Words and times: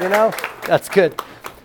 You 0.00 0.08
know, 0.08 0.32
that's 0.66 0.88
good. 0.88 1.20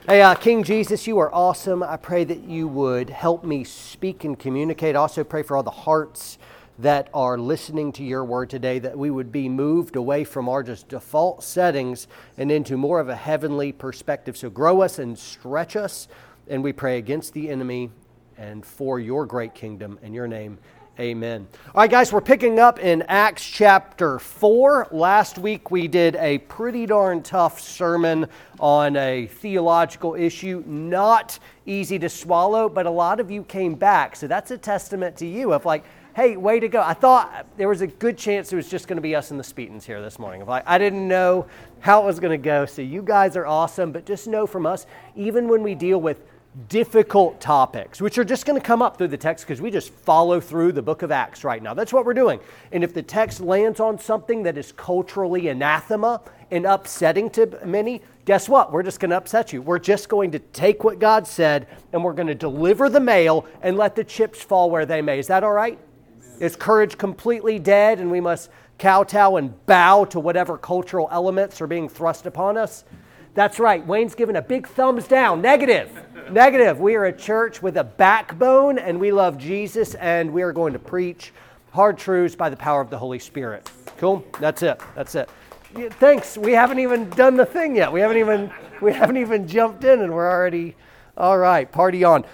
Hey, 0.05 0.21
uh, 0.21 0.35
King 0.35 0.61
Jesus, 0.63 1.07
you 1.07 1.17
are 1.17 1.33
awesome. 1.33 1.81
I 1.81 1.95
pray 1.97 2.23
that 2.25 2.43
you 2.43 2.67
would 2.67 3.09
help 3.09 3.43
me 3.43 3.63
speak 3.63 4.25
and 4.25 4.37
communicate. 4.37 4.95
Also, 4.95 5.23
pray 5.23 5.43
for 5.43 5.55
all 5.55 5.63
the 5.63 5.71
hearts 5.71 6.37
that 6.77 7.09
are 7.13 7.37
listening 7.37 7.91
to 7.93 8.03
your 8.03 8.23
word 8.25 8.49
today, 8.49 8.79
that 8.79 8.97
we 8.97 9.09
would 9.09 9.31
be 9.31 9.47
moved 9.49 9.95
away 9.95 10.23
from 10.23 10.49
our 10.49 10.61
just 10.61 10.89
default 10.89 11.41
settings 11.41 12.07
and 12.37 12.51
into 12.51 12.75
more 12.77 12.99
of 12.99 13.09
a 13.09 13.15
heavenly 13.15 13.71
perspective. 13.71 14.35
So, 14.35 14.49
grow 14.49 14.81
us 14.81 14.99
and 14.99 15.17
stretch 15.17 15.75
us. 15.75 16.07
And 16.49 16.63
we 16.63 16.73
pray 16.73 16.97
against 16.97 17.33
the 17.33 17.49
enemy 17.49 17.89
and 18.37 18.65
for 18.65 18.99
your 18.99 19.25
great 19.25 19.55
kingdom. 19.55 19.97
In 20.03 20.13
your 20.13 20.27
name, 20.27 20.59
amen. 20.99 21.47
All 21.67 21.81
right, 21.81 21.91
guys, 21.91 22.11
we're 22.11 22.21
picking 22.21 22.59
up 22.59 22.79
in 22.79 23.03
Acts 23.03 23.43
chapter 23.43 24.19
4. 24.19 24.87
Last 24.91 25.37
week 25.37 25.69
we 25.69 25.87
did 25.87 26.15
a 26.15 26.39
pretty 26.39 26.85
darn 26.85 27.21
tough 27.21 27.61
sermon 27.61 28.27
on 28.59 28.95
a 28.95 29.27
theological 29.27 30.15
issue, 30.15 30.63
not 30.65 31.37
easy 31.65 31.99
to 31.99 32.09
swallow, 32.09 32.67
but 32.69 32.85
a 32.85 32.89
lot 32.91 33.19
of 33.19 33.29
you 33.29 33.43
came 33.43 33.75
back. 33.75 34.15
So 34.15 34.27
that's 34.27 34.51
a 34.51 34.57
testament 34.57 35.17
to 35.17 35.27
you 35.27 35.53
of 35.53 35.65
like, 35.65 35.83
hey, 36.15 36.35
way 36.35 36.59
to 36.59 36.67
go. 36.67 36.81
I 36.81 36.93
thought 36.93 37.45
there 37.57 37.67
was 37.67 37.81
a 37.81 37.87
good 37.87 38.17
chance 38.17 38.51
it 38.51 38.55
was 38.55 38.67
just 38.67 38.87
going 38.87 38.97
to 38.97 39.01
be 39.01 39.15
us 39.15 39.29
and 39.29 39.39
the 39.39 39.43
Speetons 39.43 39.83
here 39.83 40.01
this 40.01 40.17
morning. 40.17 40.43
Like, 40.47 40.63
I 40.65 40.79
didn't 40.79 41.07
know 41.07 41.45
how 41.79 42.01
it 42.01 42.05
was 42.05 42.19
going 42.19 42.31
to 42.31 42.43
go. 42.43 42.65
So 42.65 42.81
you 42.81 43.03
guys 43.03 43.37
are 43.37 43.45
awesome, 43.45 43.91
but 43.91 44.05
just 44.05 44.27
know 44.27 44.47
from 44.47 44.65
us, 44.65 44.87
even 45.15 45.47
when 45.47 45.61
we 45.61 45.75
deal 45.75 46.01
with 46.01 46.23
difficult 46.69 47.39
topics, 47.39 48.01
which 48.01 48.17
are 48.17 48.23
just 48.23 48.45
going 48.45 48.59
to 48.59 48.65
come 48.65 48.81
up 48.81 48.97
through 48.97 49.09
the 49.09 49.17
text 49.17 49.45
because 49.45 49.61
we 49.61 49.69
just 49.69 49.93
follow 49.93 50.39
through 50.39 50.71
the 50.71 50.81
book 50.81 51.03
of 51.03 51.11
Acts 51.11 51.43
right 51.43 51.61
now. 51.61 51.73
That's 51.73 51.93
what 51.93 52.05
we're 52.05 52.15
doing. 52.15 52.39
And 52.71 52.83
if 52.83 52.93
the 52.93 53.03
text 53.03 53.41
lands 53.41 53.79
on 53.79 53.99
something 53.99 54.43
that 54.43 54.57
is 54.57 54.71
culturally 54.71 55.49
anathema 55.49 56.21
and 56.49 56.65
upsetting 56.65 57.29
to 57.31 57.59
many, 57.63 58.01
guess 58.25 58.49
what? 58.49 58.71
We're 58.71 58.83
just 58.83 58.99
going 58.99 59.11
to 59.11 59.17
upset 59.17 59.53
you. 59.53 59.61
We're 59.61 59.79
just 59.79 60.09
going 60.09 60.31
to 60.31 60.39
take 60.39 60.83
what 60.83 60.99
God 60.99 61.27
said 61.27 61.67
and 61.93 62.03
we're 62.03 62.13
going 62.13 62.27
to 62.27 62.35
deliver 62.35 62.89
the 62.89 62.99
mail 62.99 63.45
and 63.61 63.77
let 63.77 63.95
the 63.95 64.03
chips 64.03 64.41
fall 64.41 64.71
where 64.71 64.85
they 64.85 65.01
may. 65.01 65.19
Is 65.19 65.27
that 65.27 65.43
all 65.43 65.53
right? 65.53 65.77
Is 66.39 66.55
courage 66.55 66.97
completely 66.97 67.59
dead 67.59 67.99
and 67.99 68.09
we 68.09 68.21
must 68.21 68.49
kowtow 68.79 69.37
and 69.37 69.65
bow 69.65 70.05
to 70.05 70.19
whatever 70.19 70.57
cultural 70.57 71.07
elements 71.11 71.61
are 71.61 71.67
being 71.67 71.87
thrust 71.87 72.25
upon 72.25 72.57
us? 72.57 72.83
That's 73.37 73.59
right. 73.59 73.85
Wayne's 73.85 74.15
given 74.15 74.35
a 74.35 74.41
big 74.41 74.67
thumbs 74.67 75.07
down. 75.07 75.43
Negative. 75.43 75.91
Negative. 76.31 76.79
We 76.79 76.95
are 76.95 77.05
a 77.05 77.13
church 77.13 77.61
with 77.61 77.77
a 77.77 77.83
backbone 77.83 78.79
and 78.79 78.99
we 78.99 79.11
love 79.11 79.37
Jesus 79.37 79.93
and 79.93 80.33
we 80.33 80.41
are 80.41 80.51
going 80.51 80.73
to 80.73 80.79
preach 80.79 81.31
hard 81.71 81.99
truths 81.99 82.35
by 82.35 82.49
the 82.49 82.55
power 82.55 82.81
of 82.81 82.89
the 82.89 82.97
Holy 82.97 83.19
Spirit. 83.19 83.69
Cool? 83.99 84.25
That's 84.39 84.63
it. 84.63 84.81
That's 84.95 85.13
it. 85.13 85.29
Thanks. 85.99 86.35
We 86.35 86.53
haven't 86.53 86.79
even 86.79 87.11
done 87.11 87.37
the 87.37 87.45
thing 87.45 87.75
yet. 87.75 87.93
We 87.93 87.99
haven't 87.99 88.17
even 88.17 88.51
we 88.81 88.91
haven't 88.91 89.17
even 89.17 89.47
jumped 89.47 89.83
in 89.83 90.01
and 90.01 90.11
we're 90.11 90.31
already 90.31 90.75
all 91.15 91.37
right, 91.37 91.71
party 91.71 92.03
on. 92.03 92.25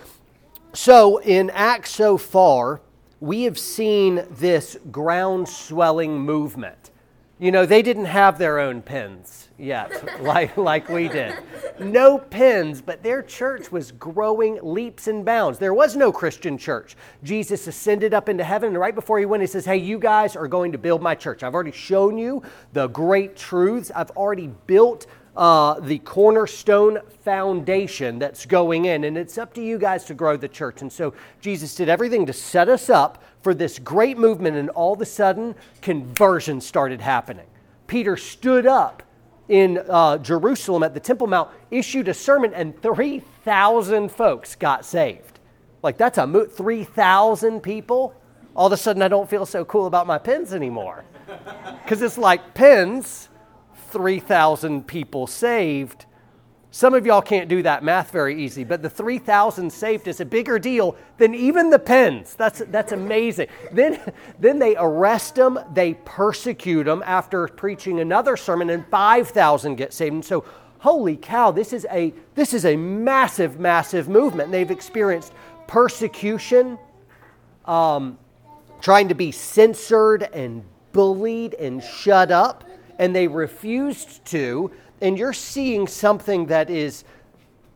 So, 0.72 1.18
in 1.18 1.50
Acts 1.50 1.92
so 1.92 2.18
far, 2.18 2.80
we 3.20 3.44
have 3.44 3.60
seen 3.60 4.26
this 4.32 4.78
ground 4.90 5.50
swelling 5.50 6.22
movement. 6.22 6.92
You 7.40 7.52
know, 7.52 7.66
they 7.66 7.82
didn't 7.82 8.06
have 8.06 8.38
their 8.38 8.58
own 8.58 8.82
pens 8.82 9.50
yet, 9.64 10.22
like, 10.22 10.56
like 10.58 10.90
we 10.90 11.08
did. 11.08 11.36
No 11.80 12.18
pins, 12.18 12.82
but 12.82 13.02
their 13.02 13.24
church 13.24 13.72
was 13.72 13.92
growing 13.92 14.60
leaps 14.62 15.08
and 15.08 15.26
bounds. 15.26 15.60
There 15.60 15.74
was 15.74 15.96
no 15.96 16.12
Christian 16.12 16.58
church. 16.58 16.96
Jesus 17.24 17.66
ascended 17.68 18.14
up 18.14 18.30
into 18.30 18.44
heaven, 18.44 18.70
and 18.70 18.80
right 18.80 18.94
before 18.94 19.20
he 19.20 19.26
went, 19.26 19.42
he 19.42 19.48
says, 19.48 19.66
Hey, 19.66 19.78
you 19.78 19.98
guys 19.98 20.36
are 20.36 20.48
going 20.48 20.72
to 20.74 20.78
build 20.78 21.02
my 21.02 21.16
church. 21.16 21.44
I've 21.44 21.54
already 21.54 21.72
shown 21.72 22.18
you 22.18 22.44
the 22.74 22.88
great 22.88 23.36
truths. 23.36 23.92
I've 23.96 24.12
already 24.12 24.48
built 24.68 25.08
uh, 25.36 25.80
the 25.80 25.98
cornerstone 26.00 27.00
foundation 27.24 28.20
that's 28.20 28.46
going 28.46 28.86
in, 28.86 29.04
and 29.04 29.18
it's 29.18 29.38
up 29.38 29.54
to 29.56 29.64
you 29.64 29.80
guys 29.80 30.06
to 30.06 30.14
grow 30.14 30.38
the 30.38 30.48
church. 30.48 30.82
And 30.82 30.92
so 30.92 31.14
Jesus 31.42 31.74
did 31.74 31.90
everything 31.90 32.26
to 32.28 32.34
set 32.34 32.70
us 32.70 32.90
up 32.90 33.24
for 33.42 33.54
this 33.54 33.80
great 33.80 34.18
movement, 34.18 34.58
and 34.58 34.70
all 34.72 34.94
of 34.94 35.02
a 35.02 35.06
sudden, 35.06 35.56
conversion 35.82 36.62
started 36.62 37.02
happening. 37.02 37.48
Peter 37.88 38.16
stood 38.16 38.66
up 38.66 39.04
in 39.50 39.84
uh, 39.90 40.18
Jerusalem 40.18 40.84
at 40.84 40.94
the 40.94 41.00
Temple 41.00 41.28
Mount, 41.28 41.50
issued 41.72 42.08
a 42.08 42.14
sermon, 42.14 42.54
and 42.54 42.80
3,000 42.82 44.10
folks 44.10 44.56
got 44.56 44.86
saved. 44.86 45.40
Like, 45.82 45.98
that's 45.98 46.18
a 46.18 46.26
mo- 46.26 46.46
3,000 46.46 47.62
people. 47.62 48.16
All 48.56 48.68
of 48.68 48.74
a 48.74 48.78
sudden, 48.78 49.02
I 49.02 49.08
don't 49.08 49.30
feel 49.30 49.46
so 49.46 49.66
cool 49.66 49.86
about 49.86 50.08
my 50.08 50.18
pins 50.18 50.54
anymore. 50.54 51.04
Because 51.84 52.02
it's 52.02 52.18
like 52.18 52.54
pins, 52.54 53.30
3,000 53.90 54.88
people 54.88 55.28
saved. 55.28 56.06
Some 56.76 56.96
of 56.96 57.06
y'all 57.06 57.22
can't 57.22 57.48
do 57.50 57.62
that 57.62 57.84
math 57.84 58.10
very 58.10 58.44
easy, 58.44 58.64
but 58.64 58.82
the 58.82 58.90
3,000 58.90 59.72
saved 59.72 60.08
is 60.08 60.20
a 60.20 60.26
bigger 60.26 60.58
deal 60.58 60.96
than 61.20 61.36
even 61.36 61.70
the 61.70 61.78
pens. 61.78 62.34
That's, 62.34 62.64
that's 62.70 62.92
amazing. 62.92 63.50
Then, 63.72 64.02
then 64.40 64.58
they 64.58 64.76
arrest 64.76 65.36
them, 65.36 65.60
they 65.76 65.94
persecute 66.04 66.86
them 66.86 67.04
after 67.06 67.48
preaching 67.48 68.00
another 68.00 68.36
sermon, 68.36 68.72
and 68.72 68.88
5,000 68.88 69.76
get 69.76 69.94
saved. 69.94 70.14
And 70.16 70.26
so, 70.26 70.46
holy 70.80 71.16
cow, 71.16 71.52
this 71.52 71.74
is 71.74 71.86
a, 71.92 72.12
this 72.34 72.56
is 72.56 72.66
a 72.66 72.76
massive, 72.76 73.60
massive 73.60 74.10
movement. 74.10 74.52
They've 74.52 74.72
experienced 74.72 75.32
persecution, 75.68 76.80
um, 77.66 78.18
trying 78.82 79.10
to 79.10 79.16
be 79.16 79.32
censored 79.32 80.24
and 80.24 80.64
bullied 80.92 81.54
and 81.54 81.84
shut 81.84 82.32
up 82.32 82.64
and 83.00 83.16
they 83.16 83.28
refused 83.28 84.26
to. 84.26 84.72
And 85.02 85.18
you're 85.18 85.34
seeing 85.34 85.88
something 85.88 86.46
that 86.48 86.70
is, 86.70 87.04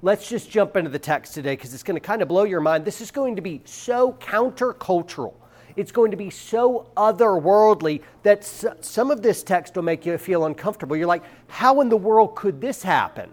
let's 0.01 0.29
just 0.29 0.49
jump 0.49 0.75
into 0.77 0.89
the 0.89 0.99
text 0.99 1.33
today 1.33 1.55
because 1.55 1.73
it's 1.73 1.83
going 1.83 1.95
to 1.95 2.05
kind 2.05 2.21
of 2.21 2.27
blow 2.27 2.43
your 2.43 2.61
mind. 2.61 2.85
This 2.85 3.01
is 3.01 3.11
going 3.11 3.35
to 3.35 3.41
be 3.41 3.61
so 3.65 4.13
countercultural. 4.13 5.33
It's 5.75 5.91
going 5.91 6.11
to 6.11 6.17
be 6.17 6.31
so 6.31 6.89
otherworldly 6.97 8.01
that 8.23 8.43
some 8.43 9.11
of 9.11 9.21
this 9.21 9.43
text 9.43 9.75
will 9.75 9.83
make 9.83 10.05
you 10.05 10.17
feel 10.17 10.45
uncomfortable. 10.45 10.95
You're 10.95 11.07
like, 11.07 11.23
how 11.47 11.81
in 11.81 11.89
the 11.89 11.97
world 11.97 12.35
could 12.35 12.59
this 12.59 12.81
happen? 12.81 13.29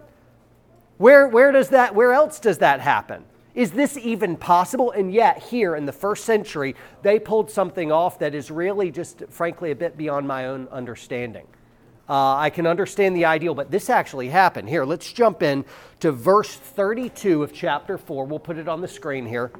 Where, 0.97 1.27
where 1.27 1.51
does 1.51 1.69
that, 1.69 1.95
where 1.95 2.13
else 2.13 2.39
does 2.39 2.59
that 2.59 2.81
happen? 2.81 3.25
Is 3.55 3.71
this 3.71 3.97
even 3.97 4.35
possible? 4.35 4.91
And 4.91 5.13
yet, 5.13 5.41
here 5.41 5.75
in 5.75 5.85
the 5.85 5.91
first 5.91 6.25
century, 6.25 6.75
they 7.01 7.19
pulled 7.19 7.49
something 7.49 7.91
off 7.91 8.19
that 8.19 8.35
is 8.35 8.51
really 8.51 8.91
just, 8.91 9.23
frankly, 9.29 9.71
a 9.71 9.75
bit 9.75 9.97
beyond 9.97 10.27
my 10.27 10.47
own 10.47 10.67
understanding. 10.71 11.47
Uh, 12.07 12.35
I 12.35 12.49
can 12.51 12.67
understand 12.67 13.15
the 13.15 13.25
ideal, 13.25 13.55
but 13.55 13.71
this 13.71 13.89
actually 13.89 14.29
happened. 14.29 14.69
Here, 14.69 14.85
let's 14.85 15.11
jump 15.11 15.41
in 15.41 15.65
to 16.01 16.11
verse 16.11 16.55
32 16.55 17.41
of 17.41 17.51
chapter 17.51 17.97
4. 17.97 18.25
We'll 18.25 18.39
put 18.39 18.57
it 18.57 18.67
on 18.67 18.81
the 18.81 18.87
screen 18.87 19.25
here. 19.25 19.51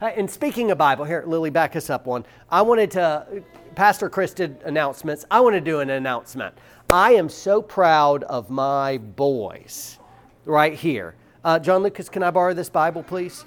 Uh, 0.00 0.06
and 0.16 0.28
speaking 0.28 0.72
of 0.72 0.78
Bible, 0.78 1.04
here, 1.04 1.22
Lily, 1.24 1.50
back 1.50 1.76
us 1.76 1.88
up 1.88 2.06
one. 2.06 2.24
I 2.50 2.62
wanted 2.62 2.90
to, 2.92 3.44
Pastor 3.76 4.10
Chris 4.10 4.34
did 4.34 4.60
announcements. 4.64 5.24
I 5.30 5.38
want 5.38 5.54
to 5.54 5.60
do 5.60 5.78
an 5.78 5.90
announcement. 5.90 6.56
I 6.90 7.12
am 7.12 7.28
so 7.28 7.62
proud 7.62 8.24
of 8.24 8.50
my 8.50 8.98
boys 8.98 10.00
right 10.44 10.74
here. 10.74 11.14
Uh, 11.44 11.60
John 11.60 11.84
Lucas, 11.84 12.08
can 12.08 12.24
I 12.24 12.32
borrow 12.32 12.52
this 12.52 12.68
Bible, 12.68 13.04
please? 13.04 13.44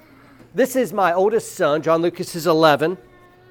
This 0.53 0.77
is 0.77 0.93
my 0.93 1.13
oldest 1.13 1.55
son. 1.55 1.81
John 1.81 2.01
Lucas 2.01 2.35
is 2.35 2.47
11, 2.47 2.97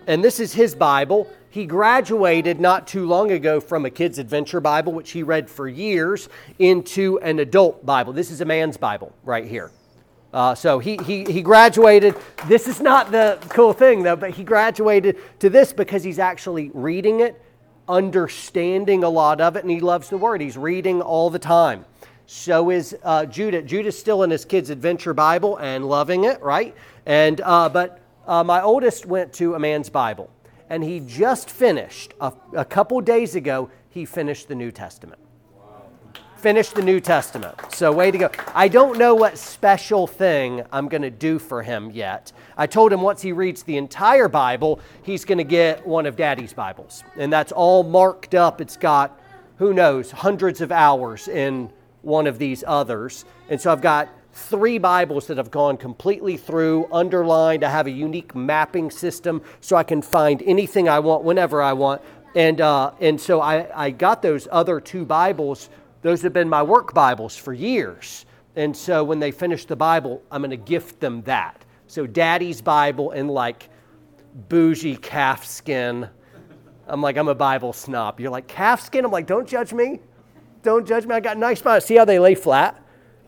and 0.07 0.23
this 0.23 0.41
is 0.41 0.53
his 0.53 0.75
Bible. 0.75 1.29
He 1.51 1.67
graduated 1.67 2.61
not 2.61 2.87
too 2.87 3.07
long 3.07 3.31
ago 3.31 3.61
from 3.61 3.85
a 3.85 3.91
kid's 3.91 4.19
adventure 4.19 4.61
Bible, 4.61 4.93
which 4.93 5.13
he 5.13 5.23
read 5.23 5.49
for 5.49 5.69
years, 5.69 6.29
into 6.59 7.19
an 7.21 7.39
adult 7.39 7.87
Bible. 7.87 8.13
This 8.13 8.31
is 8.31 8.41
a 8.41 8.45
man's 8.45 8.77
Bible 8.77 9.13
right 9.23 9.47
here. 9.47 9.71
Uh, 10.33 10.53
so 10.53 10.81
he, 10.81 10.99
he, 11.07 11.25
he 11.25 11.43
graduated. 11.43 12.17
This 12.49 12.67
is 12.67 12.81
not 12.81 13.13
the 13.13 13.39
cool 13.51 13.73
thing, 13.73 14.03
though, 14.03 14.17
but 14.17 14.31
he 14.31 14.43
graduated 14.43 15.17
to 15.39 15.49
this 15.49 15.73
because 15.73 16.03
he's 16.03 16.19
actually 16.19 16.73
reading 16.75 17.21
it, 17.21 17.41
understanding 17.89 19.05
a 19.05 19.09
lot 19.09 19.41
of 19.41 19.55
it, 19.55 19.63
and 19.63 19.71
he 19.71 19.79
loves 19.79 20.09
the 20.09 20.19
Word. 20.19 20.41
He's 20.41 20.59
reading 20.59 21.01
all 21.01 21.31
the 21.31 21.39
time. 21.39 21.85
So 22.27 22.71
is 22.71 22.97
uh, 23.05 23.27
Judah. 23.27 23.63
Judah's 23.63 23.97
still 23.97 24.25
in 24.25 24.31
his 24.31 24.45
kid's 24.45 24.71
adventure 24.71 25.15
Bible 25.15 25.57
and 25.59 25.89
loving 25.89 26.25
it, 26.25 26.43
right? 26.43 26.75
And 27.07 27.41
uh, 27.43 27.69
but 27.69 28.01
uh, 28.27 28.45
my 28.45 28.63
oldest 28.63 29.07
went 29.07 29.33
to 29.35 29.55
a 29.55 29.59
man's 29.59 29.89
Bible 29.89 30.31
and 30.71 30.83
he 30.83 31.01
just 31.01 31.51
finished, 31.51 32.15
a, 32.21 32.33
a 32.55 32.65
couple 32.65 33.01
days 33.01 33.35
ago, 33.35 33.71
he 33.91 34.05
finished 34.05 34.49
the 34.49 34.55
New 34.55 34.73
Testament. 34.73 35.21
Finished 36.37 36.75
the 36.75 36.83
New 36.83 37.01
Testament. 37.01 37.55
So, 37.71 37.91
way 37.93 38.11
to 38.11 38.19
go. 38.19 38.31
I 38.55 38.69
don't 38.69 38.99
know 38.99 39.15
what 39.15 39.39
special 39.39 40.07
thing 40.07 40.63
I'm 40.73 40.89
going 40.89 41.03
to 41.03 41.11
do 41.11 41.39
for 41.39 41.63
him 41.63 41.91
yet. 41.91 42.33
I 42.57 42.67
told 42.67 42.93
him 42.93 43.01
once 43.01 43.23
he 43.23 43.33
reads 43.33 43.63
the 43.63 43.77
entire 43.79 44.29
Bible, 44.29 44.81
he's 45.03 45.25
going 45.25 45.39
to 45.39 45.45
get 45.45 45.87
one 45.87 46.05
of 46.05 46.17
Daddy's 46.17 46.53
Bibles. 46.53 47.03
And 47.17 47.33
that's 47.33 47.53
all 47.53 47.83
marked 47.83 48.35
up. 48.35 48.61
It's 48.61 48.77
got, 48.77 49.19
who 49.57 49.73
knows, 49.73 50.11
hundreds 50.11 50.61
of 50.61 50.71
hours 50.71 51.29
in 51.29 51.71
one 52.03 52.27
of 52.27 52.39
these 52.39 52.63
others. 52.67 53.25
And 53.49 53.59
so 53.59 53.73
I've 53.73 53.81
got 53.81 54.11
three 54.35 54.79
Bibles 54.79 55.27
that 55.29 55.39
have 55.39 55.51
gone 55.51 55.77
completely 55.77 56.37
through, 56.37 56.89
underlined. 56.93 57.65
I 57.65 57.71
have 57.71 57.87
a 57.87 57.91
unique 57.91 58.35
mapping 58.35 58.91
system 58.91 59.43
so 59.61 59.77
I 59.77 59.85
can 59.85 60.03
find 60.03 60.43
anything 60.43 60.89
I 60.89 60.99
want 60.99 61.25
whenever 61.25 61.63
I 61.63 61.73
want. 61.73 62.03
And, 62.35 62.61
uh, 62.61 62.93
and 63.01 63.21
so 63.21 63.41
I, 63.41 63.87
I 63.87 63.91
got 63.91 64.23
those 64.23 64.49
other 64.51 64.81
two 64.81 65.05
Bibles 65.05 65.71
those 66.05 66.21
have 66.21 66.35
been 66.35 66.51
my 66.51 66.63
work 66.63 66.93
Bibles 66.93 67.35
for 67.35 67.55
years. 67.55 68.27
And 68.57 68.77
so 68.77 69.03
when 69.03 69.21
they 69.21 69.31
finish 69.31 69.65
the 69.65 69.75
Bible, 69.75 70.23
I'm 70.31 70.43
going 70.43 70.51
to 70.51 70.59
gift 70.59 71.01
them 71.01 71.23
that. 71.23 71.65
So 71.87 72.07
daddy's 72.07 72.61
Bible 72.61 73.13
and 73.13 73.31
like 73.31 73.71
bougie 74.51 74.97
calf 74.97 75.47
skin. 75.47 76.07
I'm 76.87 77.01
like, 77.01 77.17
I'm 77.17 77.29
a 77.29 77.35
Bible 77.35 77.73
snob. 77.73 78.21
You're 78.21 78.31
like, 78.31 78.49
calf 78.49 78.83
skin? 78.83 79.07
I'm 79.07 79.11
like, 79.11 79.27
don't 79.27 79.49
judge 79.49 79.73
me. 79.73 80.01
Don't 80.63 80.87
judge 80.87 81.07
me. 81.07 81.15
I 81.15 81.21
got 81.21 81.39
nice 81.39 81.63
Bibles. 81.63 81.87
See 81.87 81.97
how 81.97 82.05
they 82.05 82.19
lay 82.19 82.35
flat 82.35 82.84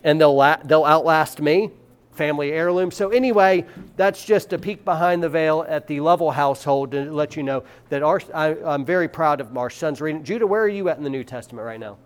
and 0.07 0.21
they'll, 0.21 0.35
la- 0.35 0.59
they'll 0.65 0.85
outlast 0.85 1.41
me? 1.41 1.71
Family 2.13 2.53
heirloom. 2.53 2.91
So, 2.93 3.11
anyway, 3.11 3.67
that's 3.97 4.25
just 4.25 4.53
a 4.55 4.59
peek 4.59 4.85
behind 4.85 5.23
the 5.23 5.29
veil 5.29 5.67
at 5.69 5.87
the 5.89 6.01
Lovell 6.01 6.31
household 6.31 6.93
to 6.93 7.13
let 7.13 7.37
you 7.37 7.43
know 7.43 7.65
that 7.91 8.03
our, 8.03 8.23
I, 8.33 8.57
I'm 8.65 8.87
very 8.87 9.09
proud 9.09 9.43
of 9.43 9.55
our 9.59 9.69
son's 9.69 10.01
reading. 10.01 10.25
Judah, 10.25 10.47
where 10.47 10.63
are 10.63 10.69
you 10.69 10.89
at 10.89 10.97
in 10.97 11.05
the 11.05 11.11
New 11.11 11.25
Testament 11.25 11.67
right 11.67 11.81
now? 11.81 11.99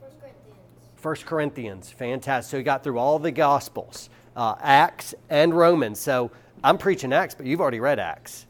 First 0.00 0.18
Corinthians, 0.20 0.56
First 0.96 1.26
Corinthians. 1.26 1.90
fantastic. 1.92 2.50
So 2.50 2.56
he 2.56 2.62
got 2.64 2.82
through 2.82 2.98
all 2.98 3.18
the 3.20 3.30
Gospels, 3.30 4.08
uh, 4.34 4.56
Acts 4.60 5.14
and 5.28 5.54
Romans. 5.54 6.00
So 6.00 6.32
I'm 6.64 6.78
preaching 6.78 7.12
Acts, 7.12 7.34
but 7.34 7.44
you've 7.44 7.60
already 7.60 7.80
read 7.80 8.00
Acts, 8.00 8.46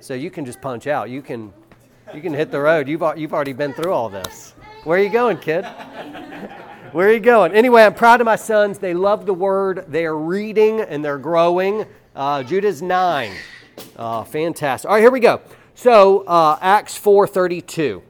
so 0.00 0.14
you 0.14 0.30
can 0.30 0.44
just 0.46 0.60
punch 0.62 0.86
out. 0.86 1.10
You 1.10 1.20
can, 1.20 1.52
you 2.14 2.22
can 2.22 2.32
hit 2.32 2.50
the 2.50 2.60
road. 2.60 2.88
You've 2.88 3.04
you've 3.16 3.34
already 3.34 3.52
been 3.52 3.74
through 3.74 3.92
all 3.92 4.08
this. 4.08 4.54
Where 4.84 4.98
are 4.98 5.02
you 5.02 5.10
going, 5.10 5.36
kid? 5.36 5.66
Where 6.92 7.08
are 7.08 7.12
you 7.12 7.20
going? 7.20 7.52
Anyway, 7.52 7.82
I'm 7.84 7.94
proud 7.94 8.20
of 8.20 8.26
my 8.26 8.36
sons. 8.36 8.78
They 8.78 8.92
love 8.92 9.24
the 9.24 9.32
Word. 9.32 9.86
They 9.88 10.04
are 10.04 10.16
reading 10.16 10.82
and 10.82 11.02
they're 11.02 11.16
growing. 11.16 11.86
Uh, 12.14 12.42
Judah's 12.42 12.82
nine. 12.82 13.32
Uh, 13.96 14.24
fantastic. 14.24 14.90
All 14.90 14.96
right, 14.96 15.00
here 15.00 15.10
we 15.10 15.20
go. 15.20 15.40
So 15.74 16.20
uh, 16.26 16.58
Acts 16.60 16.98
four 16.98 17.26
thirty 17.26 17.62
two. 17.62 18.02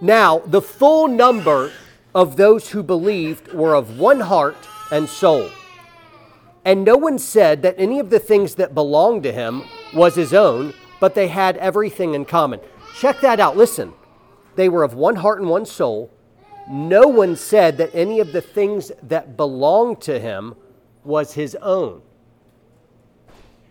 Now 0.00 0.38
the 0.46 0.62
full 0.62 1.08
number 1.08 1.72
of 2.14 2.36
those 2.36 2.70
who 2.70 2.84
believed 2.84 3.52
were 3.52 3.74
of 3.74 3.98
one 3.98 4.20
heart 4.20 4.56
and 4.92 5.08
soul. 5.08 5.50
And 6.64 6.84
no 6.84 6.96
one 6.96 7.18
said 7.18 7.62
that 7.62 7.74
any 7.78 7.98
of 7.98 8.10
the 8.10 8.20
things 8.20 8.54
that 8.56 8.74
belonged 8.76 9.24
to 9.24 9.32
him 9.32 9.64
was 9.92 10.14
his 10.14 10.32
own, 10.32 10.72
but 11.00 11.16
they 11.16 11.26
had 11.26 11.56
everything 11.56 12.14
in 12.14 12.26
common. 12.26 12.60
Check 12.96 13.20
that 13.22 13.40
out. 13.40 13.56
Listen, 13.56 13.92
they 14.54 14.68
were 14.68 14.84
of 14.84 14.94
one 14.94 15.16
heart 15.16 15.40
and 15.40 15.50
one 15.50 15.66
soul. 15.66 16.12
No 16.70 17.08
one 17.08 17.34
said 17.34 17.78
that 17.78 17.90
any 17.94 18.20
of 18.20 18.32
the 18.32 18.40
things 18.40 18.92
that 19.02 19.36
belonged 19.36 20.00
to 20.02 20.20
him 20.20 20.54
was 21.02 21.34
his 21.34 21.56
own. 21.56 22.00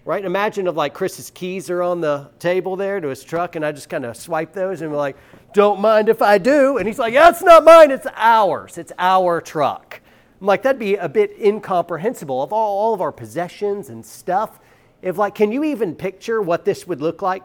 Right? 0.03 0.25
Imagine 0.25 0.67
if 0.67 0.75
like 0.75 0.93
Chris's 0.93 1.29
keys 1.29 1.69
are 1.69 1.81
on 1.81 2.01
the 2.01 2.29
table 2.39 2.75
there 2.75 2.99
to 2.99 3.07
his 3.07 3.23
truck, 3.23 3.55
and 3.55 3.65
I 3.65 3.71
just 3.71 3.89
kind 3.89 4.03
of 4.03 4.17
swipe 4.17 4.51
those 4.51 4.81
and 4.81 4.91
we're 4.91 4.97
like, 4.97 5.15
don't 5.53 5.79
mind 5.79 6.09
if 6.09 6.21
I 6.21 6.37
do. 6.39 6.77
And 6.77 6.87
he's 6.87 6.99
like, 6.99 7.13
Yeah, 7.13 7.29
it's 7.29 7.41
not 7.41 7.63
mine, 7.63 7.89
it's 7.89 8.07
ours. 8.15 8.77
It's 8.77 8.91
our 8.97 9.39
truck. 9.39 10.01
I'm 10.41 10.47
like, 10.47 10.63
that'd 10.63 10.79
be 10.79 10.95
a 10.95 11.09
bit 11.09 11.31
incomprehensible 11.39 12.41
of 12.41 12.51
all, 12.51 12.79
all 12.79 12.93
of 12.93 13.01
our 13.01 13.11
possessions 13.11 13.89
and 13.89 14.05
stuff. 14.05 14.59
If, 15.01 15.17
like, 15.17 15.35
can 15.35 15.51
you 15.51 15.63
even 15.63 15.95
picture 15.95 16.41
what 16.41 16.65
this 16.65 16.87
would 16.87 17.01
look 17.01 17.21
like 17.21 17.43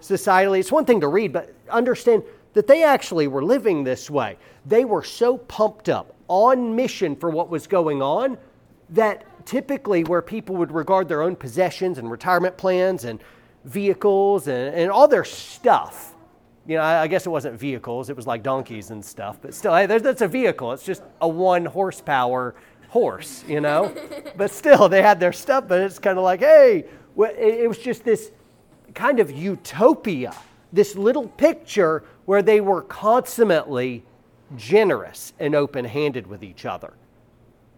societally? 0.00 0.60
It's 0.60 0.72
one 0.72 0.84
thing 0.84 1.00
to 1.00 1.08
read, 1.08 1.32
but 1.32 1.54
understand 1.70 2.24
that 2.56 2.66
they 2.66 2.82
actually 2.82 3.28
were 3.28 3.44
living 3.44 3.84
this 3.84 4.08
way. 4.08 4.38
They 4.64 4.86
were 4.86 5.04
so 5.04 5.36
pumped 5.36 5.90
up 5.90 6.14
on 6.26 6.74
mission 6.74 7.14
for 7.14 7.28
what 7.28 7.50
was 7.50 7.66
going 7.66 8.00
on 8.00 8.38
that 8.90 9.26
typically, 9.44 10.04
where 10.04 10.22
people 10.22 10.56
would 10.56 10.72
regard 10.72 11.06
their 11.06 11.20
own 11.20 11.36
possessions 11.36 11.98
and 11.98 12.10
retirement 12.10 12.56
plans 12.56 13.04
and 13.04 13.20
vehicles 13.66 14.48
and, 14.48 14.74
and 14.74 14.90
all 14.90 15.06
their 15.06 15.24
stuff 15.24 16.14
you 16.66 16.76
know, 16.76 16.82
I, 16.82 17.06
guess 17.06 17.26
it 17.26 17.28
wasn't 17.28 17.60
vehicles, 17.60 18.10
it 18.10 18.16
was 18.16 18.26
like 18.26 18.42
donkeys 18.42 18.90
and 18.90 19.04
stuff, 19.04 19.38
but 19.40 19.54
still, 19.54 19.72
hey, 19.72 19.86
that's 19.86 20.20
a 20.20 20.26
vehicle. 20.26 20.72
It's 20.72 20.82
just 20.82 21.02
a 21.20 21.28
one 21.28 21.64
horsepower 21.64 22.56
horse, 22.88 23.44
you 23.46 23.60
know? 23.60 23.94
but 24.36 24.50
still, 24.50 24.88
they 24.88 25.00
had 25.00 25.20
their 25.20 25.32
stuff, 25.32 25.68
but 25.68 25.80
it's 25.80 26.00
kind 26.00 26.18
of 26.18 26.24
like, 26.24 26.40
hey, 26.40 26.86
it 27.16 27.68
was 27.68 27.78
just 27.78 28.02
this 28.02 28.32
kind 28.94 29.20
of 29.20 29.30
utopia, 29.30 30.34
this 30.72 30.96
little 30.96 31.28
picture 31.28 32.02
where 32.26 32.42
they 32.42 32.60
were 32.60 32.82
consummately 32.82 34.04
generous 34.56 35.32
and 35.40 35.54
open 35.54 35.84
handed 35.84 36.26
with 36.26 36.44
each 36.44 36.66
other 36.66 36.92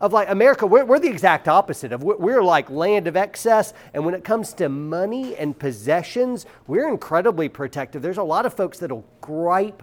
of 0.01 0.13
like 0.13 0.29
America, 0.29 0.67
we're, 0.67 0.85
we're, 0.85 0.99
the 0.99 1.09
exact 1.09 1.49
opposite 1.49 1.93
of 1.93 2.03
we're 2.03 2.43
like 2.43 2.71
land 2.71 3.07
of 3.09 3.17
excess. 3.17 3.75
And 3.93 4.05
when 4.05 4.15
it 4.15 4.23
comes 4.23 4.53
to 4.55 4.69
money 4.69 5.35
and 5.37 5.59
possessions, 5.59 6.47
we're 6.67 6.89
incredibly 6.89 7.49
protective. 7.49 8.01
There's 8.01 8.19
a 8.19 8.23
lot 8.23 8.47
of 8.47 8.55
folks 8.55 8.79
that'll 8.79 9.05
gripe 9.21 9.83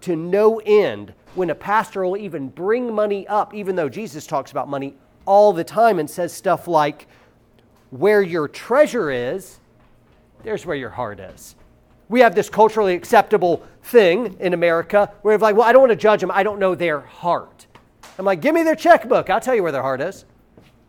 to 0.00 0.16
no 0.16 0.60
end 0.66 1.14
when 1.36 1.50
a 1.50 1.54
pastor 1.54 2.04
will 2.04 2.16
even 2.16 2.48
bring 2.48 2.92
money 2.92 3.26
up, 3.28 3.54
even 3.54 3.76
though 3.76 3.88
Jesus 3.88 4.26
talks 4.26 4.50
about 4.50 4.68
money 4.68 4.96
all 5.24 5.52
the 5.52 5.64
time 5.64 5.98
and 5.98 6.10
says 6.10 6.32
stuff 6.32 6.66
like, 6.66 7.06
where 7.90 8.22
your 8.22 8.48
treasure 8.48 9.10
is, 9.10 9.60
there's 10.42 10.66
where 10.66 10.76
your 10.76 10.90
heart 10.90 11.20
is. 11.20 11.54
We 12.08 12.20
have 12.20 12.34
this 12.34 12.48
culturally 12.50 12.94
acceptable 12.94 13.66
thing 13.82 14.36
in 14.40 14.54
America 14.54 15.12
where 15.22 15.36
we're 15.36 15.42
like, 15.42 15.56
well, 15.56 15.66
I 15.66 15.72
don't 15.72 15.82
want 15.82 15.92
to 15.92 15.96
judge 15.96 16.20
them. 16.20 16.30
I 16.30 16.42
don't 16.42 16.58
know 16.58 16.74
their 16.74 17.00
heart. 17.00 17.66
I'm 18.18 18.24
like, 18.24 18.40
give 18.40 18.54
me 18.54 18.62
their 18.62 18.76
checkbook. 18.76 19.30
I'll 19.30 19.40
tell 19.40 19.54
you 19.54 19.62
where 19.62 19.72
their 19.72 19.82
heart 19.82 20.00
is. 20.00 20.24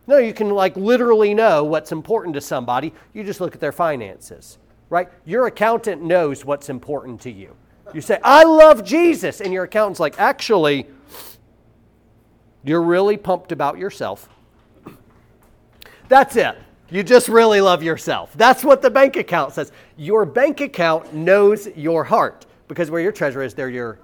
No, 0.08 0.18
you 0.18 0.34
can 0.34 0.50
like 0.50 0.76
literally 0.76 1.34
know 1.34 1.64
what's 1.64 1.92
important 1.92 2.36
to 2.36 2.42
somebody. 2.42 2.94
You 3.14 3.24
just 3.24 3.42
look 3.42 3.56
at 3.56 3.62
their 3.62 3.72
finances, 3.72 4.60
right? 4.90 5.10
Your 5.26 5.48
accountant 5.48 6.04
knows 6.04 6.46
what's 6.46 6.70
important 6.70 7.22
to 7.22 7.32
you. 7.32 7.56
You 7.94 8.02
say, 8.02 8.20
I 8.24 8.44
love 8.44 8.84
Jesus. 8.84 9.42
And 9.42 9.54
your 9.54 9.64
accountant's 9.64 10.00
like, 10.00 10.20
actually, 10.20 10.88
you're 12.64 12.82
really 12.82 13.18
pumped 13.18 13.52
about 13.52 13.78
yourself. 13.78 14.30
That's 16.08 16.36
it. 16.36 16.58
You 16.96 17.04
just 17.04 17.28
really 17.28 17.60
love 17.60 17.84
yourself. 17.84 18.32
That's 18.38 18.64
what 18.64 18.82
the 18.82 18.90
bank 18.90 19.18
account 19.18 19.52
says. 19.52 19.74
Your 19.98 20.24
bank 20.24 20.62
account 20.62 21.14
knows 21.14 21.68
your 21.76 22.06
heart 22.06 22.46
because 22.70 22.90
where 22.90 23.02
your 23.02 23.12
treasure 23.12 23.42
is, 23.42 23.54
there 23.54 23.68
your 23.68 24.00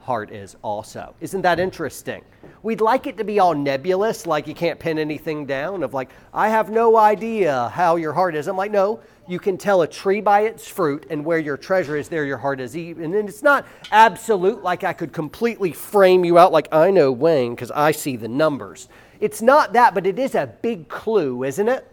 heart 0.00 0.30
is 0.30 0.56
also. 0.62 1.14
Isn't 1.20 1.42
that 1.42 1.60
interesting? 1.60 2.24
We'd 2.62 2.80
like 2.80 3.06
it 3.06 3.18
to 3.18 3.24
be 3.24 3.38
all 3.38 3.54
nebulous, 3.54 4.26
like 4.26 4.46
you 4.46 4.54
can't 4.54 4.80
pin 4.80 4.98
anything 4.98 5.44
down, 5.44 5.82
of 5.82 5.92
like, 5.92 6.08
I 6.32 6.48
have 6.48 6.70
no 6.70 6.96
idea 6.96 7.68
how 7.68 7.96
your 7.96 8.14
heart 8.14 8.34
is. 8.34 8.48
I'm 8.48 8.56
like, 8.56 8.72
no, 8.72 9.00
you 9.28 9.38
can 9.38 9.58
tell 9.58 9.82
a 9.82 9.86
tree 9.86 10.22
by 10.22 10.40
its 10.40 10.66
fruit, 10.66 11.04
and 11.10 11.22
where 11.26 11.38
your 11.38 11.58
treasure 11.58 11.98
is, 11.98 12.08
there 12.08 12.24
your 12.24 12.38
heart 12.38 12.60
is. 12.60 12.74
Even. 12.74 13.14
And 13.14 13.28
it's 13.28 13.42
not 13.42 13.66
absolute, 13.90 14.62
like 14.62 14.84
I 14.84 14.94
could 14.94 15.12
completely 15.12 15.72
frame 15.72 16.24
you 16.24 16.38
out, 16.38 16.50
like 16.50 16.68
I 16.72 16.92
know 16.92 17.12
Wayne, 17.12 17.54
because 17.54 17.70
I 17.72 17.92
see 17.92 18.16
the 18.16 18.26
numbers. 18.26 18.88
It's 19.20 19.42
not 19.42 19.74
that, 19.74 19.92
but 19.92 20.06
it 20.06 20.18
is 20.18 20.34
a 20.34 20.46
big 20.62 20.88
clue, 20.88 21.44
isn't 21.44 21.68
it? 21.68 21.86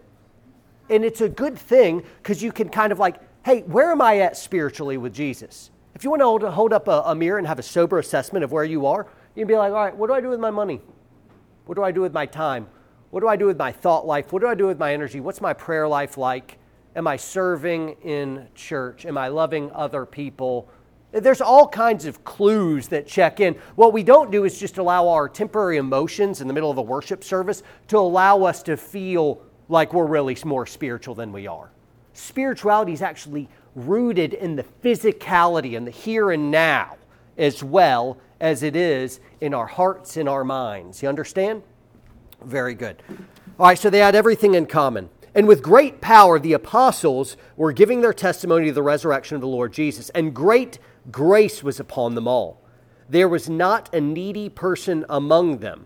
And 0.90 1.06
it's 1.06 1.22
a 1.22 1.30
good 1.30 1.58
thing 1.58 2.04
because 2.18 2.42
you 2.42 2.52
can 2.52 2.70
kind 2.70 2.92
of 2.92 3.00
like, 3.00 3.20
hey, 3.46 3.62
where 3.62 3.92
am 3.92 4.02
I 4.02 4.20
at 4.20 4.38
spiritually 4.38 4.98
with 4.98 5.14
Jesus? 5.14 5.72
If 5.96 6.04
you 6.04 6.10
want 6.10 6.42
to 6.42 6.52
hold, 6.52 6.74
up 6.74 6.88
a, 6.88 7.04
a, 7.06 7.16
mirror 7.16 7.38
and 7.38 7.48
have 7.48 7.60
a 7.60 7.64
sober 7.64 8.00
assessment 8.00 8.44
of 8.44 8.52
where 8.52 8.64
you 8.64 8.86
are, 8.86 9.08
you 9.36 9.42
can 9.42 9.48
be 9.48 9.58
like, 9.58 9.72
all 9.74 9.84
right, 9.84 9.96
what 9.96 10.08
do 10.08 10.14
I 10.14 10.22
do 10.22 10.30
with 10.30 10.40
my 10.40 10.50
money? 10.50 10.82
What 11.66 11.76
do 11.76 11.84
I 11.84 11.92
do 11.92 12.02
with 12.02 12.14
my 12.14 12.26
time? 12.26 12.68
What 13.12 13.22
do 13.22 13.28
I 13.28 13.36
do 13.36 13.46
with 13.46 13.58
my 13.58 13.72
thought 13.72 14.06
life? 14.06 14.32
What 14.32 14.42
do 14.42 14.48
I 14.48 14.56
do 14.56 14.68
with 14.68 14.80
my 14.80 14.94
energy? 14.94 15.20
What's 15.20 15.42
my 15.42 15.54
prayer 15.54 15.88
life 15.88 16.18
like? 16.18 16.58
Am 16.96 17.08
I 17.08 17.18
serving 17.18 17.98
in 18.04 18.48
church? 18.56 19.06
Am 19.06 19.18
I 19.18 19.28
loving 19.28 19.72
other 19.72 20.06
people? 20.06 20.70
There's 21.12 21.42
all 21.42 21.68
kinds 21.68 22.06
of 22.06 22.24
clues 22.24 22.88
that 22.90 23.08
check 23.08 23.40
in. 23.40 23.56
What 23.76 23.94
we 23.94 24.04
don't 24.04 24.32
do 24.32 24.46
is 24.46 24.60
just 24.60 24.78
allow 24.78 25.08
our 25.08 25.28
temporary 25.28 25.78
emotions 25.78 26.40
in 26.40 26.48
the 26.48 26.54
middle 26.54 26.70
of 26.70 26.78
a 26.78 26.84
worship 26.84 27.24
service 27.24 27.64
to 27.88 27.98
allow 27.98 28.44
us 28.44 28.62
to 28.64 28.78
feel 28.78 29.42
like 29.70 29.94
we're 29.94 30.06
really 30.06 30.36
more 30.44 30.66
spiritual 30.66 31.16
than 31.16 31.32
we 31.32 31.48
are. 31.48 31.70
Spirituality 32.14 32.92
is 32.92 33.02
actually 33.02 33.48
rooted 33.76 34.34
in 34.34 34.56
the 34.56 34.66
physicality 34.84 35.78
and 35.78 35.88
the 35.88 35.92
here 35.92 36.32
and 36.32 36.52
now 36.52 36.98
as 37.38 37.64
well 37.64 38.18
as 38.40 38.64
it 38.64 38.76
is 38.76 39.20
in 39.42 39.54
our 39.54 39.68
hearts 39.68 40.18
and 40.18 40.28
our 40.28 40.44
minds. 40.44 41.02
You 41.02 41.10
understand? 41.10 41.64
Very 42.44 42.74
good. 42.74 43.02
All 43.58 43.68
right, 43.68 43.78
so 43.78 43.90
they 43.90 44.00
had 44.00 44.16
everything 44.16 44.56
in 44.56 44.66
common. 44.66 45.10
And 45.36 45.48
with 45.48 45.62
great 45.62 46.02
power, 46.02 46.40
the 46.40 46.54
apostles 46.54 47.38
were 47.56 47.72
giving 47.72 48.02
their 48.02 48.14
testimony 48.14 48.70
of 48.70 48.76
the 48.76 48.84
resurrection 48.84 49.36
of 49.36 49.42
the 49.42 49.48
Lord 49.48 49.72
Jesus, 49.72 50.10
and 50.12 50.34
great 50.34 50.80
grace 51.12 51.64
was 51.64 51.80
upon 51.80 52.16
them 52.16 52.28
all. 52.28 52.62
There 53.08 53.30
was 53.30 53.50
not 53.50 53.94
a 53.94 54.02
needy 54.02 54.50
person 54.50 55.06
among 55.10 55.60
them. 55.60 55.86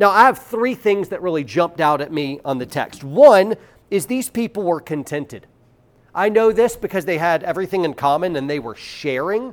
Now, 0.00 0.08
I 0.08 0.24
have 0.24 0.38
three 0.38 0.74
things 0.74 1.10
that 1.10 1.20
really 1.20 1.44
jumped 1.44 1.78
out 1.78 2.00
at 2.00 2.10
me 2.10 2.40
on 2.42 2.56
the 2.56 2.64
text. 2.64 3.04
One 3.04 3.54
is 3.90 4.06
these 4.06 4.30
people 4.30 4.62
were 4.62 4.80
contented. 4.80 5.46
I 6.14 6.30
know 6.30 6.52
this 6.52 6.74
because 6.74 7.04
they 7.04 7.18
had 7.18 7.42
everything 7.42 7.84
in 7.84 7.92
common 7.92 8.34
and 8.36 8.48
they 8.48 8.60
were 8.60 8.74
sharing 8.74 9.52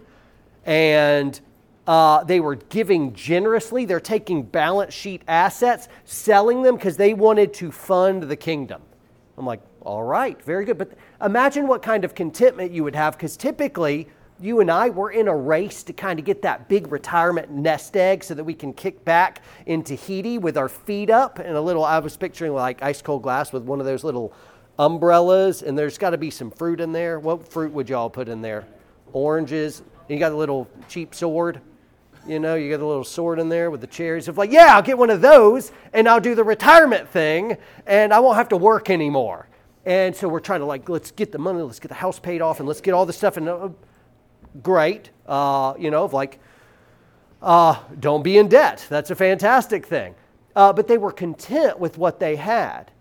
and 0.66 1.38
uh, 1.86 2.24
they 2.24 2.40
were 2.40 2.56
giving 2.56 3.12
generously. 3.12 3.84
They're 3.84 4.00
taking 4.00 4.42
balance 4.42 4.94
sheet 4.94 5.22
assets, 5.28 5.90
selling 6.06 6.62
them 6.62 6.78
because 6.78 6.96
they 6.96 7.14
wanted 7.14 7.54
to 7.56 7.70
fund 7.70 8.24
the 8.24 8.38
kingdom. 8.38 8.82
I'm 9.38 9.46
like, 9.46 9.62
all 9.82 10.04
right, 10.04 10.42
very 10.42 10.64
good. 10.64 10.78
But 10.78 10.94
imagine 11.22 11.68
what 11.68 11.82
kind 11.82 12.06
of 12.06 12.16
contentment 12.16 12.72
you 12.72 12.86
would 12.86 12.96
have 12.96 13.18
because 13.18 13.36
typically 13.36 14.08
you 14.40 14.60
and 14.60 14.70
I, 14.70 14.90
we're 14.90 15.12
in 15.12 15.28
a 15.28 15.36
race 15.36 15.84
to 15.84 15.94
kind 15.94 16.20
of 16.20 16.26
get 16.26 16.42
that 16.44 16.70
big 16.70 16.92
retirement 16.92 17.50
nest 17.50 17.98
egg 17.98 18.24
so 18.24 18.34
that 18.34 18.44
we 18.44 18.54
can 18.54 18.74
kick 18.74 19.04
back 19.04 19.42
in 19.66 19.84
Tahiti 19.84 20.38
with 20.38 20.58
our 20.58 20.70
feet 20.70 21.10
up 21.10 21.40
and 21.40 21.56
a 21.56 21.62
little, 21.62 21.84
I 21.84 22.00
was 22.00 22.16
picturing 22.16 22.54
like 22.54 22.84
ice 22.84 23.02
cold 23.02 23.24
glass 23.24 23.52
with 23.52 23.64
one 23.64 23.80
of 23.80 23.86
those 23.86 24.04
little 24.04 24.34
umbrellas, 24.80 25.64
and 25.64 25.78
there's 25.78 25.98
got 25.98 26.12
to 26.12 26.18
be 26.18 26.30
some 26.30 26.52
fruit 26.52 26.80
in 26.80 26.92
there. 26.92 27.20
What 27.20 27.52
fruit 27.52 27.72
would 27.74 27.90
y'all 27.90 28.10
put 28.10 28.30
in 28.30 28.42
there? 28.42 28.66
Oranges. 29.14 29.82
You 30.08 30.20
got 30.20 30.32
a 30.32 30.38
little 30.38 30.70
cheap 30.88 31.16
sword. 31.16 31.62
You 32.28 32.40
know, 32.40 32.56
you 32.56 32.70
got 32.70 32.84
a 32.84 32.86
little 32.86 33.04
sword 33.04 33.40
in 33.40 33.50
there 33.50 33.72
with 33.72 33.82
the 33.82 33.88
cherries. 33.88 34.28
Of 34.28 34.38
like, 34.38 34.52
yeah, 34.52 34.76
I'll 34.76 34.82
get 34.82 34.98
one 34.98 35.10
of 35.10 35.22
those, 35.22 35.72
and 35.94 36.08
I'll 36.08 36.20
do 36.20 36.36
the 36.36 36.44
retirement 36.44 37.08
thing, 37.10 37.58
and 37.86 38.14
I 38.14 38.20
won't 38.20 38.36
have 38.36 38.50
to 38.50 38.58
work 38.58 38.90
anymore. 38.90 39.48
And 39.86 40.14
so 40.14 40.28
we're 40.28 40.42
trying 40.42 40.60
to 40.60 40.66
like, 40.66 40.90
let's 40.90 41.12
get 41.12 41.32
the 41.32 41.38
money, 41.38 41.62
let's 41.62 41.80
get 41.80 41.88
the 41.88 41.96
house 41.96 42.20
paid 42.20 42.42
off, 42.42 42.60
and 42.60 42.68
let's 42.68 42.82
get 42.82 42.94
all 42.94 43.06
this 43.06 43.18
stuff. 43.18 43.38
And 43.38 43.48
uh, 43.48 43.70
great, 44.64 45.10
uh, 45.28 45.74
you 45.78 45.92
know, 45.92 46.06
like, 46.06 46.40
uh, 47.42 47.80
don't 48.00 48.24
be 48.24 48.38
in 48.38 48.48
debt. 48.48 48.86
That's 48.90 49.12
a 49.12 49.16
fantastic 49.16 49.86
thing. 49.86 50.16
Uh, 50.56 50.74
but 50.74 50.88
they 50.88 50.98
were 50.98 51.12
content 51.12 51.80
with 51.80 51.98
what 51.98 52.20
they 52.20 52.36
had. 52.36 52.92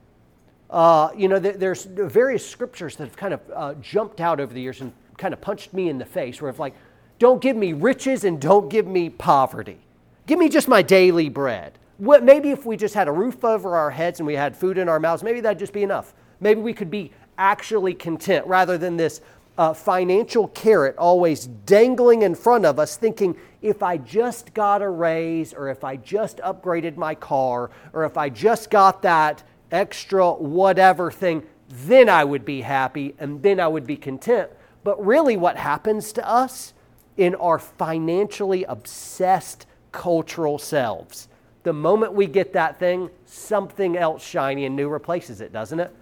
Uh, 0.68 1.10
you 1.16 1.28
know, 1.28 1.38
there's 1.38 1.84
various 1.84 2.48
scriptures 2.48 2.96
that 2.96 3.04
have 3.04 3.16
kind 3.16 3.34
of 3.34 3.40
uh, 3.54 3.74
jumped 3.74 4.20
out 4.20 4.40
over 4.40 4.52
the 4.52 4.60
years 4.60 4.80
and 4.80 4.92
kind 5.16 5.32
of 5.32 5.40
punched 5.40 5.72
me 5.72 5.88
in 5.88 5.96
the 5.96 6.04
face 6.04 6.42
where 6.42 6.50
it's 6.50 6.58
like, 6.58 6.74
don't 7.18 7.40
give 7.40 7.56
me 7.56 7.72
riches 7.72 8.24
and 8.24 8.40
don't 8.40 8.68
give 8.68 8.86
me 8.86 9.08
poverty. 9.08 9.78
Give 10.26 10.38
me 10.38 10.48
just 10.48 10.68
my 10.68 10.82
daily 10.82 11.28
bread. 11.28 11.78
What, 11.98 12.24
maybe 12.24 12.50
if 12.50 12.66
we 12.66 12.76
just 12.76 12.94
had 12.94 13.08
a 13.08 13.12
roof 13.12 13.42
over 13.44 13.76
our 13.76 13.90
heads 13.90 14.20
and 14.20 14.26
we 14.26 14.34
had 14.34 14.56
food 14.56 14.76
in 14.76 14.88
our 14.88 15.00
mouths, 15.00 15.22
maybe 15.22 15.40
that'd 15.40 15.58
just 15.58 15.72
be 15.72 15.82
enough. 15.82 16.12
Maybe 16.40 16.60
we 16.60 16.74
could 16.74 16.90
be 16.90 17.12
actually 17.38 17.94
content 17.94 18.46
rather 18.46 18.76
than 18.76 18.96
this 18.96 19.20
uh, 19.58 19.72
financial 19.72 20.48
carrot 20.48 20.96
always 20.98 21.46
dangling 21.46 22.22
in 22.22 22.34
front 22.34 22.66
of 22.66 22.78
us, 22.78 22.96
thinking 22.96 23.36
if 23.62 23.82
I 23.82 23.96
just 23.96 24.54
got 24.54 24.82
a 24.82 24.88
raise 24.88 25.54
or 25.54 25.68
if 25.68 25.82
I 25.82 25.96
just 25.96 26.38
upgraded 26.38 26.96
my 26.96 27.14
car 27.14 27.70
or 27.92 28.04
if 28.04 28.16
I 28.16 28.28
just 28.28 28.70
got 28.70 29.02
that 29.02 29.42
extra 29.70 30.32
whatever 30.32 31.10
thing, 31.10 31.42
then 31.68 32.08
I 32.08 32.24
would 32.24 32.44
be 32.44 32.60
happy 32.60 33.14
and 33.18 33.42
then 33.42 33.58
I 33.58 33.68
would 33.68 33.86
be 33.86 33.96
content. 33.96 34.50
But 34.84 35.04
really, 35.04 35.36
what 35.36 35.56
happens 35.56 36.12
to 36.12 36.28
us 36.28 36.72
in 37.16 37.34
our 37.34 37.58
financially 37.58 38.64
obsessed 38.64 39.66
cultural 39.90 40.58
selves? 40.58 41.28
The 41.64 41.72
moment 41.72 42.12
we 42.12 42.26
get 42.26 42.52
that 42.52 42.78
thing, 42.78 43.10
something 43.24 43.96
else 43.96 44.24
shiny 44.24 44.66
and 44.66 44.76
new 44.76 44.88
replaces 44.88 45.40
it, 45.40 45.52
doesn't 45.52 45.80
it? 45.80 45.92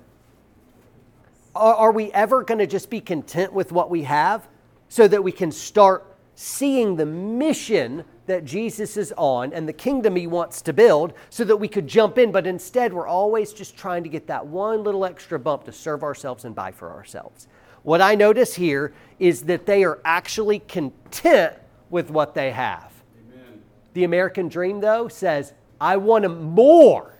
Are, 1.54 1.74
are 1.74 1.92
we 1.92 2.12
ever 2.12 2.42
going 2.42 2.58
to 2.58 2.66
just 2.66 2.90
be 2.90 3.00
content 3.00 3.52
with 3.52 3.72
what 3.72 3.90
we 3.90 4.02
have 4.02 4.48
so 4.88 5.08
that 5.08 5.22
we 5.22 5.32
can 5.32 5.52
start 5.52 6.16
seeing 6.34 6.96
the 6.96 7.06
mission 7.06 8.04
that 8.26 8.44
Jesus 8.44 8.96
is 8.96 9.12
on 9.16 9.52
and 9.52 9.68
the 9.68 9.72
kingdom 9.72 10.16
he 10.16 10.26
wants 10.26 10.62
to 10.62 10.72
build 10.72 11.12
so 11.30 11.44
that 11.44 11.56
we 11.56 11.68
could 11.68 11.86
jump 11.86 12.18
in. 12.18 12.32
But 12.32 12.46
instead, 12.46 12.92
we're 12.92 13.06
always 13.06 13.52
just 13.52 13.76
trying 13.76 14.02
to 14.02 14.08
get 14.08 14.26
that 14.28 14.46
one 14.46 14.82
little 14.82 15.04
extra 15.04 15.38
bump 15.38 15.64
to 15.64 15.72
serve 15.72 16.02
ourselves 16.02 16.44
and 16.44 16.54
buy 16.54 16.72
for 16.72 16.90
ourselves. 16.90 17.48
What 17.82 18.00
I 18.00 18.14
notice 18.14 18.54
here 18.54 18.94
is 19.18 19.42
that 19.42 19.66
they 19.66 19.84
are 19.84 20.00
actually 20.04 20.60
content 20.60 21.54
with 21.90 22.10
what 22.10 22.34
they 22.34 22.50
have. 22.50 22.92
Amen. 23.30 23.62
The 23.92 24.04
American 24.04 24.48
dream, 24.48 24.80
though, 24.80 25.08
says, 25.08 25.52
I 25.80 25.98
want 25.98 26.28
more. 26.40 27.13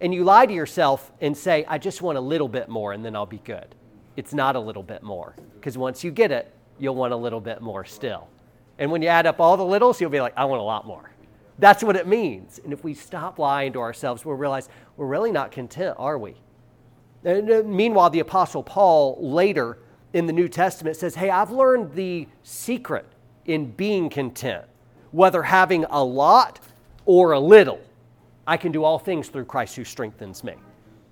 And 0.00 0.14
you 0.14 0.24
lie 0.24 0.46
to 0.46 0.52
yourself 0.52 1.12
and 1.20 1.36
say, 1.36 1.64
I 1.68 1.78
just 1.78 2.00
want 2.00 2.16
a 2.16 2.20
little 2.20 2.48
bit 2.48 2.68
more 2.68 2.92
and 2.92 3.04
then 3.04 3.14
I'll 3.14 3.26
be 3.26 3.38
good. 3.44 3.74
It's 4.16 4.32
not 4.32 4.56
a 4.56 4.60
little 4.60 4.82
bit 4.82 5.02
more 5.02 5.34
because 5.54 5.76
once 5.76 6.02
you 6.02 6.10
get 6.10 6.30
it, 6.30 6.52
you'll 6.78 6.94
want 6.94 7.12
a 7.12 7.16
little 7.16 7.40
bit 7.40 7.60
more 7.60 7.84
still. 7.84 8.28
And 8.78 8.90
when 8.90 9.02
you 9.02 9.08
add 9.08 9.26
up 9.26 9.40
all 9.40 9.56
the 9.56 9.64
littles, 9.64 10.00
you'll 10.00 10.10
be 10.10 10.20
like, 10.20 10.32
I 10.36 10.46
want 10.46 10.60
a 10.60 10.64
lot 10.64 10.86
more. 10.86 11.10
That's 11.58 11.84
what 11.84 11.96
it 11.96 12.06
means. 12.06 12.58
And 12.64 12.72
if 12.72 12.82
we 12.82 12.94
stop 12.94 13.38
lying 13.38 13.74
to 13.74 13.80
ourselves, 13.80 14.24
we'll 14.24 14.36
realize 14.36 14.70
we're 14.96 15.06
really 15.06 15.30
not 15.30 15.52
content, 15.52 15.96
are 15.98 16.18
we? 16.18 16.34
And 17.22 17.50
uh, 17.50 17.62
meanwhile, 17.66 18.08
the 18.08 18.20
Apostle 18.20 18.62
Paul 18.62 19.18
later 19.20 19.78
in 20.14 20.24
the 20.24 20.32
New 20.32 20.48
Testament 20.48 20.96
says, 20.96 21.14
Hey, 21.14 21.28
I've 21.28 21.50
learned 21.50 21.92
the 21.92 22.26
secret 22.42 23.06
in 23.44 23.70
being 23.72 24.08
content, 24.08 24.64
whether 25.10 25.42
having 25.42 25.84
a 25.90 26.02
lot 26.02 26.60
or 27.04 27.32
a 27.32 27.40
little. 27.40 27.80
I 28.50 28.56
can 28.56 28.72
do 28.72 28.82
all 28.82 28.98
things 28.98 29.28
through 29.28 29.44
Christ 29.44 29.76
who 29.76 29.84
strengthens 29.84 30.42
me. 30.42 30.54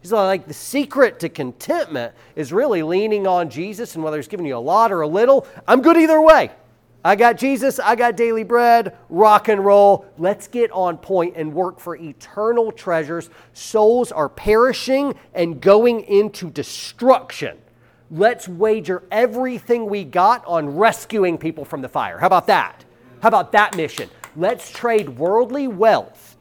He's 0.00 0.10
like, 0.10 0.48
the 0.48 0.54
secret 0.54 1.20
to 1.20 1.28
contentment 1.28 2.12
is 2.34 2.52
really 2.52 2.82
leaning 2.82 3.28
on 3.28 3.48
Jesus, 3.48 3.94
and 3.94 4.02
whether 4.02 4.16
he's 4.16 4.26
giving 4.26 4.44
you 4.44 4.56
a 4.56 4.58
lot 4.58 4.90
or 4.90 5.02
a 5.02 5.06
little, 5.06 5.46
I'm 5.68 5.80
good 5.80 5.96
either 5.96 6.20
way. 6.20 6.50
I 7.04 7.14
got 7.14 7.36
Jesus, 7.36 7.78
I 7.78 7.94
got 7.94 8.16
daily 8.16 8.42
bread, 8.42 8.96
rock 9.08 9.46
and 9.46 9.64
roll. 9.64 10.04
Let's 10.18 10.48
get 10.48 10.72
on 10.72 10.98
point 10.98 11.34
and 11.36 11.54
work 11.54 11.78
for 11.78 11.94
eternal 11.94 12.72
treasures. 12.72 13.30
Souls 13.52 14.10
are 14.10 14.28
perishing 14.28 15.14
and 15.32 15.60
going 15.60 16.00
into 16.00 16.50
destruction. 16.50 17.56
Let's 18.10 18.48
wager 18.48 19.04
everything 19.12 19.86
we 19.86 20.02
got 20.02 20.44
on 20.44 20.74
rescuing 20.74 21.38
people 21.38 21.64
from 21.64 21.82
the 21.82 21.88
fire. 21.88 22.18
How 22.18 22.26
about 22.26 22.48
that? 22.48 22.84
How 23.22 23.28
about 23.28 23.52
that 23.52 23.76
mission? 23.76 24.10
Let's 24.34 24.72
trade 24.72 25.08
worldly 25.08 25.68
wealth 25.68 26.34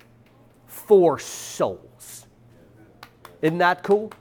for 0.87 1.19
souls. 1.19 2.25
Isn't 3.41 3.57
that 3.59 3.83
cool? 3.83 4.11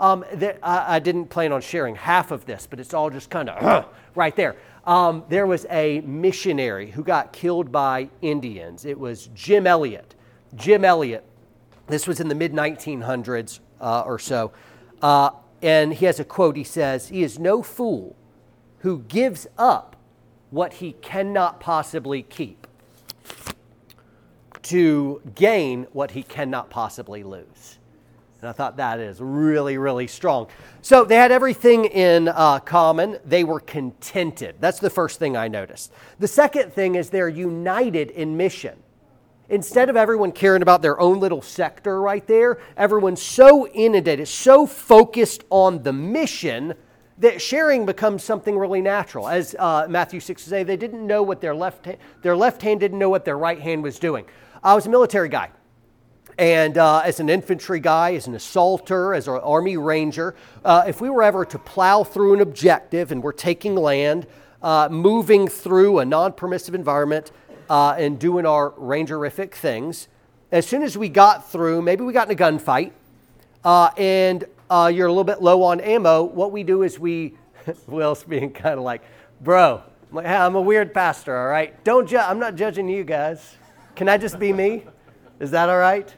Um, 0.00 0.24
I, 0.62 0.96
I, 0.96 0.98
didn't 0.98 1.26
plan 1.26 1.52
on 1.52 1.60
sharing 1.60 1.94
half 1.94 2.30
of 2.30 2.46
this, 2.46 2.66
but 2.68 2.80
it's 2.80 2.94
all 2.94 3.10
just 3.10 3.28
kind 3.28 3.50
of 3.50 3.62
uh, 3.62 3.84
right 4.14 4.34
there. 4.34 4.56
Um, 4.86 5.24
there 5.28 5.46
was 5.46 5.66
a 5.68 6.00
missionary 6.00 6.90
who 6.90 7.04
got 7.04 7.34
killed 7.34 7.70
by 7.70 8.08
Indians. 8.22 8.86
It 8.86 8.98
was 8.98 9.28
Jim 9.34 9.66
Elliot. 9.66 10.14
Jim 10.54 10.86
Elliot, 10.86 11.22
this 11.86 12.06
was 12.06 12.18
in 12.18 12.28
the 12.28 12.34
mid 12.34 12.54
1900s 12.54 13.60
uh, 13.78 14.00
or 14.00 14.18
so. 14.18 14.52
Uh, 15.02 15.30
and 15.60 15.92
he 15.92 16.06
has 16.06 16.18
a 16.18 16.24
quote. 16.24 16.56
He 16.56 16.64
says, 16.64 17.08
He 17.08 17.22
is 17.22 17.38
no 17.38 17.62
fool 17.62 18.16
who 18.78 19.00
gives 19.00 19.46
up 19.58 19.96
what 20.48 20.74
he 20.74 20.92
cannot 20.92 21.60
possibly 21.60 22.22
keep 22.22 22.59
to 24.70 25.20
gain 25.34 25.84
what 25.92 26.12
he 26.12 26.22
cannot 26.22 26.70
possibly 26.70 27.24
lose. 27.24 27.78
And 28.40 28.48
I 28.48 28.52
thought 28.52 28.76
that 28.76 29.00
is 29.00 29.20
really, 29.20 29.78
really 29.78 30.06
strong. 30.06 30.46
So 30.80 31.04
they 31.04 31.16
had 31.16 31.32
everything 31.32 31.86
in 31.86 32.28
uh, 32.28 32.60
common. 32.60 33.18
They 33.24 33.42
were 33.42 33.58
contented. 33.58 34.54
That's 34.60 34.78
the 34.78 34.88
first 34.88 35.18
thing 35.18 35.36
I 35.36 35.48
noticed. 35.48 35.92
The 36.20 36.28
second 36.28 36.72
thing 36.72 36.94
is 36.94 37.10
they're 37.10 37.28
united 37.28 38.12
in 38.12 38.36
mission. 38.36 38.78
Instead 39.48 39.90
of 39.90 39.96
everyone 39.96 40.30
caring 40.30 40.62
about 40.62 40.82
their 40.82 41.00
own 41.00 41.18
little 41.18 41.42
sector 41.42 42.00
right 42.00 42.24
there, 42.28 42.58
everyone's 42.76 43.20
so 43.20 43.66
inundated, 43.66 44.28
so 44.28 44.68
focused 44.68 45.42
on 45.50 45.82
the 45.82 45.92
mission 45.92 46.74
that 47.18 47.42
sharing 47.42 47.84
becomes 47.84 48.22
something 48.22 48.56
really 48.56 48.80
natural. 48.80 49.28
As 49.28 49.56
uh, 49.58 49.86
Matthew 49.90 50.20
6 50.20 50.40
says, 50.40 50.64
they 50.64 50.76
didn't 50.76 51.04
know 51.04 51.24
what 51.24 51.40
their 51.40 51.56
left, 51.56 51.88
their 52.22 52.36
left 52.36 52.62
hand 52.62 52.78
didn't 52.78 53.00
know 53.00 53.10
what 53.10 53.24
their 53.24 53.36
right 53.36 53.60
hand 53.60 53.82
was 53.82 53.98
doing. 53.98 54.24
I 54.62 54.74
was 54.74 54.86
a 54.86 54.90
military 54.90 55.28
guy. 55.28 55.50
And 56.38 56.78
uh, 56.78 57.02
as 57.04 57.20
an 57.20 57.28
infantry 57.28 57.80
guy, 57.80 58.14
as 58.14 58.26
an 58.26 58.34
assaulter, 58.34 59.14
as 59.14 59.28
an 59.28 59.34
army 59.34 59.76
ranger, 59.76 60.34
uh, 60.64 60.84
if 60.86 61.00
we 61.00 61.10
were 61.10 61.22
ever 61.22 61.44
to 61.46 61.58
plow 61.58 62.04
through 62.04 62.34
an 62.34 62.40
objective 62.40 63.12
and 63.12 63.22
we're 63.22 63.32
taking 63.32 63.74
land, 63.74 64.26
uh, 64.62 64.88
moving 64.90 65.48
through 65.48 65.98
a 65.98 66.04
non 66.04 66.32
permissive 66.32 66.74
environment, 66.74 67.32
uh, 67.68 67.94
and 67.98 68.18
doing 68.18 68.46
our 68.46 68.70
rangerific 68.72 69.52
things, 69.52 70.08
as 70.50 70.66
soon 70.66 70.82
as 70.82 70.96
we 70.98 71.08
got 71.08 71.50
through, 71.50 71.80
maybe 71.82 72.04
we 72.04 72.12
got 72.12 72.28
in 72.28 72.32
a 72.32 72.38
gunfight, 72.38 72.92
uh, 73.64 73.90
and 73.96 74.44
uh, 74.68 74.90
you're 74.92 75.06
a 75.06 75.10
little 75.10 75.24
bit 75.24 75.42
low 75.42 75.62
on 75.62 75.80
ammo, 75.80 76.22
what 76.22 76.52
we 76.52 76.64
do 76.64 76.82
is 76.82 76.98
we, 76.98 77.34
Will's 77.86 78.24
being 78.24 78.50
kind 78.50 78.78
of 78.78 78.84
like, 78.84 79.02
bro, 79.40 79.82
I'm, 80.10 80.16
like, 80.16 80.26
hey, 80.26 80.36
I'm 80.36 80.54
a 80.54 80.60
weird 80.60 80.92
pastor, 80.92 81.36
all 81.36 81.48
right? 81.48 81.82
Don't 81.84 82.08
ju- 82.08 82.18
I'm 82.18 82.38
not 82.38 82.56
judging 82.56 82.88
you 82.88 83.04
guys. 83.04 83.56
Can 84.00 84.08
I 84.08 84.16
just 84.16 84.38
be 84.38 84.50
me? 84.50 84.82
Is 85.40 85.50
that 85.50 85.68
all 85.68 85.76
right? 85.76 86.10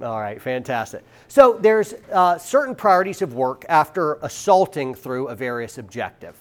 All 0.00 0.18
right, 0.18 0.42
fantastic. 0.42 1.04
So 1.28 1.52
there's 1.52 1.94
uh, 2.12 2.36
certain 2.36 2.74
priorities 2.74 3.22
of 3.22 3.32
work 3.32 3.64
after 3.68 4.14
assaulting 4.22 4.92
through 4.92 5.28
a 5.28 5.36
various 5.36 5.78
objective. 5.78 6.34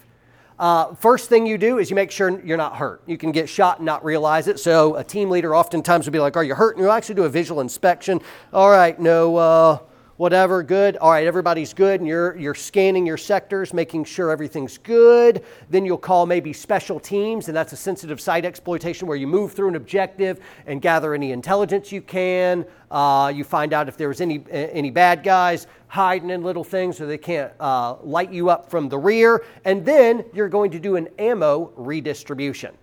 Uh, 0.58 0.96
first 0.96 1.30
thing 1.30 1.46
you 1.46 1.60
do 1.60 1.78
is 1.78 1.92
you 1.92 1.96
make 1.96 2.10
sure 2.10 2.42
you're 2.44 2.58
not 2.58 2.78
hurt. 2.78 3.04
You 3.06 3.16
can 3.16 3.32
get 3.32 3.48
shot 3.48 3.78
and 3.78 3.86
not 3.86 4.04
realize 4.04 4.48
it. 4.48 4.60
So 4.60 4.96
a 4.96 5.04
team 5.04 5.30
leader 5.30 5.56
oftentimes 5.56 6.08
will 6.08 6.14
be 6.14 6.18
like, 6.18 6.36
"Are 6.36 6.44
you 6.44 6.56
hurt?" 6.56 6.78
And 6.78 6.84
you'll 6.84 6.94
actually 6.94 7.14
do 7.14 7.26
a 7.26 7.30
visual 7.30 7.62
inspection. 7.62 8.20
All 8.52 8.72
right, 8.72 9.00
no. 9.00 9.36
Uh, 9.38 9.78
whatever, 10.18 10.64
good. 10.64 10.98
All 10.98 11.12
right, 11.12 11.28
everybody's 11.28 11.74
good, 11.74 12.00
and 12.00 12.08
you're, 12.08 12.36
you're 12.38 12.56
scanning 12.56 13.06
your 13.06 13.18
sectors, 13.18 13.74
making 13.74 14.06
sure 14.06 14.32
everything's 14.32 14.78
good. 14.78 15.44
Then 15.70 15.86
you'll 15.86 15.98
call 15.98 16.26
maybe 16.26 16.54
special 16.54 17.00
teams, 17.00 17.48
and 17.48 17.56
that's 17.56 17.74
a 17.74 17.78
sensitive 17.78 18.22
site 18.22 18.46
exploitation 18.46 19.08
where 19.08 19.18
you 19.18 19.28
move 19.28 19.54
through 19.54 19.70
an 19.70 19.76
objective 19.76 20.40
and 20.66 20.82
gather 20.82 21.14
any 21.14 21.32
intelligence 21.32 21.92
you 21.92 22.02
can. 22.02 22.66
Uh, 22.90 23.32
you 23.36 23.44
find 23.44 23.74
out 23.74 23.90
if 23.90 23.98
there's 23.98 24.22
any, 24.22 24.44
any 24.52 24.92
bad 24.92 25.24
guys 25.24 25.68
hiding 25.88 26.30
in 26.30 26.44
little 26.44 26.64
things 26.64 26.98
so 26.98 27.06
they 27.06 27.18
can't 27.18 27.52
uh, 27.60 27.96
light 28.04 28.32
you 28.32 28.50
up 28.50 28.70
from 28.70 28.90
the 28.90 28.98
rear. 28.98 29.44
And 29.66 29.86
then 29.86 30.26
you're 30.34 30.50
going 30.50 30.72
to 30.72 30.80
do 30.80 30.96
an 30.96 31.10
ammo 31.20 31.72
redistribution 31.76 32.76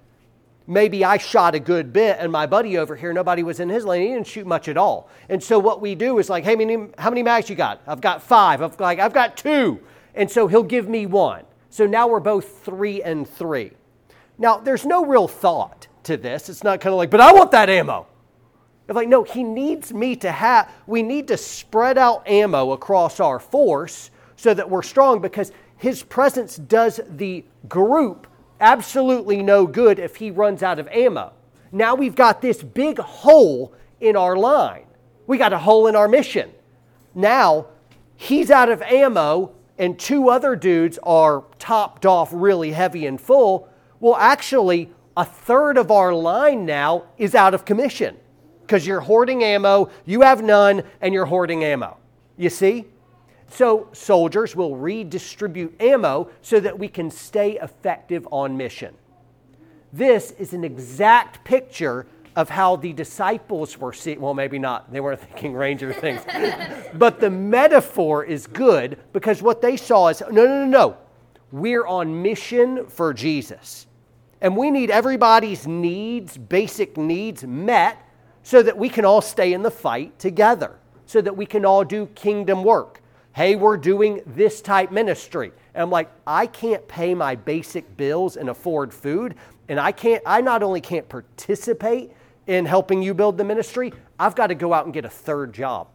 maybe 0.66 1.04
I 1.04 1.16
shot 1.19 1.54
a 1.54 1.61
good 1.61 1.92
bit, 1.92 2.16
and 2.19 2.31
my 2.31 2.47
buddy 2.47 2.78
over 2.78 2.97
here, 2.97 3.12
nobody 3.12 3.42
was 3.42 3.61
in 3.61 3.69
his 3.69 3.85
lane. 3.85 4.02
He 4.02 4.09
didn't 4.14 4.26
shoot 4.26 4.47
much 4.47 4.69
at 4.69 4.76
all. 4.76 5.09
And 5.28 5.42
so 5.42 5.59
what 5.59 5.81
we 5.81 5.95
do 5.95 6.19
is 6.19 6.31
like, 6.31 6.45
hey, 6.45 6.57
many, 6.57 6.88
how 6.99 7.11
many 7.11 7.23
mags 7.23 7.50
you 7.50 7.57
got? 7.57 7.81
I've 7.87 8.00
got 8.00 8.23
five. 8.23 8.62
I've 8.62 8.78
like 8.81 8.99
I've 8.99 9.14
got 9.14 9.37
two, 9.37 9.81
and 10.14 10.31
so 10.31 10.47
he'll 10.47 10.62
give 10.62 10.88
me 10.88 11.07
one. 11.07 11.45
So 11.71 11.87
now 11.87 12.07
we're 12.07 12.21
both 12.21 12.64
three 12.64 13.02
and 13.02 13.28
three. 13.28 13.73
Now 14.38 14.59
there's 14.59 14.85
no 14.85 15.04
real 15.04 15.28
thought 15.28 15.88
to 16.04 16.16
this. 16.16 16.49
It's 16.49 16.64
not 16.64 16.81
kind 16.81 16.92
of 16.92 16.99
like, 16.99 17.11
but 17.11 17.21
I 17.21 17.33
want 17.33 17.50
that 17.52 17.71
ammo. 17.71 18.07
It's 18.88 18.97
like, 18.97 19.09
no, 19.09 19.23
he 19.23 19.45
needs 19.45 19.92
me 19.92 20.16
to 20.16 20.33
have. 20.33 20.71
We 20.87 21.02
need 21.02 21.28
to 21.28 21.37
spread 21.37 21.97
out 21.97 22.26
ammo 22.28 22.73
across 22.73 23.21
our 23.21 23.38
force 23.38 24.11
so 24.37 24.52
that 24.52 24.69
we're 24.69 24.83
strong 24.83 25.21
because 25.21 25.52
his 25.76 26.02
presence 26.02 26.57
does 26.57 27.00
the 27.09 27.45
group 27.69 28.26
absolutely 28.62 29.42
no 29.42 29.66
good 29.66 29.99
if 29.99 30.16
he 30.16 30.31
runs 30.31 30.62
out 30.62 30.78
of 30.78 30.88
ammo. 30.88 31.33
Now 31.73 31.95
we've 31.95 32.14
got 32.14 32.40
this 32.40 32.62
big 32.62 32.99
hole 32.99 33.75
in 34.00 34.16
our 34.16 34.37
line. 34.37 34.87
We 35.26 35.37
got 35.37 35.52
a 35.52 35.59
hole 35.59 35.87
in 35.88 35.97
our 35.97 36.09
mission. 36.09 36.50
Now 37.14 37.66
he's 38.16 38.50
out 38.50 38.71
of 38.71 38.81
ammo, 38.83 39.52
and 39.78 39.99
two 39.99 40.31
other 40.31 40.54
dudes 40.54 40.99
are 41.02 41.45
topped 41.59 42.07
off 42.07 42.31
really 42.33 42.73
heavy 42.73 43.04
and 43.07 43.21
full. 43.21 43.69
Well, 44.00 44.16
actually, 44.16 44.90
a 45.16 45.25
third 45.25 45.76
of 45.76 45.90
our 45.90 46.14
line 46.14 46.64
now 46.64 47.04
is 47.19 47.35
out 47.35 47.54
of 47.54 47.64
commission 47.64 48.16
because 48.62 48.87
you're 48.87 49.00
hoarding 49.00 49.42
ammo, 49.42 49.90
you 50.07 50.23
have 50.23 50.42
none, 50.42 50.85
and 51.00 51.12
you're 51.12 51.26
hoarding 51.26 51.64
ammo. 51.64 51.99
You 52.37 52.49
see? 52.49 52.87
So 53.52 53.88
soldiers 53.92 54.56
will 54.56 54.76
redistribute 54.76 55.78
ammo 55.78 56.30
so 56.40 56.59
that 56.61 56.78
we 56.78 56.88
can 56.88 57.11
stay 57.11 57.59
effective 57.59 58.26
on 58.32 58.56
mission. 58.56 58.94
This 59.92 60.30
is 60.32 60.54
an 60.54 60.64
exact 60.64 61.44
picture 61.44 62.06
of 62.35 62.49
how 62.49 62.76
the 62.76 62.94
disciples 62.94 63.76
were 63.76 63.92
seeing. 63.92 64.23
Well, 64.23 64.32
maybe 64.32 64.59
not. 64.59 64.90
They 64.90 65.00
weren't 65.00 65.21
thinking 65.28 65.52
Ranger 65.52 65.92
things. 65.92 66.23
but 66.94 67.21
the 67.21 67.28
metaphor 67.28 68.25
is 68.25 68.47
good 68.47 68.99
because 69.12 69.42
what 69.42 69.61
they 69.61 69.76
saw 69.76 70.09
is 70.09 70.23
no, 70.23 70.47
no, 70.47 70.47
no, 70.47 70.64
no. 70.64 70.97
We're 71.50 71.87
on 71.87 72.23
mission 72.23 72.87
for 72.87 73.12
Jesus. 73.12 73.87
And 74.40 74.56
we 74.56 74.71
need 74.71 74.90
everybody's 74.90 75.66
needs, 75.66 76.38
basic 76.38 76.97
needs, 76.97 77.44
met 77.44 77.99
so 78.42 78.62
that 78.62 78.78
we 78.78 78.88
can 78.88 79.04
all 79.04 79.21
stay 79.21 79.52
in 79.52 79.62
the 79.62 79.71
fight 79.71 80.18
together, 80.18 80.78
so 81.04 81.21
that 81.21 81.37
we 81.37 81.44
can 81.44 81.66
all 81.66 81.85
do 81.85 82.06
kingdom 82.06 82.64
work 82.64 83.01
hey, 83.35 83.57
we're 83.57 83.77
doing 83.77 84.21
this 84.27 84.61
type 84.61 84.91
ministry. 84.91 85.53
And 85.75 85.83
I'm 85.83 85.91
like, 85.91 86.11
I 86.27 86.47
can't 86.47 86.87
pay 86.87 87.15
my 87.15 87.35
basic 87.35 87.97
bills 87.97 88.37
and 88.37 88.51
afford 88.51 88.93
food. 88.93 89.35
And 89.69 89.81
I 89.81 89.93
can't, 89.93 90.23
I 90.27 90.41
not 90.41 90.62
only 90.62 90.81
can't 90.81 91.09
participate 91.09 92.12
in 92.47 92.67
helping 92.67 93.03
you 93.03 93.15
build 93.15 93.39
the 93.39 93.45
ministry, 93.45 93.93
I've 94.19 94.35
got 94.35 94.49
to 94.49 94.55
go 94.55 94.75
out 94.75 94.85
and 94.85 94.93
get 94.93 95.05
a 95.05 95.11
third 95.11 95.53
job. 95.53 95.89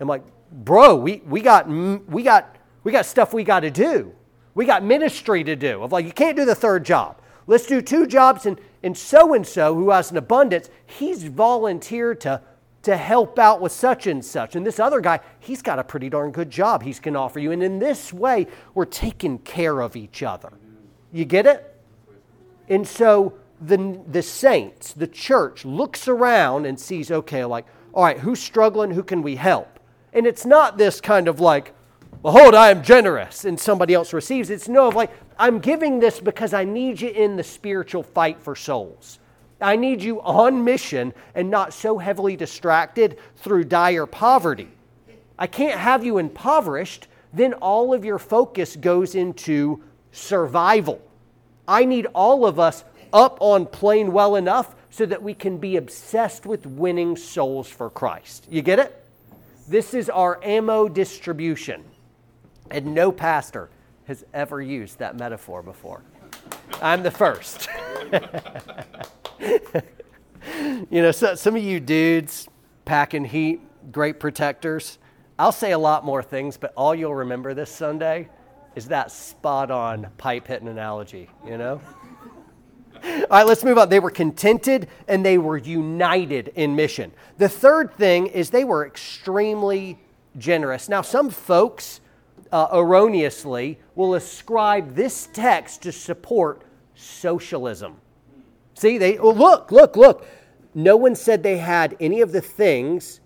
I'm 0.00 0.08
like, 0.08 0.22
bro, 0.50 0.96
we, 0.96 1.22
we 1.26 1.40
got, 1.40 1.68
we 1.68 2.22
got, 2.22 2.56
we 2.82 2.92
got 2.92 3.06
stuff 3.06 3.32
we 3.32 3.44
got 3.44 3.60
to 3.60 3.70
do. 3.70 4.12
We 4.54 4.64
got 4.64 4.82
ministry 4.82 5.44
to 5.44 5.56
do. 5.56 5.82
I'm 5.82 5.90
like, 5.90 6.04
you 6.04 6.12
can't 6.12 6.36
do 6.36 6.44
the 6.44 6.54
third 6.54 6.84
job. 6.84 7.20
Let's 7.46 7.66
do 7.66 7.80
two 7.80 8.06
jobs. 8.06 8.46
And, 8.46 8.60
and 8.82 8.96
so 8.96 9.34
and 9.34 9.46
so, 9.46 9.74
who 9.74 9.90
has 9.90 10.10
an 10.10 10.16
abundance, 10.16 10.68
he's 10.84 11.24
volunteered 11.24 12.20
to 12.22 12.42
to 12.82 12.96
help 12.96 13.38
out 13.38 13.60
with 13.60 13.72
such 13.72 14.06
and 14.06 14.24
such. 14.24 14.56
And 14.56 14.66
this 14.66 14.80
other 14.80 15.00
guy, 15.00 15.20
he's 15.38 15.62
got 15.62 15.78
a 15.78 15.84
pretty 15.84 16.08
darn 16.08 16.32
good 16.32 16.50
job 16.50 16.82
he's 16.82 16.98
can 16.98 17.14
offer 17.14 17.38
you. 17.38 17.52
And 17.52 17.62
in 17.62 17.78
this 17.78 18.12
way, 18.12 18.46
we're 18.74 18.84
taking 18.84 19.38
care 19.38 19.80
of 19.80 19.96
each 19.96 20.22
other. 20.22 20.52
You 21.12 21.24
get 21.24 21.46
it? 21.46 21.68
And 22.68 22.86
so 22.86 23.34
the, 23.60 24.00
the 24.08 24.22
saints, 24.22 24.92
the 24.92 25.06
church, 25.06 25.64
looks 25.64 26.08
around 26.08 26.66
and 26.66 26.78
sees, 26.78 27.10
okay, 27.10 27.44
like, 27.44 27.66
all 27.92 28.04
right, 28.04 28.18
who's 28.18 28.40
struggling? 28.40 28.90
Who 28.90 29.02
can 29.02 29.22
we 29.22 29.36
help? 29.36 29.78
And 30.12 30.26
it's 30.26 30.44
not 30.44 30.78
this 30.78 31.00
kind 31.00 31.28
of 31.28 31.38
like, 31.38 31.74
behold, 32.22 32.54
I 32.54 32.70
am 32.70 32.82
generous, 32.82 33.44
and 33.44 33.58
somebody 33.58 33.94
else 33.94 34.12
receives. 34.12 34.50
It's 34.50 34.68
no, 34.68 34.88
like, 34.88 35.10
I'm 35.38 35.58
giving 35.58 36.00
this 36.00 36.20
because 36.20 36.54
I 36.54 36.64
need 36.64 37.00
you 37.00 37.10
in 37.10 37.36
the 37.36 37.42
spiritual 37.42 38.02
fight 38.02 38.40
for 38.40 38.56
souls. 38.56 39.18
I 39.62 39.76
need 39.76 40.02
you 40.02 40.20
on 40.22 40.64
mission 40.64 41.14
and 41.34 41.50
not 41.50 41.72
so 41.72 41.98
heavily 41.98 42.36
distracted 42.36 43.18
through 43.36 43.64
dire 43.64 44.06
poverty. 44.06 44.68
I 45.38 45.46
can't 45.46 45.78
have 45.78 46.04
you 46.04 46.18
impoverished, 46.18 47.08
then 47.32 47.54
all 47.54 47.94
of 47.94 48.04
your 48.04 48.18
focus 48.18 48.76
goes 48.76 49.14
into 49.14 49.82
survival. 50.12 51.00
I 51.66 51.84
need 51.84 52.06
all 52.14 52.44
of 52.44 52.58
us 52.58 52.84
up 53.12 53.38
on 53.40 53.66
plane 53.66 54.12
well 54.12 54.36
enough 54.36 54.74
so 54.90 55.06
that 55.06 55.22
we 55.22 55.34
can 55.34 55.58
be 55.58 55.76
obsessed 55.76 56.44
with 56.44 56.66
winning 56.66 57.16
souls 57.16 57.68
for 57.68 57.88
Christ. 57.88 58.46
You 58.50 58.62
get 58.62 58.78
it? 58.78 59.04
This 59.66 59.94
is 59.94 60.10
our 60.10 60.38
ammo 60.44 60.88
distribution. 60.88 61.84
And 62.70 62.94
no 62.94 63.10
pastor 63.10 63.70
has 64.06 64.24
ever 64.34 64.60
used 64.60 64.98
that 64.98 65.16
metaphor 65.16 65.62
before. 65.62 66.02
I'm 66.82 67.02
the 67.02 67.10
first. 67.10 67.68
you 70.90 71.02
know, 71.02 71.10
so, 71.10 71.34
some 71.34 71.56
of 71.56 71.62
you 71.62 71.80
dudes 71.80 72.48
packing 72.84 73.24
heat, 73.24 73.60
great 73.90 74.20
protectors. 74.20 74.98
I'll 75.38 75.52
say 75.52 75.72
a 75.72 75.78
lot 75.78 76.04
more 76.04 76.22
things, 76.22 76.56
but 76.56 76.72
all 76.76 76.94
you'll 76.94 77.14
remember 77.14 77.54
this 77.54 77.70
Sunday 77.70 78.28
is 78.76 78.86
that 78.88 79.10
spot 79.10 79.70
on 79.70 80.08
pipe 80.16 80.46
hitting 80.46 80.68
analogy, 80.68 81.28
you 81.46 81.58
know? 81.58 81.80
All 83.04 83.26
right, 83.30 83.46
let's 83.46 83.64
move 83.64 83.78
on. 83.78 83.88
They 83.88 83.98
were 83.98 84.10
contented 84.10 84.88
and 85.08 85.24
they 85.24 85.38
were 85.38 85.56
united 85.56 86.52
in 86.54 86.76
mission. 86.76 87.12
The 87.38 87.48
third 87.48 87.94
thing 87.96 88.28
is 88.28 88.50
they 88.50 88.64
were 88.64 88.86
extremely 88.86 89.98
generous. 90.38 90.88
Now, 90.88 91.02
some 91.02 91.28
folks 91.28 92.00
uh, 92.52 92.68
erroneously 92.72 93.80
will 93.96 94.14
ascribe 94.14 94.94
this 94.94 95.28
text 95.32 95.82
to 95.82 95.90
support 95.90 96.62
socialism. 96.94 98.01
See, 98.74 98.98
they 98.98 99.18
oh, 99.18 99.30
look, 99.30 99.70
look, 99.70 99.96
look. 99.96 100.26
No 100.74 100.96
one 100.96 101.14
said 101.14 101.42
they 101.42 101.58
had 101.58 101.96
any 102.00 102.20
of 102.20 102.32
the 102.32 102.40
things 102.40 103.20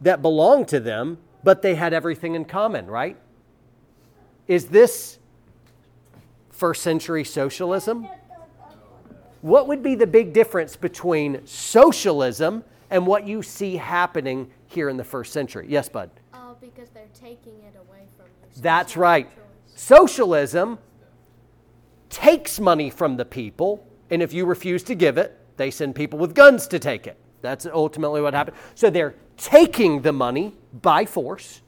that 0.00 0.22
belonged 0.22 0.68
to 0.68 0.80
them, 0.80 1.18
but 1.44 1.62
they 1.62 1.74
had 1.74 1.92
everything 1.92 2.34
in 2.34 2.44
common, 2.44 2.86
right? 2.86 3.16
Is 4.46 4.66
this 4.68 5.18
first 6.50 6.82
century 6.82 7.24
socialism? 7.24 8.08
What 9.42 9.68
would 9.68 9.82
be 9.82 9.94
the 9.94 10.06
big 10.06 10.32
difference 10.32 10.74
between 10.74 11.46
socialism 11.46 12.64
and 12.90 13.06
what 13.06 13.26
you 13.26 13.42
see 13.42 13.76
happening 13.76 14.50
here 14.66 14.88
in 14.88 14.96
the 14.96 15.04
first 15.04 15.32
century? 15.32 15.66
Yes, 15.68 15.88
Bud? 15.88 16.10
Uh, 16.32 16.54
because 16.60 16.88
they're 16.90 17.04
taking 17.14 17.62
it 17.62 17.76
away 17.76 18.06
from 18.16 18.26
you. 18.26 18.62
That's 18.62 18.96
right. 18.96 19.28
Choice. 19.28 19.80
Socialism 19.80 20.78
takes 22.08 22.58
money 22.58 22.90
from 22.90 23.16
the 23.16 23.24
people 23.24 23.86
and 24.10 24.22
if 24.22 24.32
you 24.32 24.46
refuse 24.46 24.82
to 24.84 24.94
give 24.94 25.18
it, 25.18 25.38
they 25.56 25.70
send 25.70 25.94
people 25.94 26.18
with 26.18 26.34
guns 26.34 26.66
to 26.68 26.78
take 26.78 27.06
it. 27.06 27.16
That's 27.42 27.66
ultimately 27.66 28.20
what 28.20 28.34
happened. 28.34 28.56
So 28.74 28.90
they're 28.90 29.14
taking 29.36 30.02
the 30.02 30.12
money 30.12 30.54
by 30.72 31.04
force, 31.04 31.62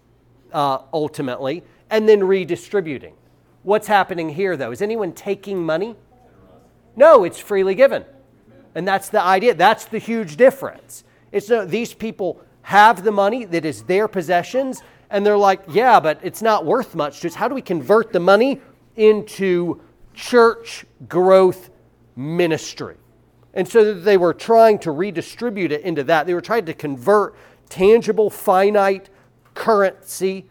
uh, 0.53 0.79
ultimately, 0.93 1.63
and 1.91 2.09
then 2.09 2.25
redistributing. 2.25 3.15
What's 3.63 3.87
happening 3.87 4.31
here, 4.31 4.57
though? 4.57 4.71
Is 4.71 4.83
anyone 4.83 5.13
taking 5.13 5.63
money? 5.65 5.97
No, 6.97 7.25
it's 7.25 7.39
freely 7.39 7.75
given. 7.75 8.05
And 8.75 8.87
that's 8.87 9.09
the 9.09 9.23
idea. 9.23 9.55
That's 9.55 9.85
the 9.85 9.99
huge 9.99 10.37
difference. 10.37 11.05
It's 11.33 11.49
no, 11.49 11.65
these 11.65 11.95
people 11.95 12.41
have 12.63 13.05
the 13.05 13.13
money 13.13 13.45
that 13.45 13.65
is 13.65 13.83
their 13.85 14.09
possessions, 14.09 14.83
and 15.11 15.25
they're 15.25 15.37
like, 15.37 15.63
yeah, 15.69 16.01
but 16.01 16.21
it's 16.23 16.43
not 16.43 16.65
worth 16.65 16.95
much. 16.95 17.21
Just 17.21 17.37
how 17.37 17.49
do 17.49 17.55
we 17.55 17.63
convert 17.63 18.13
the 18.13 18.21
money 18.21 18.61
into 18.97 19.81
church 20.15 20.85
growth 21.09 21.71
ministry. 22.21 22.97
And 23.55 23.67
so 23.67 23.95
they 23.95 24.17
were 24.17 24.35
trying 24.35 24.79
to 24.81 24.93
redistribute 24.93 25.73
it 25.73 25.83
into 25.83 26.05
that. 26.05 26.27
They 26.27 26.35
were 26.35 26.41
trying 26.41 26.67
to 26.67 26.75
convert 26.75 27.35
tangible, 27.69 28.31
finite 28.31 29.09
currency 29.55 30.47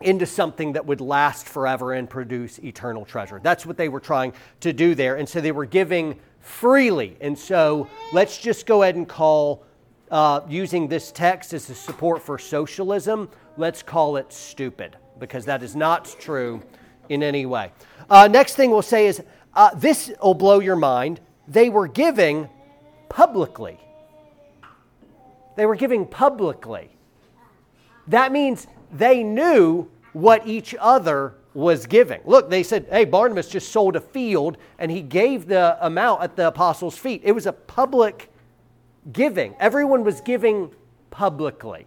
into 0.00 0.26
something 0.26 0.72
that 0.72 0.86
would 0.86 1.00
last 1.00 1.46
forever 1.46 1.92
and 1.92 2.08
produce 2.08 2.58
eternal 2.60 3.04
treasure. 3.04 3.38
That's 3.42 3.66
what 3.66 3.76
they 3.76 3.88
were 3.88 4.00
trying 4.00 4.32
to 4.60 4.72
do 4.72 4.94
there. 4.94 5.16
And 5.16 5.28
so 5.28 5.40
they 5.40 5.52
were 5.52 5.66
giving 5.66 6.18
freely. 6.40 7.16
And 7.20 7.38
so 7.38 7.86
let's 8.12 8.38
just 8.38 8.66
go 8.66 8.82
ahead 8.82 8.96
and 8.96 9.06
call 9.06 9.64
uh, 10.10 10.40
using 10.48 10.88
this 10.88 11.12
text 11.12 11.52
as 11.52 11.70
a 11.70 11.74
support 11.74 12.22
for 12.22 12.38
socialism, 12.38 13.28
let's 13.56 13.82
call 13.82 14.16
it 14.16 14.32
stupid 14.32 14.96
because 15.18 15.44
that 15.44 15.62
is 15.62 15.76
not 15.76 16.04
true 16.18 16.62
in 17.08 17.22
any 17.22 17.46
way. 17.46 17.70
Uh, 18.08 18.26
next 18.26 18.56
thing 18.56 18.70
we'll 18.70 18.82
say 18.82 19.06
is 19.06 19.22
uh, 19.54 19.74
this 19.74 20.12
will 20.22 20.34
blow 20.34 20.60
your 20.60 20.76
mind. 20.76 21.20
They 21.48 21.68
were 21.68 21.88
giving 21.88 22.48
publicly. 23.08 23.78
They 25.56 25.66
were 25.66 25.76
giving 25.76 26.06
publicly. 26.06 26.90
That 28.06 28.32
means 28.32 28.66
they 28.92 29.22
knew 29.22 29.90
what 30.12 30.46
each 30.46 30.74
other 30.80 31.34
was 31.54 31.86
giving. 31.86 32.20
Look, 32.24 32.48
they 32.48 32.62
said, 32.62 32.86
hey, 32.90 33.04
Barnabas 33.04 33.48
just 33.48 33.70
sold 33.70 33.96
a 33.96 34.00
field 34.00 34.56
and 34.78 34.90
he 34.90 35.02
gave 35.02 35.46
the 35.46 35.76
amount 35.84 36.22
at 36.22 36.36
the 36.36 36.48
apostles' 36.48 36.96
feet. 36.96 37.22
It 37.24 37.32
was 37.32 37.46
a 37.46 37.52
public 37.52 38.30
giving. 39.12 39.54
Everyone 39.58 40.04
was 40.04 40.20
giving 40.20 40.70
publicly. 41.10 41.86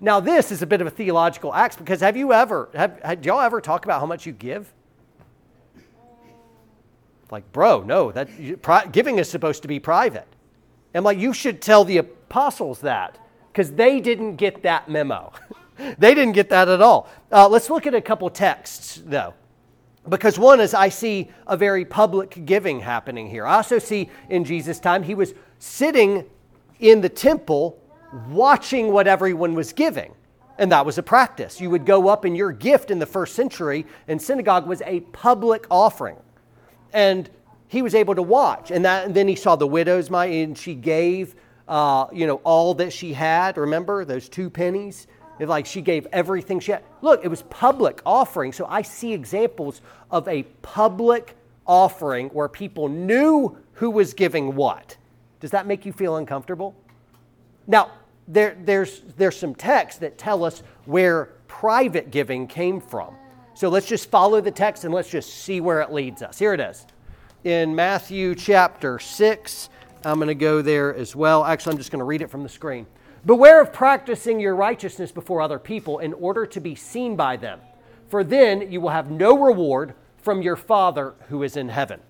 Now, 0.00 0.18
this 0.18 0.50
is 0.50 0.62
a 0.62 0.66
bit 0.66 0.80
of 0.80 0.86
a 0.86 0.90
theological 0.90 1.54
axe 1.54 1.76
because 1.76 2.00
have 2.00 2.16
you 2.16 2.32
ever, 2.32 2.70
have, 2.74 3.24
y'all 3.24 3.40
ever 3.40 3.60
talk 3.60 3.84
about 3.84 4.00
how 4.00 4.06
much 4.06 4.26
you 4.26 4.32
give? 4.32 4.72
Like, 7.32 7.50
bro, 7.50 7.82
no, 7.82 8.12
that 8.12 8.92
giving 8.92 9.18
is 9.18 9.28
supposed 9.28 9.62
to 9.62 9.68
be 9.68 9.80
private. 9.80 10.28
And 10.92 11.02
like, 11.02 11.18
you 11.18 11.32
should 11.32 11.62
tell 11.62 11.82
the 11.82 11.96
apostles 11.96 12.80
that 12.82 13.18
because 13.50 13.72
they 13.72 14.00
didn't 14.00 14.36
get 14.36 14.62
that 14.64 14.90
memo. 14.90 15.32
they 15.98 16.14
didn't 16.14 16.32
get 16.32 16.50
that 16.50 16.68
at 16.68 16.82
all. 16.82 17.08
Uh, 17.32 17.48
let's 17.48 17.70
look 17.70 17.86
at 17.86 17.94
a 17.94 18.02
couple 18.02 18.28
texts, 18.28 19.02
though. 19.06 19.32
Because 20.06 20.38
one 20.38 20.60
is, 20.60 20.74
I 20.74 20.90
see 20.90 21.30
a 21.46 21.56
very 21.56 21.86
public 21.86 22.44
giving 22.44 22.80
happening 22.80 23.30
here. 23.30 23.46
I 23.46 23.56
also 23.56 23.78
see 23.78 24.10
in 24.28 24.44
Jesus' 24.44 24.78
time, 24.78 25.02
he 25.02 25.14
was 25.14 25.32
sitting 25.58 26.26
in 26.80 27.00
the 27.00 27.08
temple 27.08 27.80
watching 28.28 28.92
what 28.92 29.06
everyone 29.06 29.54
was 29.54 29.72
giving. 29.72 30.12
And 30.58 30.70
that 30.70 30.84
was 30.84 30.98
a 30.98 31.02
practice. 31.02 31.62
You 31.62 31.70
would 31.70 31.86
go 31.86 32.08
up, 32.08 32.26
and 32.26 32.36
your 32.36 32.52
gift 32.52 32.90
in 32.90 32.98
the 32.98 33.06
first 33.06 33.34
century 33.34 33.86
in 34.06 34.18
synagogue 34.18 34.66
was 34.66 34.82
a 34.82 35.00
public 35.00 35.66
offering. 35.70 36.16
And 36.92 37.28
he 37.68 37.82
was 37.82 37.94
able 37.94 38.14
to 38.14 38.22
watch. 38.22 38.70
And, 38.70 38.84
that, 38.84 39.06
and 39.06 39.14
then 39.14 39.28
he 39.28 39.34
saw 39.34 39.56
the 39.56 39.66
widow's 39.66 40.10
mite, 40.10 40.32
and 40.32 40.56
she 40.56 40.74
gave, 40.74 41.34
uh, 41.68 42.06
you 42.12 42.26
know, 42.26 42.36
all 42.44 42.74
that 42.74 42.92
she 42.92 43.12
had. 43.12 43.56
Remember 43.56 44.04
those 44.04 44.28
two 44.28 44.50
pennies? 44.50 45.06
It, 45.38 45.48
like 45.48 45.66
she 45.66 45.80
gave 45.80 46.06
everything 46.12 46.60
she 46.60 46.72
had. 46.72 46.82
Look, 47.00 47.24
it 47.24 47.28
was 47.28 47.42
public 47.42 48.02
offering. 48.04 48.52
So 48.52 48.66
I 48.66 48.82
see 48.82 49.12
examples 49.12 49.80
of 50.10 50.28
a 50.28 50.42
public 50.60 51.34
offering 51.66 52.28
where 52.28 52.48
people 52.48 52.88
knew 52.88 53.56
who 53.74 53.90
was 53.90 54.14
giving 54.14 54.54
what. 54.54 54.96
Does 55.40 55.50
that 55.52 55.66
make 55.66 55.86
you 55.86 55.92
feel 55.92 56.16
uncomfortable? 56.16 56.74
Now, 57.66 57.90
there, 58.28 58.56
there's, 58.64 59.02
there's 59.16 59.36
some 59.36 59.54
texts 59.54 60.00
that 60.00 60.18
tell 60.18 60.44
us 60.44 60.62
where 60.84 61.30
private 61.48 62.10
giving 62.10 62.46
came 62.46 62.80
from. 62.80 63.14
So 63.62 63.68
let's 63.68 63.86
just 63.86 64.10
follow 64.10 64.40
the 64.40 64.50
text 64.50 64.82
and 64.82 64.92
let's 64.92 65.08
just 65.08 65.32
see 65.32 65.60
where 65.60 65.80
it 65.82 65.92
leads 65.92 66.20
us. 66.20 66.36
Here 66.36 66.52
it 66.52 66.58
is. 66.58 66.84
In 67.44 67.76
Matthew 67.76 68.34
chapter 68.34 68.98
6, 68.98 69.68
I'm 70.04 70.16
going 70.16 70.26
to 70.26 70.34
go 70.34 70.62
there 70.62 70.92
as 70.92 71.14
well. 71.14 71.44
Actually, 71.44 71.74
I'm 71.74 71.78
just 71.78 71.92
going 71.92 72.00
to 72.00 72.04
read 72.04 72.22
it 72.22 72.28
from 72.28 72.42
the 72.42 72.48
screen. 72.48 72.88
Beware 73.24 73.62
of 73.62 73.72
practicing 73.72 74.40
your 74.40 74.56
righteousness 74.56 75.12
before 75.12 75.40
other 75.40 75.60
people 75.60 76.00
in 76.00 76.12
order 76.14 76.44
to 76.44 76.60
be 76.60 76.74
seen 76.74 77.14
by 77.14 77.36
them, 77.36 77.60
for 78.08 78.24
then 78.24 78.72
you 78.72 78.80
will 78.80 78.88
have 78.88 79.12
no 79.12 79.38
reward 79.38 79.94
from 80.16 80.42
your 80.42 80.56
Father 80.56 81.14
who 81.28 81.44
is 81.44 81.56
in 81.56 81.68
heaven. 81.68 82.00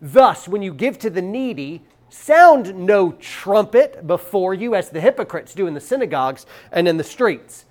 Thus, 0.00 0.48
when 0.48 0.62
you 0.62 0.72
give 0.72 0.98
to 1.00 1.10
the 1.10 1.20
needy, 1.20 1.82
Sound 2.10 2.74
no 2.74 3.12
trumpet 3.12 4.06
before 4.06 4.54
you, 4.54 4.74
as 4.74 4.88
the 4.88 5.00
hypocrites 5.00 5.52
do 5.52 5.66
in 5.66 5.74
the 5.74 5.80
synagogues 5.80 6.46
and 6.72 6.88
in 6.88 6.96
the 6.96 7.04
streets, 7.04 7.66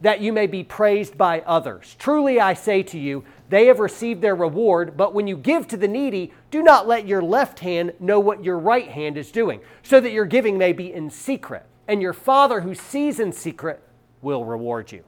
that 0.00 0.20
you 0.20 0.32
may 0.32 0.46
be 0.46 0.62
praised 0.62 1.16
by 1.16 1.40
others. 1.40 1.96
Truly 1.98 2.40
I 2.40 2.54
say 2.54 2.82
to 2.84 2.98
you, 2.98 3.24
they 3.48 3.66
have 3.66 3.78
received 3.78 4.20
their 4.20 4.34
reward, 4.34 4.96
but 4.96 5.14
when 5.14 5.26
you 5.26 5.36
give 5.36 5.68
to 5.68 5.76
the 5.76 5.88
needy, 5.88 6.32
do 6.50 6.62
not 6.62 6.88
let 6.88 7.06
your 7.06 7.22
left 7.22 7.60
hand 7.60 7.92
know 8.00 8.18
what 8.18 8.44
your 8.44 8.58
right 8.58 8.88
hand 8.88 9.16
is 9.16 9.30
doing, 9.30 9.60
so 9.82 10.00
that 10.00 10.12
your 10.12 10.24
giving 10.24 10.58
may 10.58 10.72
be 10.72 10.92
in 10.92 11.10
secret, 11.10 11.64
and 11.86 12.02
your 12.02 12.12
Father 12.12 12.60
who 12.60 12.74
sees 12.74 13.20
in 13.20 13.32
secret 13.32 13.82
will 14.22 14.44
reward 14.44 14.90
you. 14.92 15.04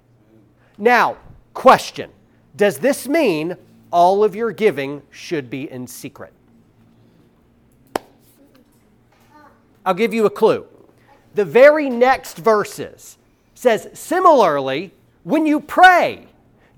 Now, 0.78 1.16
question 1.54 2.10
Does 2.54 2.78
this 2.78 3.08
mean 3.08 3.56
all 3.90 4.22
of 4.22 4.36
your 4.36 4.52
giving 4.52 5.02
should 5.10 5.50
be 5.50 5.70
in 5.70 5.86
secret? 5.86 6.32
I'll 9.84 9.94
give 9.94 10.12
you 10.12 10.26
a 10.26 10.30
clue. 10.30 10.66
The 11.34 11.44
very 11.44 11.88
next 11.88 12.36
verses 12.38 13.18
says, 13.56 13.88
similarly, 13.94 14.92
when 15.24 15.46
you 15.46 15.60
pray, 15.60 16.26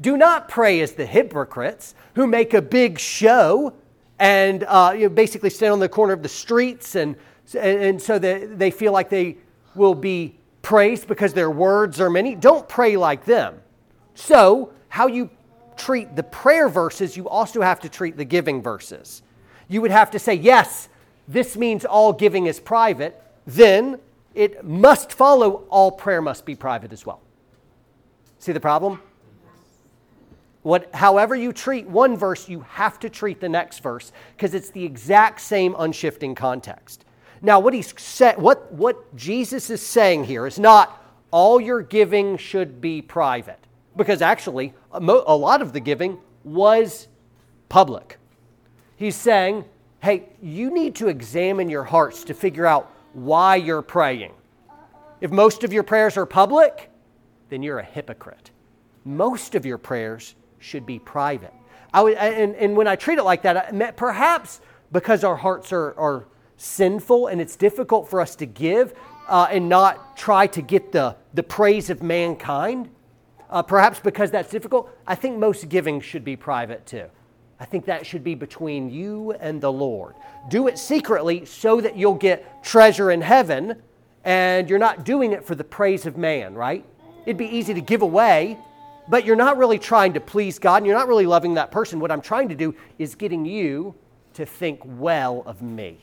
do 0.01 0.17
not 0.17 0.49
pray 0.49 0.81
as 0.81 0.93
the 0.93 1.05
hypocrites 1.05 1.95
who 2.15 2.27
make 2.27 2.55
a 2.55 2.63
big 2.63 2.99
show 2.99 3.75
and 4.19 4.65
uh, 4.65 4.93
you 4.95 5.03
know, 5.03 5.09
basically 5.09 5.51
stand 5.51 5.73
on 5.73 5.81
the 5.81 5.89
corner 5.89 6.13
of 6.13 6.23
the 6.23 6.29
streets 6.29 6.95
and, 6.95 7.17
and 7.55 8.01
so 8.01 8.19
that 8.19 8.59
they 8.59 8.71
feel 8.71 8.93
like 8.93 9.09
they 9.11 9.37
will 9.75 9.95
be 9.95 10.37
praised 10.63 11.09
because 11.09 11.33
their 11.33 11.51
words 11.51 12.01
are 12.01 12.11
many. 12.11 12.35
Don't 12.35 12.69
pray 12.69 12.97
like 12.97 13.25
them. 13.25 13.61
So, 14.15 14.73
how 14.89 15.09
you 15.09 15.31
treat 15.77 16.15
the 16.17 16.23
prayer 16.23 16.69
verses, 16.69 17.17
you 17.17 17.29
also 17.29 17.61
have 17.61 17.81
to 17.81 17.89
treat 17.89 18.17
the 18.17 18.25
giving 18.25 18.63
verses. 18.63 19.23
You 19.69 19.81
would 19.83 19.91
have 19.91 20.11
to 20.13 20.19
say, 20.19 20.35
Yes, 20.35 20.89
this 21.27 21.57
means 21.57 21.85
all 21.85 22.13
giving 22.13 22.47
is 22.47 22.61
private, 22.61 23.21
then 23.47 23.99
it 24.39 24.65
must 24.65 25.13
follow 25.13 25.65
all 25.69 25.91
prayer 25.91 26.23
must 26.23 26.47
be 26.47 26.55
private 26.55 26.93
as 26.93 27.05
well. 27.05 27.21
See 28.39 28.53
the 28.53 28.61
problem? 28.61 29.03
What, 30.63 30.95
however 30.95 31.35
you 31.35 31.53
treat 31.53 31.89
one 31.89 32.17
verse, 32.17 32.49
you 32.49 32.61
have 32.61 33.01
to 33.01 33.11
treat 33.11 33.41
the 33.41 33.49
next 33.49 33.81
verse 33.81 34.13
because 34.37 34.55
it's 34.55 34.71
the 34.71 34.85
exact 34.85 35.41
same 35.41 35.75
unshifting 35.77 36.37
context. 36.37 37.05
Now, 37.43 37.59
what 37.59 37.75
he's 37.75 37.93
said, 38.01 38.39
what, 38.39 38.73
what 38.73 39.17
Jesus 39.17 39.71
is 39.71 39.85
saying 39.85 40.25
here 40.25 40.47
is 40.47 40.59
not 40.59 41.05
all 41.33 41.61
your 41.61 41.83
giving 41.83 42.37
should 42.37 42.81
be 42.81 43.03
private, 43.03 43.61
because 43.97 44.23
actually, 44.23 44.73
a, 44.93 45.01
mo- 45.01 45.25
a 45.27 45.37
lot 45.37 45.63
of 45.63 45.73
the 45.73 45.81
giving 45.81 46.19
was 46.45 47.09
public. 47.69 48.19
He's 48.97 49.17
saying 49.17 49.65
hey, 50.01 50.29
you 50.41 50.71
need 50.71 50.95
to 50.97 51.09
examine 51.09 51.69
your 51.69 51.85
hearts 51.85 52.25
to 52.25 52.35
figure 52.35 52.67
out 52.67 52.93
why 53.25 53.57
you're 53.57 53.83
praying. 53.83 54.33
If 55.21 55.31
most 55.31 55.65
of 55.65 55.73
your 55.73 55.83
prayers 55.83 56.17
are 56.17 56.27
public, 56.27 56.91
then 57.49 57.63
you're 57.63 57.79
a 57.79 57.85
hypocrite. 57.85 58.51
Most 59.05 59.55
of 59.55 59.67
your 59.67 59.79
prayers 59.79 60.35
should 60.59 60.87
be 60.87 60.99
private. 60.99 61.55
I 61.93 62.03
would, 62.03 62.15
and, 62.15 62.55
and 62.57 62.77
when 62.77 62.87
I 62.87 62.97
treat 62.97 63.19
it 63.19 63.25
like 63.25 63.43
that, 63.43 63.97
perhaps 63.97 64.61
because 64.93 65.25
our 65.25 65.37
hearts 65.37 65.73
are, 65.73 65.99
are 65.99 66.27
sinful 66.57 67.29
and 67.29 67.41
it's 67.41 67.57
difficult 67.57 68.09
for 68.09 68.21
us 68.21 68.37
to 68.37 68.47
give 68.47 68.95
uh, 69.29 69.49
and 69.51 69.69
not 69.69 70.17
try 70.17 70.47
to 70.49 70.63
get 70.63 70.93
the, 70.93 71.17
the 71.35 71.43
praise 71.43 71.91
of 71.91 72.03
mankind, 72.03 72.91
uh, 73.51 73.63
perhaps 73.63 74.01
because 74.01 74.31
that's 74.31 74.51
difficult, 74.51 74.91
I 75.07 75.15
think 75.15 75.39
most 75.39 75.69
giving 75.69 76.01
should 76.01 76.25
be 76.25 76.37
private 76.37 76.87
too. 76.87 77.07
I 77.61 77.65
think 77.65 77.87
that 77.87 78.07
should 78.07 78.23
be 78.23 78.35
between 78.35 78.91
you 78.91 79.33
and 79.33 79.61
the 79.61 79.73
Lord. 79.73 80.15
Do 80.49 80.69
it 80.69 80.79
secretly 80.79 81.45
so 81.45 81.81
that 81.81 81.97
you'll 81.97 82.15
get 82.15 82.63
treasure 82.63 83.11
in 83.11 83.21
heaven 83.21 83.83
and 84.25 84.69
you're 84.71 84.79
not 84.79 85.05
doing 85.05 85.33
it 85.33 85.45
for 85.45 85.55
the 85.55 85.65
praise 85.65 86.07
of 86.07 86.17
man, 86.17 86.55
right? 86.55 86.85
It'd 87.25 87.37
be 87.37 87.47
easy 87.47 87.75
to 87.75 87.81
give 87.81 88.03
away, 88.03 88.59
but 89.09 89.25
you're 89.25 89.37
not 89.37 89.59
really 89.59 89.79
trying 89.79 90.13
to 90.15 90.21
please 90.21 90.59
God 90.59 90.77
and 90.79 90.87
you're 90.87 90.97
not 90.97 91.09
really 91.09 91.27
loving 91.27 91.55
that 91.55 91.71
person. 91.71 91.99
What 91.99 92.11
I'm 92.11 92.21
trying 92.21 92.49
to 92.51 92.55
do 92.55 92.75
is 92.99 93.15
getting 93.15 93.45
you 93.45 93.95
to 94.35 94.47
think 94.47 94.81
well 94.85 95.43
of 95.47 95.63
me. 95.63 95.99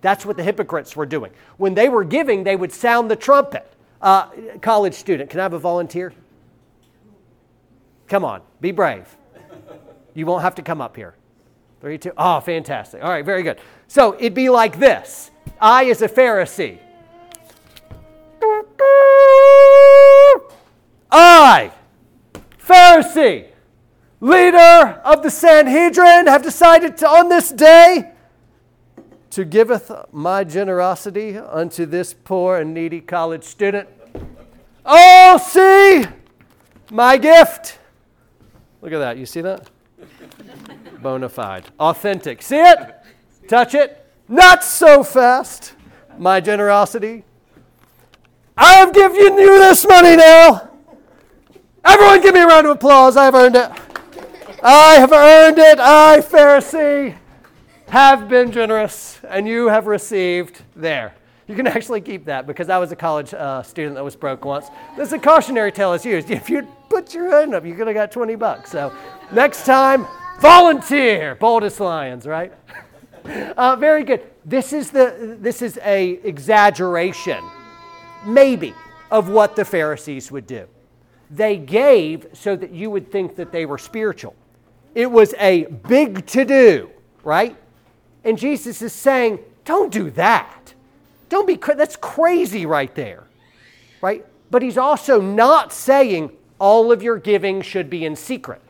That's 0.00 0.26
what 0.26 0.36
the 0.36 0.42
hypocrites 0.42 0.96
were 0.96 1.06
doing. 1.06 1.32
When 1.56 1.74
they 1.74 1.88
were 1.88 2.04
giving, 2.04 2.44
they 2.44 2.56
would 2.56 2.72
sound 2.72 3.10
the 3.10 3.16
trumpet. 3.16 3.70
Uh, 4.02 4.28
college 4.60 4.94
student, 4.94 5.30
can 5.30 5.40
I 5.40 5.44
have 5.44 5.54
a 5.54 5.58
volunteer? 5.58 6.12
Come 8.08 8.24
on, 8.24 8.42
be 8.60 8.70
brave. 8.70 9.16
You 10.14 10.26
won't 10.26 10.42
have 10.42 10.54
to 10.56 10.62
come 10.62 10.80
up 10.80 10.96
here. 10.96 11.14
Three, 11.80 11.98
two. 11.98 12.12
Oh, 12.16 12.40
fantastic. 12.40 13.02
All 13.02 13.10
right, 13.10 13.24
very 13.24 13.42
good. 13.42 13.58
So 13.88 14.14
it'd 14.14 14.34
be 14.34 14.48
like 14.48 14.78
this 14.78 15.30
I, 15.60 15.86
as 15.86 16.02
a 16.02 16.08
Pharisee, 16.08 16.78
I, 21.10 21.72
Pharisee, 22.58 23.48
leader 24.20 25.00
of 25.04 25.22
the 25.22 25.30
Sanhedrin, 25.30 26.26
have 26.26 26.42
decided 26.42 26.96
to, 26.98 27.08
on 27.08 27.28
this 27.28 27.50
day 27.50 28.12
to 29.30 29.44
giveth 29.44 29.90
my 30.12 30.44
generosity 30.44 31.36
unto 31.36 31.84
this 31.86 32.14
poor 32.14 32.58
and 32.58 32.72
needy 32.72 33.00
college 33.00 33.44
student. 33.44 33.88
Oh, 34.86 35.38
see, 35.38 36.06
my 36.90 37.16
gift 37.18 37.78
Look 38.84 38.92
at 38.92 38.98
that. 38.98 39.16
You 39.16 39.24
see 39.24 39.40
that? 39.40 39.70
Bona 41.02 41.28
fide. 41.28 41.64
Authentic. 41.78 42.42
See 42.42 42.56
it? 42.56 42.94
Touch 43.48 43.74
it? 43.74 44.06
Not 44.28 44.64
so 44.64 45.02
fast. 45.02 45.74
My 46.18 46.40
generosity. 46.40 47.24
I 48.56 48.74
have 48.74 48.92
given 48.92 49.36
you 49.36 49.58
this 49.58 49.86
money 49.86 50.16
now. 50.16 50.70
Everyone 51.84 52.22
give 52.22 52.34
me 52.34 52.40
a 52.40 52.46
round 52.46 52.66
of 52.66 52.76
applause. 52.76 53.16
I 53.16 53.24
have 53.24 53.34
earned 53.34 53.56
it. 53.56 53.70
I 54.62 54.94
have 54.94 55.12
earned 55.12 55.58
it. 55.58 55.78
I, 55.78 56.20
Pharisee, 56.20 57.16
have 57.88 58.28
been 58.28 58.50
generous, 58.50 59.20
and 59.28 59.46
you 59.46 59.68
have 59.68 59.86
received 59.86 60.62
there. 60.74 61.14
You 61.46 61.54
can 61.54 61.66
actually 61.76 62.00
keep 62.00 62.24
that 62.24 62.46
because 62.46 62.70
I 62.70 62.78
was 62.78 62.90
a 62.90 62.96
college 62.96 63.34
uh, 63.34 63.62
student 63.62 63.96
that 63.96 64.04
was 64.04 64.16
broke 64.16 64.44
once. 64.44 64.68
This 64.96 65.08
is 65.08 65.12
a 65.12 65.18
cautionary 65.18 65.72
tale 65.72 65.92
is 65.92 66.06
used. 66.06 66.30
If 66.30 66.48
you 66.48 66.66
put 66.94 67.12
your 67.12 67.28
hand 67.30 67.54
up, 67.54 67.66
you 67.66 67.74
could 67.74 67.88
have 67.88 67.94
got 67.94 68.12
20 68.12 68.36
bucks. 68.36 68.70
So 68.70 68.92
next 69.32 69.66
time, 69.66 70.06
volunteer. 70.40 71.34
Boldest 71.34 71.80
lions, 71.80 72.26
right? 72.26 72.52
Uh, 73.56 73.74
very 73.74 74.04
good. 74.04 74.20
This 74.44 74.74
is, 74.74 74.90
the, 74.90 75.38
this 75.40 75.62
is 75.62 75.78
a 75.82 76.20
exaggeration, 76.24 77.42
maybe, 78.26 78.74
of 79.10 79.30
what 79.30 79.56
the 79.56 79.64
Pharisees 79.64 80.30
would 80.30 80.46
do. 80.46 80.68
They 81.30 81.56
gave 81.56 82.26
so 82.34 82.54
that 82.54 82.70
you 82.70 82.90
would 82.90 83.10
think 83.10 83.36
that 83.36 83.50
they 83.50 83.64
were 83.64 83.78
spiritual. 83.78 84.36
It 84.94 85.10
was 85.10 85.32
a 85.38 85.64
big 85.64 86.26
to 86.26 86.44
do, 86.44 86.90
right? 87.22 87.56
And 88.24 88.36
Jesus 88.36 88.82
is 88.82 88.92
saying, 88.92 89.38
don't 89.64 89.90
do 89.90 90.10
that. 90.10 90.74
Don't 91.30 91.46
be, 91.46 91.56
that's 91.56 91.96
crazy 91.96 92.66
right 92.66 92.94
there, 92.94 93.24
right? 94.02 94.26
But 94.50 94.60
he's 94.60 94.76
also 94.76 95.18
not 95.18 95.72
saying 95.72 96.30
all 96.64 96.90
of 96.90 97.02
your 97.02 97.18
giving 97.18 97.60
should 97.60 97.90
be 97.90 98.06
in 98.06 98.16
secret. 98.16 98.62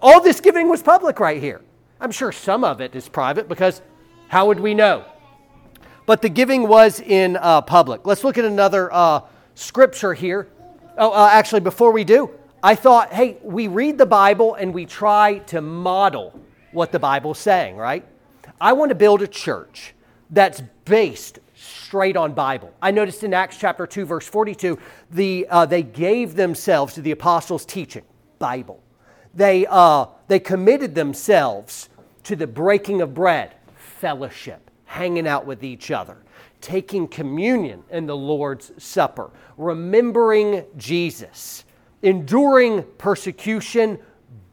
All 0.00 0.22
this 0.22 0.40
giving 0.40 0.70
was 0.70 0.82
public 0.82 1.20
right 1.20 1.38
here. 1.38 1.60
I'm 2.00 2.10
sure 2.10 2.32
some 2.32 2.64
of 2.64 2.80
it 2.80 2.96
is 2.96 3.10
private 3.10 3.46
because 3.46 3.82
how 4.28 4.46
would 4.46 4.58
we 4.58 4.72
know? 4.72 5.04
But 6.06 6.22
the 6.22 6.30
giving 6.30 6.66
was 6.66 7.00
in 7.00 7.36
uh, 7.36 7.60
public. 7.60 8.06
Let's 8.06 8.24
look 8.24 8.38
at 8.38 8.46
another 8.46 8.90
uh, 8.90 9.20
scripture 9.54 10.14
here. 10.14 10.48
Oh, 10.96 11.10
uh, 11.10 11.28
actually, 11.30 11.60
before 11.60 11.92
we 11.92 12.04
do, 12.04 12.30
I 12.62 12.74
thought, 12.74 13.12
hey, 13.12 13.36
we 13.42 13.68
read 13.68 13.98
the 13.98 14.06
Bible 14.06 14.54
and 14.54 14.72
we 14.72 14.86
try 14.86 15.40
to 15.48 15.60
model 15.60 16.40
what 16.72 16.90
the 16.90 16.98
Bible's 16.98 17.38
saying, 17.38 17.76
right? 17.76 18.06
I 18.58 18.72
want 18.72 18.88
to 18.88 18.94
build 18.94 19.20
a 19.20 19.28
church 19.28 19.94
that's 20.30 20.62
based 20.86 21.38
straight 21.84 22.16
on 22.16 22.32
Bible. 22.32 22.72
I 22.80 22.90
noticed 22.90 23.22
in 23.24 23.34
Acts 23.34 23.58
chapter 23.58 23.86
2, 23.86 24.06
verse 24.06 24.26
42, 24.26 24.78
the, 25.10 25.46
uh, 25.50 25.66
they 25.66 25.82
gave 25.82 26.34
themselves 26.34 26.94
to 26.94 27.02
the 27.02 27.10
apostles' 27.10 27.64
teaching, 27.66 28.04
Bible. 28.38 28.82
They, 29.34 29.66
uh, 29.68 30.06
they 30.28 30.40
committed 30.40 30.94
themselves 30.94 31.88
to 32.24 32.36
the 32.36 32.46
breaking 32.46 33.02
of 33.02 33.12
bread, 33.14 33.54
fellowship, 33.76 34.70
hanging 34.86 35.26
out 35.26 35.44
with 35.44 35.62
each 35.62 35.90
other, 35.90 36.16
taking 36.60 37.06
communion 37.06 37.82
in 37.90 38.06
the 38.06 38.16
Lord's 38.16 38.72
Supper, 38.82 39.30
remembering 39.58 40.64
Jesus, 40.76 41.64
enduring 42.02 42.84
persecution 42.96 43.98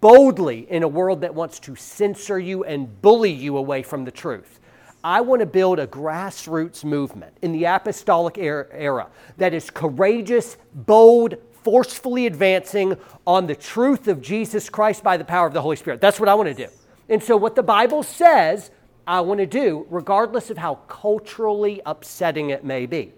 boldly 0.01 0.69
in 0.69 0.83
a 0.83 0.87
world 0.87 1.21
that 1.21 1.33
wants 1.33 1.59
to 1.59 1.75
censor 1.75 2.39
you 2.39 2.63
and 2.63 3.01
bully 3.01 3.31
you 3.31 3.55
away 3.55 3.83
from 3.83 4.03
the 4.03 4.11
truth. 4.11 4.59
I 5.03 5.21
want 5.21 5.39
to 5.39 5.45
build 5.45 5.79
a 5.79 5.87
grassroots 5.87 6.83
movement 6.83 7.35
in 7.41 7.51
the 7.51 7.65
apostolic 7.65 8.37
era 8.37 9.07
that 9.37 9.53
is 9.53 9.69
courageous, 9.69 10.57
bold, 10.73 11.35
forcefully 11.63 12.27
advancing 12.27 12.97
on 13.25 13.47
the 13.47 13.55
truth 13.55 14.07
of 14.07 14.21
Jesus 14.21 14.69
Christ 14.69 15.03
by 15.03 15.17
the 15.17 15.23
power 15.23 15.47
of 15.47 15.53
the 15.53 15.61
Holy 15.61 15.75
Spirit. 15.75 16.01
That's 16.01 16.19
what 16.19 16.29
I 16.29 16.35
want 16.35 16.49
to 16.49 16.53
do. 16.53 16.67
And 17.09 17.21
so, 17.21 17.35
what 17.35 17.55
the 17.55 17.63
Bible 17.63 18.03
says, 18.03 18.71
I 19.07 19.21
want 19.21 19.39
to 19.39 19.47
do, 19.47 19.87
regardless 19.89 20.49
of 20.49 20.57
how 20.57 20.75
culturally 20.87 21.81
upsetting 21.85 22.51
it 22.51 22.63
may 22.63 22.85
be. 22.85 23.13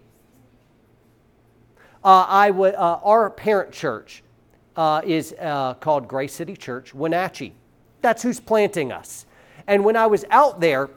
Uh, 2.04 2.26
I 2.28 2.48
w- 2.48 2.74
uh, 2.74 3.00
our 3.04 3.30
parent 3.30 3.72
church 3.72 4.24
uh, 4.76 5.02
is 5.06 5.36
uh, 5.40 5.76
called 5.76 6.08
Grace 6.08 6.34
City 6.34 6.56
Church, 6.56 6.94
Wenatchee. 6.94 7.54
That's 8.02 8.24
who's 8.24 8.40
planting 8.40 8.92
us. 8.92 9.26
And 9.68 9.86
when 9.86 9.96
I 9.96 10.08
was 10.08 10.26
out 10.30 10.60
there 10.60 10.90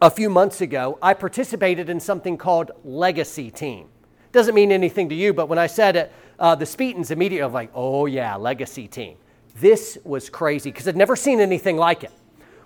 a 0.00 0.10
few 0.10 0.30
months 0.30 0.60
ago, 0.60 0.98
I 1.02 1.14
participated 1.14 1.88
in 1.88 2.00
something 2.00 2.36
called 2.36 2.70
Legacy 2.84 3.50
Team. 3.50 3.88
Doesn't 4.32 4.54
mean 4.54 4.70
anything 4.70 5.08
to 5.08 5.14
you, 5.14 5.32
but 5.32 5.48
when 5.48 5.58
I 5.58 5.66
said 5.66 5.96
it, 5.96 6.12
uh, 6.38 6.54
the 6.54 6.66
Speetons 6.66 7.10
immediately 7.10 7.46
were 7.46 7.52
like, 7.52 7.70
oh 7.74 8.06
yeah, 8.06 8.36
Legacy 8.36 8.86
Team. 8.86 9.16
This 9.56 9.98
was 10.04 10.30
crazy 10.30 10.70
because 10.70 10.86
I'd 10.86 10.96
never 10.96 11.16
seen 11.16 11.40
anything 11.40 11.76
like 11.76 12.04
it. 12.04 12.12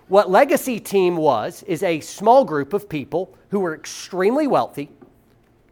What 0.09 0.29
Legacy 0.29 0.79
Team 0.79 1.17
was 1.17 1.63
is 1.63 1.81
a 1.81 1.99
small 2.01 2.45
group 2.45 2.73
of 2.73 2.87
people 2.87 3.35
who 3.49 3.59
were 3.59 3.73
extremely 3.73 4.45
wealthy, 4.47 4.89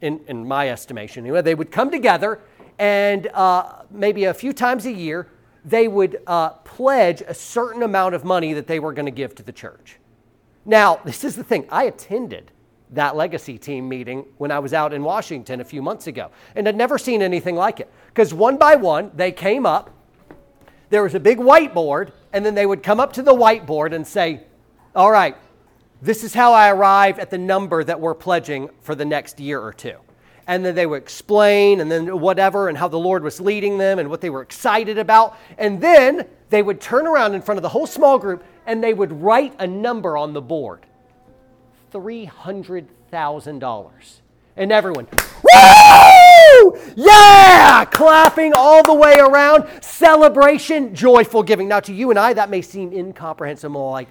in, 0.01 0.19
in 0.27 0.47
my 0.47 0.69
estimation. 0.69 1.23
Anyway, 1.23 1.41
they 1.41 1.55
would 1.55 1.71
come 1.71 1.91
together 1.91 2.39
and 2.79 3.27
uh, 3.27 3.83
maybe 3.91 4.25
a 4.25 4.33
few 4.33 4.53
times 4.53 4.85
a 4.87 4.91
year, 4.91 5.27
they 5.63 5.87
would 5.87 6.21
uh, 6.25 6.49
pledge 6.49 7.21
a 7.21 7.33
certain 7.33 7.83
amount 7.83 8.15
of 8.15 8.25
money 8.25 8.53
that 8.53 8.65
they 8.65 8.79
were 8.79 8.93
going 8.93 9.05
to 9.05 9.11
give 9.11 9.35
to 9.35 9.43
the 9.43 9.51
church. 9.51 9.97
Now, 10.65 10.99
this 11.05 11.23
is 11.23 11.35
the 11.35 11.43
thing 11.43 11.67
I 11.69 11.85
attended 11.85 12.51
that 12.91 13.15
legacy 13.15 13.57
team 13.57 13.87
meeting 13.87 14.25
when 14.37 14.51
I 14.51 14.59
was 14.59 14.73
out 14.73 14.93
in 14.93 15.03
Washington 15.03 15.61
a 15.61 15.63
few 15.63 15.81
months 15.81 16.07
ago 16.07 16.29
and 16.55 16.67
had 16.67 16.75
never 16.75 16.97
seen 16.97 17.21
anything 17.21 17.55
like 17.55 17.79
it. 17.79 17.89
Because 18.07 18.33
one 18.33 18.57
by 18.57 18.75
one, 18.75 19.11
they 19.15 19.31
came 19.31 19.65
up, 19.65 19.89
there 20.89 21.03
was 21.03 21.15
a 21.15 21.19
big 21.19 21.37
whiteboard, 21.37 22.11
and 22.33 22.45
then 22.45 22.53
they 22.53 22.65
would 22.65 22.83
come 22.83 22.99
up 22.99 23.13
to 23.13 23.21
the 23.21 23.33
whiteboard 23.33 23.93
and 23.93 24.05
say, 24.05 24.41
All 24.93 25.09
right, 25.09 25.37
this 26.01 26.23
is 26.23 26.33
how 26.33 26.51
I 26.51 26.69
arrive 26.69 27.17
at 27.17 27.29
the 27.29 27.37
number 27.37 27.83
that 27.83 27.99
we're 27.99 28.13
pledging 28.13 28.69
for 28.81 28.93
the 28.93 29.05
next 29.05 29.39
year 29.39 29.61
or 29.61 29.71
two. 29.71 29.95
And 30.47 30.65
then 30.65 30.75
they 30.75 30.85
would 30.85 31.01
explain, 31.01 31.79
and 31.79 31.89
then 31.89 32.19
whatever, 32.19 32.67
and 32.67 32.77
how 32.77 32.89
the 32.89 32.99
Lord 32.99 33.23
was 33.23 33.39
leading 33.39 33.77
them 33.77 33.99
and 33.99 34.09
what 34.09 34.19
they 34.19 34.29
were 34.29 34.41
excited 34.41 34.97
about. 34.97 35.37
And 35.57 35.79
then 35.79 36.27
they 36.49 36.61
would 36.61 36.81
turn 36.81 37.07
around 37.07 37.35
in 37.35 37.41
front 37.41 37.57
of 37.57 37.61
the 37.61 37.69
whole 37.69 37.87
small 37.87 38.19
group 38.19 38.43
and 38.65 38.83
they 38.83 38.93
would 38.93 39.21
write 39.21 39.53
a 39.59 39.67
number 39.67 40.17
on 40.17 40.33
the 40.33 40.41
board 40.41 40.85
$300,000. 41.93 43.91
And 44.57 44.71
everyone, 44.71 45.07
woo! 45.43 46.77
Yeah! 46.95 47.85
Clapping 47.85 48.53
all 48.55 48.83
the 48.83 48.93
way 48.93 49.17
around, 49.17 49.67
celebration, 49.81 50.93
joyful 50.95 51.43
giving. 51.43 51.67
Now, 51.67 51.81
to 51.81 51.93
you 51.93 52.09
and 52.09 52.17
I, 52.19 52.33
that 52.33 52.49
may 52.49 52.61
seem 52.61 52.93
incomprehensible. 52.93 53.91
Like, 53.91 54.07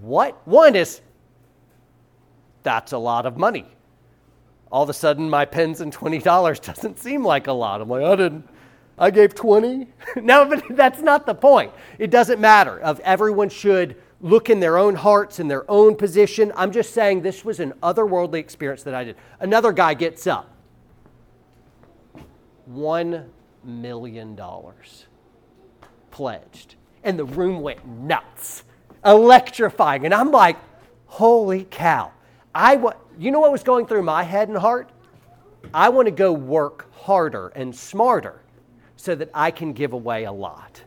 what? 0.00 0.46
One 0.46 0.76
is, 0.76 1.00
that's 2.62 2.92
a 2.92 2.98
lot 2.98 3.26
of 3.26 3.36
money. 3.36 3.66
All 4.72 4.82
of 4.82 4.88
a 4.88 4.94
sudden, 4.94 5.30
my 5.30 5.44
pens 5.44 5.80
and 5.80 5.94
$20 5.94 6.60
doesn't 6.62 6.98
seem 6.98 7.24
like 7.24 7.46
a 7.46 7.52
lot. 7.52 7.80
I'm 7.80 7.88
like, 7.88 8.02
I 8.02 8.16
didn't. 8.16 8.48
I 8.98 9.10
gave 9.10 9.34
20. 9.34 9.88
no, 10.16 10.44
but 10.44 10.64
that's 10.70 11.00
not 11.00 11.26
the 11.26 11.34
point. 11.34 11.72
It 11.98 12.10
doesn't 12.10 12.40
matter. 12.40 12.78
Of 12.80 13.00
everyone 13.00 13.48
should 13.48 13.96
look 14.20 14.48
in 14.48 14.60
their 14.60 14.78
own 14.78 14.94
hearts 14.94 15.38
in 15.38 15.48
their 15.48 15.70
own 15.70 15.96
position. 15.96 16.52
I'm 16.56 16.72
just 16.72 16.94
saying 16.94 17.22
this 17.22 17.44
was 17.44 17.60
an 17.60 17.74
otherworldly 17.82 18.38
experience 18.38 18.82
that 18.84 18.94
I 18.94 19.04
did. 19.04 19.16
Another 19.40 19.72
guy 19.72 19.94
gets 19.94 20.26
up. 20.26 20.50
$1 22.72 23.26
million 23.62 24.40
pledged. 26.10 26.76
And 27.02 27.18
the 27.18 27.24
room 27.26 27.60
went 27.60 27.86
nuts. 27.86 28.64
Electrifying. 29.04 30.06
And 30.06 30.14
I'm 30.14 30.30
like, 30.30 30.56
holy 31.06 31.64
cow. 31.64 32.12
I 32.54 32.76
wa- 32.76 32.94
you 33.18 33.30
know 33.30 33.40
what 33.40 33.52
was 33.52 33.62
going 33.62 33.86
through 33.86 34.04
my 34.04 34.22
head 34.22 34.48
and 34.48 34.56
heart? 34.56 34.88
I 35.74 35.90
want 35.90 36.06
to 36.06 36.12
go 36.12 36.32
work 36.32 36.90
harder 36.94 37.48
and 37.48 37.76
smarter 37.76 38.40
so 39.04 39.14
that 39.14 39.28
I 39.34 39.50
can 39.50 39.74
give 39.74 39.92
away 39.92 40.24
a 40.24 40.32
lot. 40.32 40.82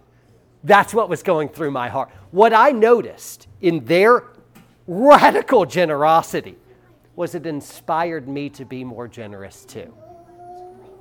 That's 0.64 0.92
what 0.92 1.08
was 1.08 1.22
going 1.22 1.50
through 1.50 1.70
my 1.70 1.88
heart. 1.88 2.10
What 2.32 2.52
I 2.52 2.72
noticed 2.72 3.48
in 3.62 3.86
their 3.86 4.24
radical 4.88 5.66
generosity 5.66 6.58
was 7.16 7.36
it 7.36 7.46
inspired 7.46 8.28
me 8.28 8.50
to 8.50 8.66
be 8.66 8.84
more 8.84 9.08
generous 9.08 9.66
too. 9.66 9.94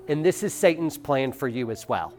And 0.09 0.25
this 0.25 0.43
is 0.43 0.53
Satan's 0.53 0.99
plan 0.99 1.33
for 1.33 1.49
you 1.49 1.71
as 1.71 1.89
well. 1.89 2.13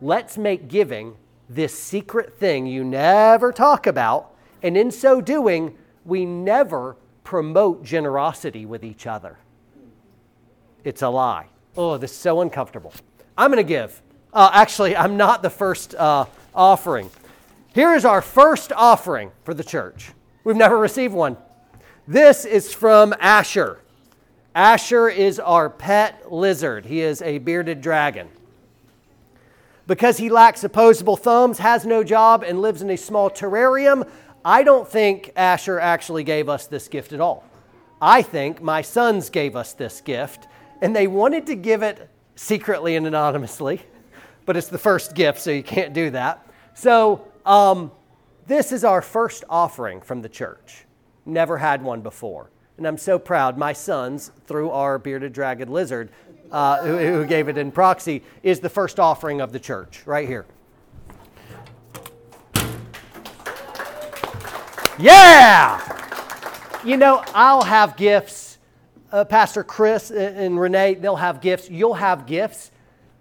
Let's 0.00 0.36
make 0.36 0.66
giving 0.66 1.14
this 1.48 1.78
secret 1.78 2.36
thing 2.36 2.66
you 2.66 2.82
never 2.82 3.52
talk 3.52 3.86
about, 3.86 4.34
and 4.62 4.76
in 4.76 4.90
so 4.90 5.20
doing, 5.20 5.78
we 6.04 6.26
never 6.26 6.96
promote 7.22 7.84
generosity 7.84 8.66
with 8.66 8.84
each 8.84 9.06
other. 9.06 9.38
It's 10.82 11.02
a 11.02 11.08
lie. 11.08 11.46
Oh, 11.76 11.96
this 11.96 12.10
is 12.10 12.16
so 12.16 12.40
uncomfortable. 12.40 12.92
I'm 13.36 13.50
going 13.50 13.64
to 13.64 13.68
give. 13.68 14.00
Uh, 14.32 14.50
actually, 14.52 14.96
I'm 15.02 15.16
not 15.16 15.42
the 15.42 15.50
first 15.50 15.94
uh, 15.94 16.26
offering. 16.54 17.10
Here 17.74 17.94
is 17.94 18.04
our 18.04 18.20
first 18.22 18.72
offering 18.72 19.30
for 19.44 19.54
the 19.54 19.64
church. 19.64 20.10
We've 20.44 20.56
never 20.56 20.78
received 20.78 21.14
one. 21.14 21.36
This 22.06 22.44
is 22.44 22.74
from 22.74 23.14
Asher. 23.20 23.78
Asher 24.54 25.08
is 25.08 25.40
our 25.40 25.70
pet 25.70 26.30
lizard, 26.30 26.84
he 26.84 27.00
is 27.00 27.22
a 27.22 27.38
bearded 27.38 27.80
dragon. 27.80 28.28
because 29.86 30.18
he 30.18 30.28
lacks 30.28 30.62
opposable 30.62 31.16
thumbs, 31.16 31.58
has 31.58 31.86
no 31.86 32.04
job, 32.04 32.44
and 32.46 32.60
lives 32.60 32.82
in 32.82 32.90
a 32.90 32.96
small 32.96 33.30
terrarium, 33.30 34.08
I 34.44 34.62
don't 34.62 34.86
think 34.86 35.32
Asher 35.36 35.80
actually 35.80 36.24
gave 36.24 36.48
us 36.48 36.66
this 36.66 36.88
gift 36.88 37.12
at 37.12 37.20
all. 37.20 37.44
I 38.00 38.22
think 38.22 38.60
my 38.60 38.82
sons 38.82 39.30
gave 39.30 39.56
us 39.56 39.72
this 39.72 40.00
gift, 40.00 40.48
and 40.80 40.94
they 40.94 41.06
wanted 41.06 41.46
to 41.46 41.54
give 41.54 41.82
it 41.82 42.08
secretly 42.34 42.96
and 42.96 43.06
anonymously, 43.06 43.82
but 44.46 44.56
it's 44.56 44.68
the 44.68 44.78
first 44.78 45.14
gift, 45.14 45.40
so 45.40 45.50
you 45.50 45.62
can't 45.62 45.92
do 45.92 46.10
that. 46.10 46.46
So, 46.74 47.26
um, 47.44 47.92
this 48.46 48.72
is 48.72 48.84
our 48.84 49.02
first 49.02 49.44
offering 49.48 50.00
from 50.00 50.22
the 50.22 50.28
church. 50.28 50.84
Never 51.24 51.58
had 51.58 51.82
one 51.82 52.00
before. 52.00 52.50
And 52.76 52.86
I'm 52.86 52.98
so 52.98 53.18
proud. 53.18 53.56
My 53.56 53.72
sons, 53.72 54.32
through 54.46 54.70
our 54.70 54.98
bearded 54.98 55.32
dragon 55.32 55.70
lizard, 55.70 56.08
uh, 56.50 56.82
who, 56.82 56.98
who 56.98 57.26
gave 57.26 57.48
it 57.48 57.56
in 57.56 57.70
proxy, 57.70 58.22
is 58.42 58.60
the 58.60 58.68
first 58.68 58.98
offering 58.98 59.40
of 59.40 59.52
the 59.52 59.60
church, 59.60 60.02
right 60.06 60.26
here. 60.26 60.46
Yeah! 64.98 65.80
You 66.84 66.96
know, 66.96 67.24
I'll 67.34 67.62
have 67.62 67.96
gifts. 67.96 68.51
Uh, 69.12 69.24
Pastor 69.24 69.62
Chris 69.62 70.10
and 70.10 70.58
Renee, 70.58 70.94
they'll 70.94 71.16
have 71.16 71.42
gifts. 71.42 71.68
You'll 71.68 71.94
have 71.94 72.26
gifts. 72.26 72.70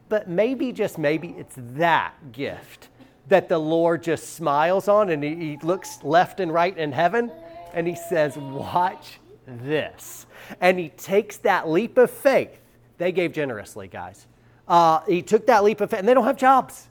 But 0.08 0.30
maybe, 0.30 0.72
just 0.72 0.98
maybe, 0.98 1.36
it's 1.38 1.56
that 1.58 2.14
gift 2.32 2.88
that 3.28 3.50
the 3.50 3.58
Lord 3.58 4.02
just 4.02 4.34
smiles 4.34 4.88
on 4.88 5.10
and 5.10 5.24
he, 5.24 5.36
he 5.36 5.58
looks 5.62 6.02
left 6.04 6.40
and 6.40 6.54
right 6.54 6.78
in 6.78 6.92
heaven 6.92 7.32
and 7.74 7.88
he 7.88 7.96
says, 7.96 8.38
Watch 8.38 9.20
this. 9.46 10.26
And 10.60 10.80
he 10.80 10.90
takes 10.90 11.38
that 11.38 11.70
leap 11.70 11.98
of 11.98 12.10
faith. 12.10 12.60
They 12.98 13.12
gave 13.12 13.34
generously, 13.34 13.88
guys. 13.88 14.28
Uh, 14.68 15.02
he 15.08 15.22
took 15.22 15.48
that 15.48 15.64
leap 15.64 15.82
of 15.82 15.90
faith, 15.90 16.00
and 16.00 16.08
they 16.08 16.14
don't 16.14 16.24
have 16.24 16.38
jobs. 16.38 16.88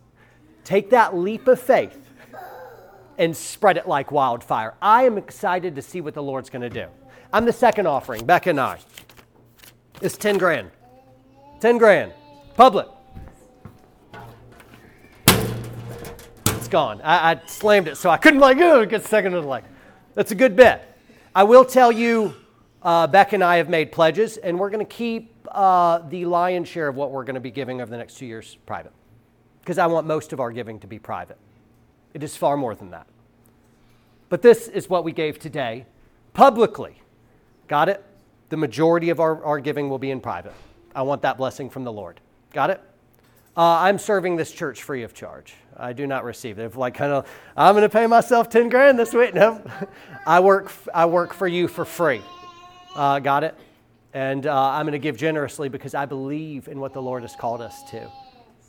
Take 0.64 0.90
that 0.90 1.16
leap 1.16 1.48
of 1.48 1.60
faith 1.60 2.10
and 3.16 3.36
spread 3.36 3.76
it 3.76 3.86
like 3.86 4.10
wildfire. 4.10 4.74
I 4.82 5.04
am 5.04 5.18
excited 5.18 5.76
to 5.76 5.82
see 5.82 6.00
what 6.00 6.14
the 6.14 6.22
Lord's 6.22 6.50
going 6.50 6.62
to 6.62 6.70
do. 6.70 6.86
I'm 7.32 7.44
the 7.44 7.52
second 7.52 7.86
offering, 7.86 8.24
Becca 8.24 8.50
and 8.50 8.60
I. 8.60 8.78
It's 10.00 10.16
10 10.16 10.38
grand. 10.38 10.70
10 11.60 11.78
grand. 11.78 12.12
Public. 12.56 12.88
It's 16.46 16.68
gone. 16.68 17.00
I, 17.02 17.32
I 17.32 17.40
slammed 17.46 17.86
it, 17.86 17.96
so 17.96 18.10
I 18.10 18.16
couldn't 18.16 18.40
like, 18.40 18.58
oh, 18.60 18.84
get 18.84 19.04
second 19.04 19.34
of 19.34 19.44
the 19.44 19.48
like. 19.48 19.64
That's 20.14 20.32
a 20.32 20.34
good 20.34 20.56
bet. 20.56 20.98
I 21.34 21.44
will 21.44 21.64
tell 21.64 21.92
you, 21.92 22.34
uh, 22.82 23.06
Beck 23.06 23.32
and 23.32 23.44
I 23.44 23.58
have 23.58 23.68
made 23.68 23.92
pledges, 23.92 24.36
and 24.36 24.58
we're 24.58 24.70
going 24.70 24.84
to 24.84 24.92
keep 24.92 25.46
uh, 25.52 25.98
the 26.08 26.24
lion's 26.24 26.66
share 26.66 26.88
of 26.88 26.96
what 26.96 27.12
we're 27.12 27.24
going 27.24 27.34
to 27.34 27.40
be 27.40 27.50
giving 27.50 27.80
over 27.80 27.90
the 27.90 27.96
next 27.96 28.16
two 28.16 28.26
years 28.26 28.56
private. 28.66 28.92
Because 29.60 29.78
I 29.78 29.86
want 29.86 30.06
most 30.06 30.32
of 30.32 30.40
our 30.40 30.50
giving 30.50 30.80
to 30.80 30.86
be 30.86 30.98
private. 30.98 31.38
It 32.14 32.22
is 32.24 32.36
far 32.36 32.56
more 32.56 32.74
than 32.74 32.90
that. 32.90 33.06
But 34.28 34.42
this 34.42 34.66
is 34.66 34.88
what 34.88 35.04
we 35.04 35.12
gave 35.12 35.38
today 35.38 35.86
publicly. 36.32 36.99
Got 37.70 37.88
it? 37.88 38.04
The 38.48 38.56
majority 38.56 39.10
of 39.10 39.20
our, 39.20 39.44
our 39.44 39.60
giving 39.60 39.88
will 39.88 40.00
be 40.00 40.10
in 40.10 40.20
private. 40.20 40.54
I 40.92 41.02
want 41.02 41.22
that 41.22 41.38
blessing 41.38 41.70
from 41.70 41.84
the 41.84 41.92
Lord. 41.92 42.20
Got 42.52 42.70
it? 42.70 42.80
Uh, 43.56 43.62
I'm 43.62 43.96
serving 43.96 44.34
this 44.34 44.50
church 44.50 44.82
free 44.82 45.04
of 45.04 45.14
charge. 45.14 45.54
I 45.76 45.92
do 45.92 46.04
not 46.04 46.24
receive 46.24 46.58
it. 46.58 46.74
Like 46.74 46.94
kind 46.94 47.12
of, 47.12 47.30
I'm 47.56 47.76
going 47.76 47.82
to 47.82 47.88
pay 47.88 48.08
myself 48.08 48.50
10 48.50 48.70
grand 48.70 48.98
this 48.98 49.14
week. 49.14 49.34
No, 49.34 49.62
I 50.26 50.40
work, 50.40 50.72
I 50.92 51.06
work 51.06 51.32
for 51.32 51.46
you 51.46 51.68
for 51.68 51.84
free. 51.84 52.22
Uh, 52.96 53.20
got 53.20 53.44
it? 53.44 53.54
And 54.14 54.48
uh, 54.48 54.70
I'm 54.70 54.82
going 54.82 54.92
to 54.94 54.98
give 54.98 55.16
generously 55.16 55.68
because 55.68 55.94
I 55.94 56.06
believe 56.06 56.66
in 56.66 56.80
what 56.80 56.92
the 56.92 57.00
Lord 57.00 57.22
has 57.22 57.36
called 57.36 57.60
us 57.60 57.88
to. 57.92 58.10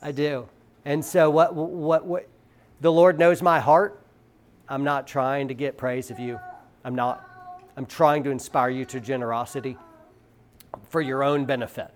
I 0.00 0.12
do. 0.12 0.48
And 0.84 1.04
so 1.04 1.28
what, 1.28 1.56
what, 1.56 2.06
what, 2.06 2.28
the 2.80 2.92
Lord 2.92 3.18
knows 3.18 3.42
my 3.42 3.58
heart. 3.58 4.00
I'm 4.68 4.84
not 4.84 5.08
trying 5.08 5.48
to 5.48 5.54
get 5.54 5.76
praise 5.76 6.12
of 6.12 6.20
you. 6.20 6.38
I'm 6.84 6.94
not. 6.94 7.31
I'm 7.76 7.86
trying 7.86 8.24
to 8.24 8.30
inspire 8.30 8.70
you 8.70 8.84
to 8.86 9.00
generosity 9.00 9.76
for 10.90 11.00
your 11.00 11.22
own 11.22 11.46
benefit. 11.46 11.90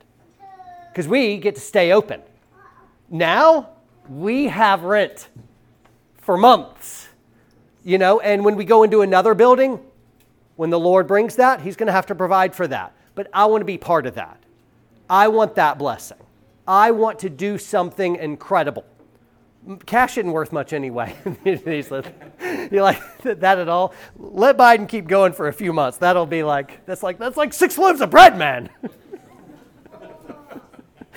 Because 0.91 1.07
we 1.07 1.37
get 1.37 1.55
to 1.57 1.61
stay 1.61 1.93
open. 1.93 2.23
Now, 3.11 3.71
we 4.09 4.47
have 4.47 4.85
rent 4.85 5.29
for 6.19 6.37
months, 6.37 7.09
you 7.85 7.99
know, 7.99 8.21
and 8.21 8.45
when 8.45 8.57
we 8.57 8.65
go 8.65 8.83
into 8.83 9.03
another 9.03 9.35
building, 9.35 9.79
when 10.57 10.71
the 10.71 10.81
Lord 10.81 11.07
brings 11.07 11.37
that, 11.37 11.61
He's 11.61 11.77
going 11.77 11.89
to 11.89 11.93
have 11.93 12.07
to 12.07 12.15
provide 12.15 12.55
for 12.55 12.67
that. 12.69 12.95
But 13.15 13.29
I 13.33 13.45
want 13.47 13.61
to 13.61 13.67
be 13.67 13.79
part 13.79 14.07
of 14.07 14.15
that. 14.15 14.39
I 15.09 15.29
want 15.29 15.55
that 15.57 15.79
blessing. 15.79 16.19
I 16.67 16.91
want 16.91 17.19
to 17.21 17.31
do 17.31 17.59
something 17.59 18.17
incredible 18.17 18.85
cash 19.85 20.17
isn't 20.19 20.31
worth 20.31 20.53
much 20.53 20.73
anyway. 20.73 21.15
Uh, 21.47 22.03
You're 22.71 22.83
like 22.83 23.01
that 23.23 23.59
at 23.59 23.69
all? 23.69 23.95
Let 24.17 24.57
Biden 24.57 24.89
keep 24.89 25.07
going 25.07 25.33
for 25.33 25.49
a 25.49 25.53
few 25.53 25.73
months. 25.73 25.99
That'll 25.99 26.27
be 26.27 26.43
like 26.43 26.85
that's 26.87 27.03
like 27.03 27.19
that's 27.19 27.37
like 27.37 27.53
six 27.53 27.79
loaves 27.79 28.01
of 28.01 28.11
bread, 28.11 28.37
man. 28.37 28.69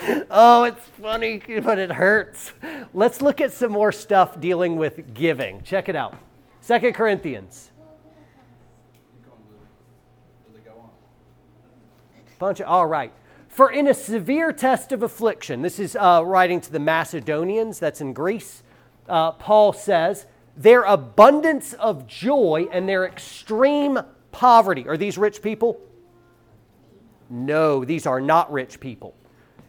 oh, 0.29 0.63
it's 0.63 0.85
funny, 1.01 1.41
but 1.63 1.79
it 1.79 1.91
hurts. 1.91 2.53
Let's 2.93 3.21
look 3.21 3.41
at 3.41 3.51
some 3.51 3.71
more 3.71 3.91
stuff 3.91 4.39
dealing 4.39 4.75
with 4.75 5.13
giving. 5.13 5.61
Check 5.63 5.89
it 5.89 5.95
out. 5.95 6.15
Second 6.61 6.93
Corinthians. 6.93 7.71
Bunch 12.37 12.61
of 12.61 12.67
all 12.67 12.87
right. 12.87 13.11
For 13.59 13.69
in 13.69 13.89
a 13.89 13.93
severe 13.93 14.53
test 14.53 14.93
of 14.93 15.03
affliction, 15.03 15.63
this 15.63 15.79
is 15.79 15.97
uh, 15.97 16.23
writing 16.25 16.61
to 16.61 16.71
the 16.71 16.79
Macedonians, 16.79 17.77
that's 17.77 17.99
in 17.99 18.13
Greece, 18.13 18.63
uh, 19.09 19.33
Paul 19.33 19.73
says, 19.73 20.27
their 20.55 20.83
abundance 20.83 21.73
of 21.73 22.07
joy 22.07 22.69
and 22.71 22.87
their 22.87 23.03
extreme 23.03 23.99
poverty. 24.31 24.87
Are 24.87 24.95
these 24.95 25.17
rich 25.17 25.41
people? 25.41 25.77
No, 27.29 27.83
these 27.83 28.07
are 28.07 28.21
not 28.21 28.49
rich 28.49 28.79
people. 28.79 29.13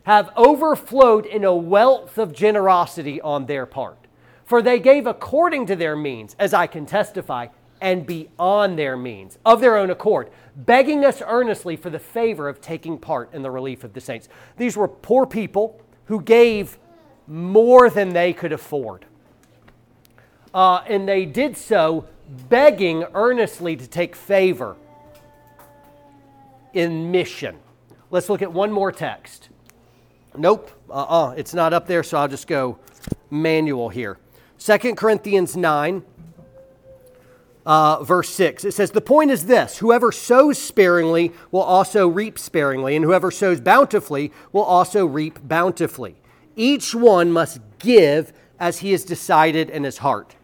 Have 0.05 0.31
overflowed 0.37 1.26
in 1.26 1.42
a 1.42 1.53
wealth 1.53 2.16
of 2.16 2.33
generosity 2.33 3.20
on 3.20 3.46
their 3.46 3.66
part. 3.66 4.07
For 4.44 4.62
they 4.62 4.79
gave 4.79 5.09
according 5.09 5.66
to 5.66 5.74
their 5.74 5.96
means, 5.96 6.37
as 6.38 6.55
I 6.55 6.68
can 6.68 6.87
testify, 6.87 7.48
and 7.80 8.06
beyond 8.06 8.78
their 8.78 8.96
means, 8.96 9.38
of 9.44 9.60
their 9.60 9.76
own 9.76 9.90
accord, 9.90 10.30
begging 10.56 11.04
us 11.04 11.22
earnestly 11.26 11.76
for 11.76 11.90
the 11.90 11.98
favor 11.98 12.48
of 12.48 12.60
taking 12.60 12.98
part 12.98 13.32
in 13.32 13.42
the 13.42 13.50
relief 13.50 13.84
of 13.84 13.92
the 13.92 14.00
saints. 14.00 14.28
These 14.56 14.76
were 14.76 14.88
poor 14.88 15.26
people 15.26 15.80
who 16.06 16.20
gave 16.20 16.78
more 17.26 17.88
than 17.88 18.10
they 18.10 18.32
could 18.32 18.52
afford. 18.52 19.06
Uh, 20.52 20.82
and 20.86 21.08
they 21.08 21.24
did 21.24 21.56
so 21.56 22.06
begging 22.48 23.04
earnestly 23.14 23.76
to 23.76 23.86
take 23.86 24.16
favor 24.16 24.76
in 26.72 27.10
mission. 27.10 27.56
Let's 28.10 28.28
look 28.28 28.42
at 28.42 28.52
one 28.52 28.72
more 28.72 28.92
text. 28.92 29.48
Nope, 30.36 30.70
uh 30.88 30.94
uh-uh, 30.94 31.28
uh, 31.28 31.30
it's 31.32 31.54
not 31.54 31.72
up 31.72 31.86
there, 31.86 32.02
so 32.02 32.18
I'll 32.18 32.28
just 32.28 32.46
go 32.46 32.78
manual 33.30 33.88
here. 33.88 34.18
Second 34.58 34.96
Corinthians 34.96 35.56
9, 35.56 36.04
uh, 37.66 38.03
verse 38.03 38.29
6. 38.31 38.64
It 38.64 38.73
says, 38.73 38.90
The 38.90 39.01
point 39.01 39.31
is 39.31 39.46
this 39.46 39.79
whoever 39.79 40.12
sows 40.12 40.59
sparingly 40.59 41.33
will 41.51 41.62
also 41.62 42.09
reap 42.09 42.38
sparingly, 42.38 42.96
and 42.96 43.05
whoever 43.05 43.31
sows 43.31 43.61
bountifully 43.61 44.33
will 44.53 44.62
also 44.62 45.07
reap 45.07 45.38
bountifully. 45.42 46.16
Each 46.57 46.94
one 46.94 47.33
must 47.33 47.61
give 47.79 48.33
as 48.59 48.79
he 48.79 48.92
has 48.92 49.05
decided 49.05 49.70
in 49.70 49.85
his 49.85 49.99
heart, 49.99 50.37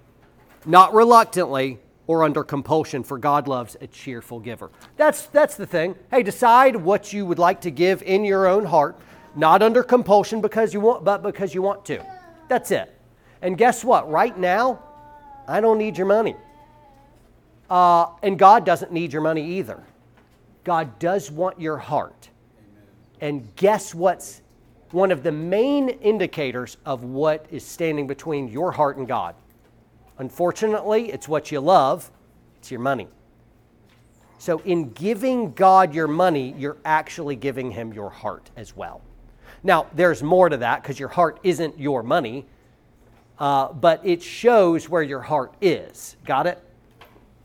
not 0.65 0.95
reluctantly 0.95 1.79
or 2.07 2.23
under 2.23 2.45
compulsion, 2.45 3.03
for 3.03 3.19
God 3.19 3.49
loves 3.49 3.77
a 3.81 3.87
cheerful 3.87 4.39
giver. 4.39 4.71
That's, 4.97 5.27
that's 5.27 5.57
the 5.57 5.67
thing. 5.67 5.97
Hey, 6.11 6.23
decide 6.23 6.77
what 6.77 7.13
you 7.13 7.27
would 7.27 7.39
like 7.39 7.61
to 7.63 7.71
give 7.71 8.03
in 8.03 8.25
your 8.25 8.47
own 8.47 8.65
heart, 8.65 8.97
not 9.35 9.61
under 9.61 9.83
compulsion 9.83 10.41
because 10.41 10.73
you 10.73 10.81
want, 10.81 11.05
but 11.05 11.23
because 11.23 11.53
you 11.53 11.63
want 11.63 11.85
to. 11.87 12.05
That's 12.49 12.71
it. 12.71 12.93
And 13.43 13.59
guess 13.59 13.85
what? 13.85 14.11
Right 14.11 14.39
now, 14.39 14.83
I 15.49 15.61
don't 15.61 15.79
need 15.79 15.99
your 15.99 16.07
money. 16.07 16.37
Uh, 17.69 18.07
and 18.23 18.39
God 18.39 18.64
doesn't 18.64 18.93
need 18.93 19.12
your 19.12 19.23
money 19.23 19.45
either. 19.59 19.83
God 20.64 20.99
does 20.99 21.31
want 21.31 21.61
your 21.61 21.79
heart. 21.79 22.29
And 23.21 23.55
guess 23.57 23.95
what's 23.95 24.43
one 24.91 25.11
of 25.11 25.23
the 25.23 25.33
main 25.33 25.89
indicators 25.89 26.77
of 26.85 27.05
what 27.05 27.47
is 27.51 27.64
standing 27.64 28.07
between 28.07 28.49
your 28.49 28.73
heart 28.73 28.97
and 28.97 29.09
God? 29.09 29.35
Unfortunately, 30.19 31.11
it's 31.11 31.29
what 31.29 31.51
you 31.53 31.61
love, 31.61 32.11
it's 32.59 32.71
your 32.71 32.81
money. 32.81 33.09
So, 34.39 34.61
in 34.61 34.91
giving 34.91 35.53
God 35.53 35.95
your 35.95 36.09
money, 36.09 36.55
you're 36.59 36.77
actually 36.85 37.37
giving 37.37 37.71
Him 37.71 37.93
your 37.93 38.11
heart 38.11 38.51
as 38.57 38.77
well. 38.77 39.01
Now, 39.62 39.87
there's 39.95 40.23
more 40.23 40.49
to 40.49 40.59
that 40.59 40.83
because 40.83 40.99
your 40.99 41.09
heart 41.09 41.41
isn't 41.43 41.79
your 41.79 42.03
money, 42.03 42.47
uh, 43.39 43.73
but 43.73 44.05
it 44.05 44.23
shows 44.23 44.89
where 44.89 45.03
your 45.03 45.21
heart 45.21 45.55
is. 45.61 46.17
Got 46.25 46.47
it? 46.47 46.62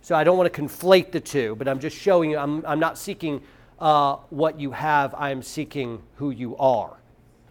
So 0.01 0.15
I 0.15 0.23
don't 0.23 0.37
want 0.37 0.51
to 0.51 0.61
conflate 0.61 1.11
the 1.11 1.19
two, 1.19 1.55
but 1.55 1.67
I'm 1.67 1.79
just 1.79 1.95
showing 1.95 2.31
you, 2.31 2.37
I'm, 2.37 2.65
I'm 2.65 2.79
not 2.79 2.97
seeking 2.97 3.41
uh, 3.79 4.15
what 4.29 4.59
you 4.59 4.71
have, 4.71 5.13
I'm 5.15 5.41
seeking 5.41 6.01
who 6.15 6.31
you 6.31 6.57
are. 6.57 6.97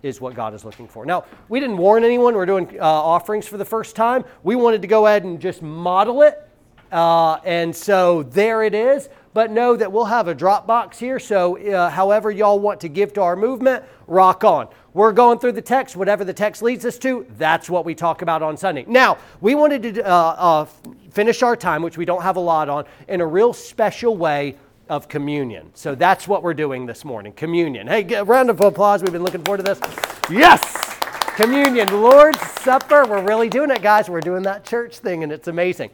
is 0.02 0.20
what 0.20 0.34
God 0.34 0.54
is 0.54 0.64
looking 0.64 0.88
for. 0.88 1.04
Now, 1.04 1.24
we 1.48 1.60
didn't 1.60 1.76
warn 1.76 2.04
anyone. 2.04 2.34
We're 2.34 2.46
doing 2.46 2.78
uh, 2.80 2.84
offerings 2.84 3.46
for 3.46 3.56
the 3.56 3.64
first 3.64 3.94
time. 3.96 4.24
We 4.42 4.56
wanted 4.56 4.82
to 4.82 4.88
go 4.88 5.06
ahead 5.06 5.24
and 5.24 5.40
just 5.40 5.62
model 5.62 6.22
it. 6.22 6.48
Uh, 6.90 7.34
and 7.44 7.74
so 7.74 8.24
there 8.24 8.62
it 8.62 8.74
is. 8.74 9.08
But 9.32 9.52
know 9.52 9.76
that 9.76 9.92
we'll 9.92 10.06
have 10.06 10.26
a 10.26 10.34
drop 10.34 10.66
box 10.66 10.98
here. 10.98 11.20
So, 11.20 11.56
uh, 11.56 11.88
however, 11.88 12.32
y'all 12.32 12.58
want 12.58 12.80
to 12.80 12.88
give 12.88 13.12
to 13.12 13.22
our 13.22 13.36
movement, 13.36 13.84
rock 14.08 14.42
on. 14.42 14.68
We're 14.92 15.12
going 15.12 15.38
through 15.38 15.52
the 15.52 15.62
text. 15.62 15.94
Whatever 15.94 16.24
the 16.24 16.32
text 16.32 16.62
leads 16.62 16.84
us 16.84 16.98
to, 16.98 17.26
that's 17.38 17.70
what 17.70 17.84
we 17.84 17.94
talk 17.94 18.22
about 18.22 18.42
on 18.42 18.56
Sunday. 18.56 18.84
Now, 18.88 19.18
we 19.40 19.54
wanted 19.54 19.82
to 19.82 20.04
uh, 20.04 20.10
uh, 20.10 20.64
finish 21.10 21.42
our 21.42 21.54
time, 21.56 21.82
which 21.82 21.96
we 21.96 22.04
don't 22.04 22.22
have 22.22 22.36
a 22.36 22.40
lot 22.40 22.68
on, 22.68 22.84
in 23.06 23.20
a 23.20 23.26
real 23.26 23.52
special 23.52 24.16
way 24.16 24.56
of 24.88 25.08
communion. 25.08 25.70
So 25.74 25.94
that's 25.94 26.26
what 26.26 26.42
we're 26.42 26.54
doing 26.54 26.86
this 26.86 27.04
morning 27.04 27.32
communion. 27.32 27.86
Hey, 27.86 28.02
get 28.02 28.22
a 28.22 28.24
round 28.24 28.50
of 28.50 28.60
applause. 28.60 29.02
We've 29.02 29.12
been 29.12 29.22
looking 29.22 29.44
forward 29.44 29.64
to 29.64 29.74
this. 29.74 29.80
Yes! 30.28 30.98
Communion, 31.36 31.88
Lord's 32.02 32.40
Supper. 32.40 33.06
We're 33.06 33.22
really 33.22 33.48
doing 33.48 33.70
it, 33.70 33.82
guys. 33.82 34.10
We're 34.10 34.20
doing 34.20 34.42
that 34.42 34.64
church 34.64 34.98
thing, 34.98 35.22
and 35.22 35.30
it's 35.30 35.46
amazing. 35.46 35.90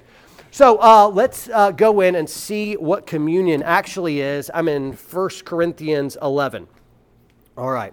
So 0.51 0.80
uh, 0.80 1.09
let's 1.09 1.51
uh, 1.51 1.70
go 1.72 2.01
in 2.01 2.14
and 2.14 2.28
see 2.28 2.74
what 2.74 3.07
communion 3.07 3.62
actually 3.62 4.22
is. 4.22 4.51
I'm 4.55 4.68
in 4.68 4.94
1 4.94 5.30
Corinthians 5.44 6.16
11. 6.22 6.66
All 7.59 7.70
right. 7.70 7.92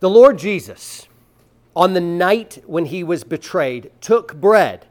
The 0.00 0.10
Lord 0.10 0.38
Jesus, 0.38 1.08
on 1.74 1.92
the 1.92 2.00
night 2.00 2.62
when 2.66 2.86
he 2.86 3.02
was 3.02 3.24
betrayed, 3.24 3.90
took 4.00 4.34
bread. 4.40 4.86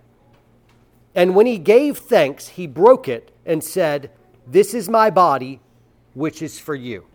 And 1.16 1.34
when 1.34 1.46
he 1.46 1.58
gave 1.58 1.98
thanks, 1.98 2.50
he 2.50 2.68
broke 2.68 3.08
it 3.08 3.32
and 3.46 3.64
said, 3.64 4.12
This 4.46 4.74
is 4.74 4.90
my 4.90 5.10
body, 5.10 5.62
which 6.14 6.42
is 6.42 6.60
for 6.60 6.76
you. 6.76 7.06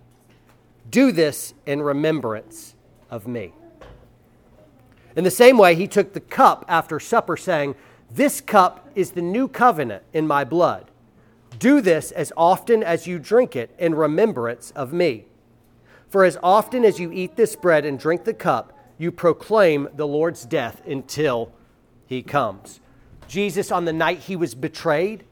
Do 0.91 1.13
this 1.13 1.53
in 1.67 1.83
remembrance 1.83 2.75
of 3.11 3.29
me. 3.29 3.53
In 5.15 5.25
the 5.25 5.31
same 5.31 5.59
way, 5.59 5.75
he 5.75 5.87
took 5.87 6.15
the 6.15 6.21
cup 6.21 6.65
after 6.69 6.99
supper, 6.99 7.37
saying, 7.37 7.75
This 8.11 8.41
cup 8.41 8.89
is 8.95 9.11
the 9.11 9.23
new 9.23 9.49
covenant 9.49 10.03
in 10.15 10.27
my 10.27 10.45
blood. 10.45 10.91
Do 11.59 11.83
this 11.83 12.11
as 12.11 12.33
often 12.39 12.83
as 12.83 13.07
you 13.07 13.19
drink 13.19 13.55
it 13.55 13.75
in 13.79 13.95
remembrance 13.95 14.71
of 14.71 14.95
me. 14.95 15.27
For 16.13 16.27
as 16.27 16.37
often 16.43 16.85
as 16.85 17.01
you 17.01 17.11
eat 17.11 17.37
this 17.37 17.57
bread 17.57 17.87
and 17.87 17.99
drink 17.99 18.25
the 18.25 18.35
cup, 18.35 18.79
you 18.99 19.11
proclaim 19.11 19.89
the 19.95 20.07
Lord's 20.07 20.45
death 20.45 20.83
until 20.87 21.51
he 22.05 22.23
comes. 22.23 22.81
Jesus, 23.27 23.73
on 23.73 23.87
the 23.87 23.95
night 23.95 24.19
he 24.19 24.37
was 24.37 24.55
betrayed, 24.55 25.25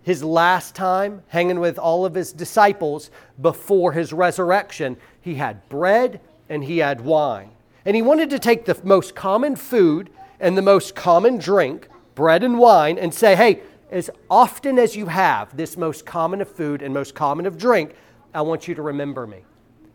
his 0.00 0.22
last 0.22 0.76
time 0.76 1.24
hanging 1.26 1.58
with 1.58 1.76
all 1.76 2.06
of 2.06 2.14
his 2.14 2.32
disciples 2.32 3.10
before 3.40 3.90
his 3.90 4.12
resurrection, 4.12 4.96
he 5.20 5.34
had 5.34 5.68
bread 5.68 6.20
and 6.48 6.62
he 6.62 6.78
had 6.78 7.00
wine. 7.00 7.50
And 7.84 7.96
he 7.96 8.02
wanted 8.02 8.30
to 8.30 8.38
take 8.38 8.64
the 8.64 8.80
most 8.84 9.16
common 9.16 9.56
food 9.56 10.08
and 10.38 10.56
the 10.56 10.62
most 10.62 10.94
common 10.94 11.38
drink, 11.38 11.88
bread 12.14 12.44
and 12.44 12.60
wine, 12.60 12.96
and 12.96 13.12
say, 13.12 13.34
hey, 13.34 13.60
as 13.90 14.08
often 14.30 14.78
as 14.78 14.94
you 14.94 15.06
have 15.06 15.56
this 15.56 15.76
most 15.76 16.06
common 16.06 16.40
of 16.40 16.48
food 16.48 16.80
and 16.80 16.94
most 16.94 17.16
common 17.16 17.44
of 17.44 17.58
drink, 17.58 17.96
I 18.32 18.42
want 18.42 18.68
you 18.68 18.76
to 18.76 18.82
remember 18.82 19.26
me. 19.26 19.42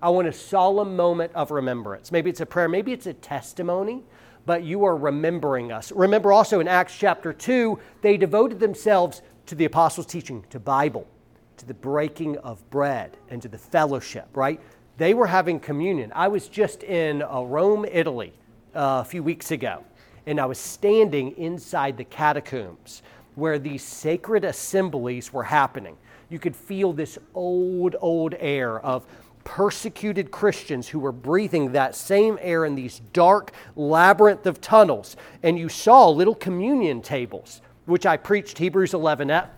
I 0.04 0.10
want 0.10 0.28
a 0.28 0.34
solemn 0.34 0.98
moment 0.98 1.32
of 1.34 1.50
remembrance. 1.50 2.12
Maybe 2.12 2.30
it's 2.30 2.42
a 2.42 2.46
prayer, 2.46 2.68
maybe 2.68 2.92
it's 2.92 3.06
a 3.06 3.14
testimony, 3.14 4.04
but 4.46 4.64
you 4.64 4.84
are 4.84 4.98
remembering 4.98 5.72
us. 5.72 5.94
Remember 5.94 6.34
also 6.34 6.60
in 6.60 6.68
Acts 6.68 6.98
chapter 6.98 7.32
2, 7.32 7.80
they 8.02 8.18
devoted 8.18 8.60
themselves 8.60 9.22
to 9.46 9.56
the 9.56 9.64
apostles' 9.64 10.06
teaching, 10.06 10.44
to 10.50 10.60
Bible, 10.60 11.08
to 11.56 11.66
the 11.66 11.74
breaking 11.74 12.38
of 12.40 12.70
bread, 12.70 13.16
and 13.30 13.42
to 13.44 13.48
the 13.48 13.58
fellowship, 13.58 14.28
right? 14.34 14.60
They 14.98 15.14
were 15.14 15.28
having 15.28 15.58
communion. 15.58 16.12
I 16.14 16.28
was 16.28 16.50
just 16.50 16.84
in 16.84 17.22
uh, 17.22 17.40
Rome, 17.44 17.86
Italy, 17.90 18.34
uh, 18.76 19.00
a 19.02 19.06
few 19.06 19.24
weeks 19.24 19.52
ago, 19.52 19.86
and 20.26 20.38
I 20.38 20.46
was 20.46 20.58
standing 20.58 21.32
inside 21.38 21.96
the 21.96 22.04
catacombs 22.04 23.04
where 23.36 23.58
these 23.58 23.84
sacred 23.84 24.44
assemblies 24.44 25.32
were 25.32 25.44
happening. 25.44 25.96
You 26.30 26.40
could 26.40 26.56
feel 26.56 26.92
this 26.92 27.18
old, 27.34 27.96
old 28.02 28.36
air 28.40 28.80
of 28.82 29.06
persecuted 29.44 30.32
Christians 30.32 30.90
who 30.90 31.00
were 31.00 31.12
breathing 31.12 31.72
that 31.72 31.96
same 31.96 32.38
air 32.42 32.66
in 32.66 32.76
these 32.76 33.02
dark 33.12 33.52
labyrinth 33.76 34.46
of 34.46 34.62
tunnels. 34.62 35.16
And 35.42 35.58
you 35.58 35.70
saw 35.70 36.10
little 36.10 36.36
communion 36.36 37.02
tables, 37.02 37.62
which 37.86 38.06
I 38.06 38.18
preached 38.18 38.58
Hebrews 38.58 38.94
11 38.94 39.32
at. 39.32 39.54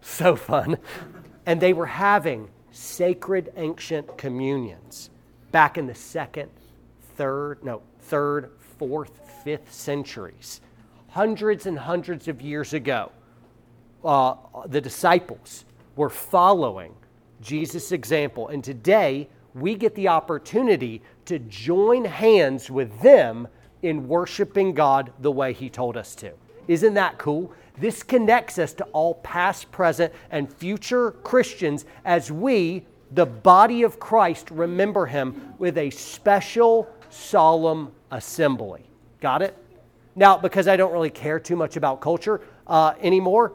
So 0.00 0.36
fun. 0.36 0.78
And 1.44 1.60
they 1.60 1.72
were 1.72 1.86
having 1.86 2.48
sacred 2.70 3.52
ancient 3.56 4.16
communions 4.16 5.10
back 5.50 5.78
in 5.78 5.86
the 5.86 5.94
second, 5.94 6.50
third, 7.16 7.64
no, 7.64 7.82
third, 8.00 8.50
fourth, 8.78 9.20
fifth 9.44 9.72
centuries. 9.72 10.60
Hundreds 11.08 11.66
and 11.66 11.78
hundreds 11.78 12.28
of 12.28 12.40
years 12.40 12.72
ago, 12.74 13.10
uh, 14.04 14.34
the 14.66 14.80
disciples 14.80 15.64
were 15.96 16.10
following 16.10 16.94
Jesus' 17.40 17.92
example. 17.92 18.48
And 18.48 18.62
today, 18.62 19.28
we 19.54 19.74
get 19.74 19.94
the 19.94 20.08
opportunity 20.08 21.02
to 21.24 21.38
join 21.38 22.04
hands 22.04 22.70
with 22.70 23.00
them 23.00 23.48
in 23.82 24.08
worshiping 24.08 24.74
God 24.74 25.12
the 25.20 25.30
way 25.30 25.52
He 25.52 25.70
told 25.70 25.96
us 25.96 26.14
to. 26.16 26.32
Isn't 26.66 26.94
that 26.94 27.18
cool? 27.18 27.52
This 27.78 28.02
connects 28.02 28.58
us 28.58 28.72
to 28.74 28.84
all 28.86 29.14
past, 29.14 29.70
present, 29.70 30.12
and 30.30 30.52
future 30.52 31.12
Christians 31.12 31.84
as 32.04 32.30
we, 32.30 32.84
the 33.12 33.26
body 33.26 33.82
of 33.82 34.00
Christ, 34.00 34.50
remember 34.50 35.06
Him 35.06 35.54
with 35.58 35.78
a 35.78 35.90
special, 35.90 36.88
solemn 37.08 37.92
assembly. 38.10 38.84
Got 39.20 39.42
it? 39.42 39.56
Now, 40.14 40.36
because 40.36 40.66
I 40.66 40.76
don't 40.76 40.92
really 40.92 41.10
care 41.10 41.38
too 41.38 41.56
much 41.56 41.76
about 41.76 42.00
culture 42.00 42.40
uh, 42.66 42.94
anymore, 43.00 43.52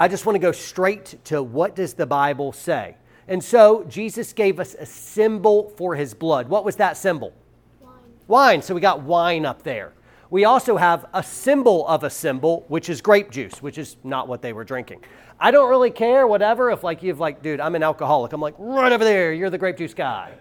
I 0.00 0.08
just 0.08 0.26
want 0.26 0.36
to 0.36 0.40
go 0.40 0.52
straight 0.52 1.16
to 1.24 1.42
what 1.42 1.74
does 1.74 1.94
the 1.94 2.06
Bible 2.06 2.52
say? 2.52 2.96
And 3.26 3.42
so 3.42 3.84
Jesus 3.84 4.32
gave 4.32 4.60
us 4.60 4.74
a 4.74 4.86
symbol 4.86 5.70
for 5.76 5.94
his 5.94 6.14
blood. 6.14 6.48
What 6.48 6.64
was 6.64 6.76
that 6.76 6.96
symbol? 6.96 7.34
Wine. 7.80 7.92
Wine. 8.26 8.62
So 8.62 8.74
we 8.74 8.80
got 8.80 9.02
wine 9.02 9.44
up 9.44 9.62
there. 9.62 9.92
We 10.30 10.44
also 10.44 10.76
have 10.76 11.06
a 11.14 11.22
symbol 11.22 11.86
of 11.88 12.04
a 12.04 12.10
symbol, 12.10 12.64
which 12.68 12.88
is 12.88 13.00
grape 13.00 13.30
juice, 13.30 13.62
which 13.62 13.78
is 13.78 13.96
not 14.04 14.28
what 14.28 14.42
they 14.42 14.52
were 14.52 14.64
drinking. 14.64 15.02
I 15.40 15.50
don't 15.50 15.68
really 15.68 15.90
care, 15.90 16.26
whatever. 16.26 16.70
If 16.70 16.84
like 16.84 17.02
you've 17.02 17.20
like, 17.20 17.42
dude, 17.42 17.60
I'm 17.60 17.74
an 17.74 17.82
alcoholic. 17.82 18.32
I'm 18.32 18.40
like, 18.40 18.54
right 18.58 18.92
over 18.92 19.04
there, 19.04 19.32
you're 19.32 19.50
the 19.50 19.58
grape 19.58 19.78
juice 19.78 19.94
guy. 19.94 20.32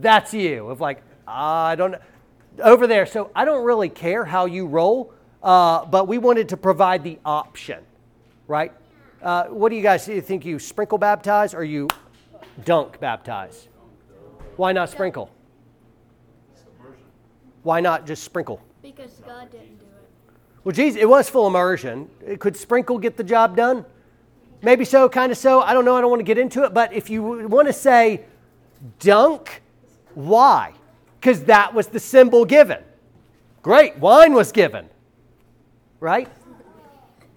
That's 0.00 0.34
you. 0.34 0.70
If 0.70 0.80
like, 0.80 1.02
I 1.26 1.74
don't 1.76 1.96
over 2.62 2.86
there. 2.86 3.06
So 3.06 3.30
I 3.34 3.44
don't 3.44 3.64
really 3.64 3.88
care 3.88 4.24
how 4.24 4.46
you 4.46 4.66
roll, 4.66 5.12
uh, 5.42 5.84
but 5.84 6.08
we 6.08 6.18
wanted 6.18 6.48
to 6.50 6.56
provide 6.56 7.04
the 7.04 7.18
option, 7.24 7.84
right? 8.46 8.72
Uh, 9.26 9.46
what 9.46 9.70
do 9.70 9.74
you 9.74 9.82
guys 9.82 10.06
think? 10.06 10.44
You 10.44 10.60
sprinkle 10.60 10.98
baptize 10.98 11.52
or 11.52 11.64
you 11.64 11.88
dunk 12.64 13.00
baptize? 13.00 13.66
Why 14.54 14.70
not 14.70 14.88
sprinkle? 14.88 15.32
Why 17.64 17.80
not 17.80 18.06
just 18.06 18.22
sprinkle? 18.22 18.62
Because 18.82 19.20
God 19.26 19.50
didn't 19.50 19.78
do 19.80 19.84
it. 19.84 20.32
Well, 20.62 20.72
Jesus, 20.72 21.02
it 21.02 21.08
was 21.08 21.28
full 21.28 21.48
immersion. 21.48 22.08
Could 22.38 22.56
sprinkle 22.56 23.00
get 23.00 23.16
the 23.16 23.24
job 23.24 23.56
done? 23.56 23.84
Maybe 24.62 24.84
so, 24.84 25.08
kind 25.08 25.32
of 25.32 25.38
so. 25.38 25.60
I 25.60 25.74
don't 25.74 25.84
know. 25.84 25.96
I 25.96 26.00
don't 26.02 26.10
want 26.10 26.20
to 26.20 26.24
get 26.24 26.38
into 26.38 26.62
it. 26.62 26.72
But 26.72 26.92
if 26.92 27.10
you 27.10 27.48
want 27.48 27.66
to 27.66 27.72
say 27.72 28.20
dunk, 29.00 29.60
why? 30.14 30.72
Because 31.18 31.42
that 31.46 31.74
was 31.74 31.88
the 31.88 31.98
symbol 31.98 32.44
given. 32.44 32.78
Great. 33.60 33.98
Wine 33.98 34.34
was 34.34 34.52
given. 34.52 34.88
Right? 35.98 36.28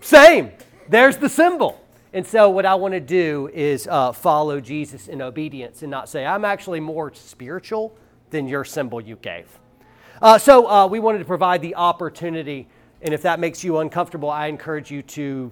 Same. 0.02 0.52
There's 0.90 1.18
the 1.18 1.30
symbol. 1.30 1.80
And 2.14 2.26
so, 2.26 2.50
what 2.50 2.66
I 2.66 2.74
want 2.74 2.96
to 2.96 3.00
do 3.00 3.48
is 3.54 3.88
uh, 3.88 4.12
follow 4.12 4.60
Jesus 4.60 5.08
in 5.08 5.22
obedience 5.22 5.84
and 5.84 5.92
not 5.92 6.10
say, 6.10 6.26
I'm 6.26 6.44
actually 6.44 6.80
more 6.80 7.14
spiritual 7.14 7.96
than 8.32 8.48
your 8.48 8.66
symbol 8.66 9.00
you 9.00 9.16
gave. 9.18 9.48
Uh, 10.20 10.40
so, 10.40 10.68
uh, 10.68 10.88
we 10.88 11.00
wanted 11.00 11.20
to 11.20 11.26
provide 11.26 11.62
the 11.62 11.76
opportunity. 11.76 12.68
And 13.04 13.14
if 13.14 13.22
that 13.22 13.40
makes 13.40 13.64
you 13.64 13.78
uncomfortable, 13.78 14.32
I 14.32 14.48
encourage 14.48 14.90
you 14.90 15.04
to 15.04 15.52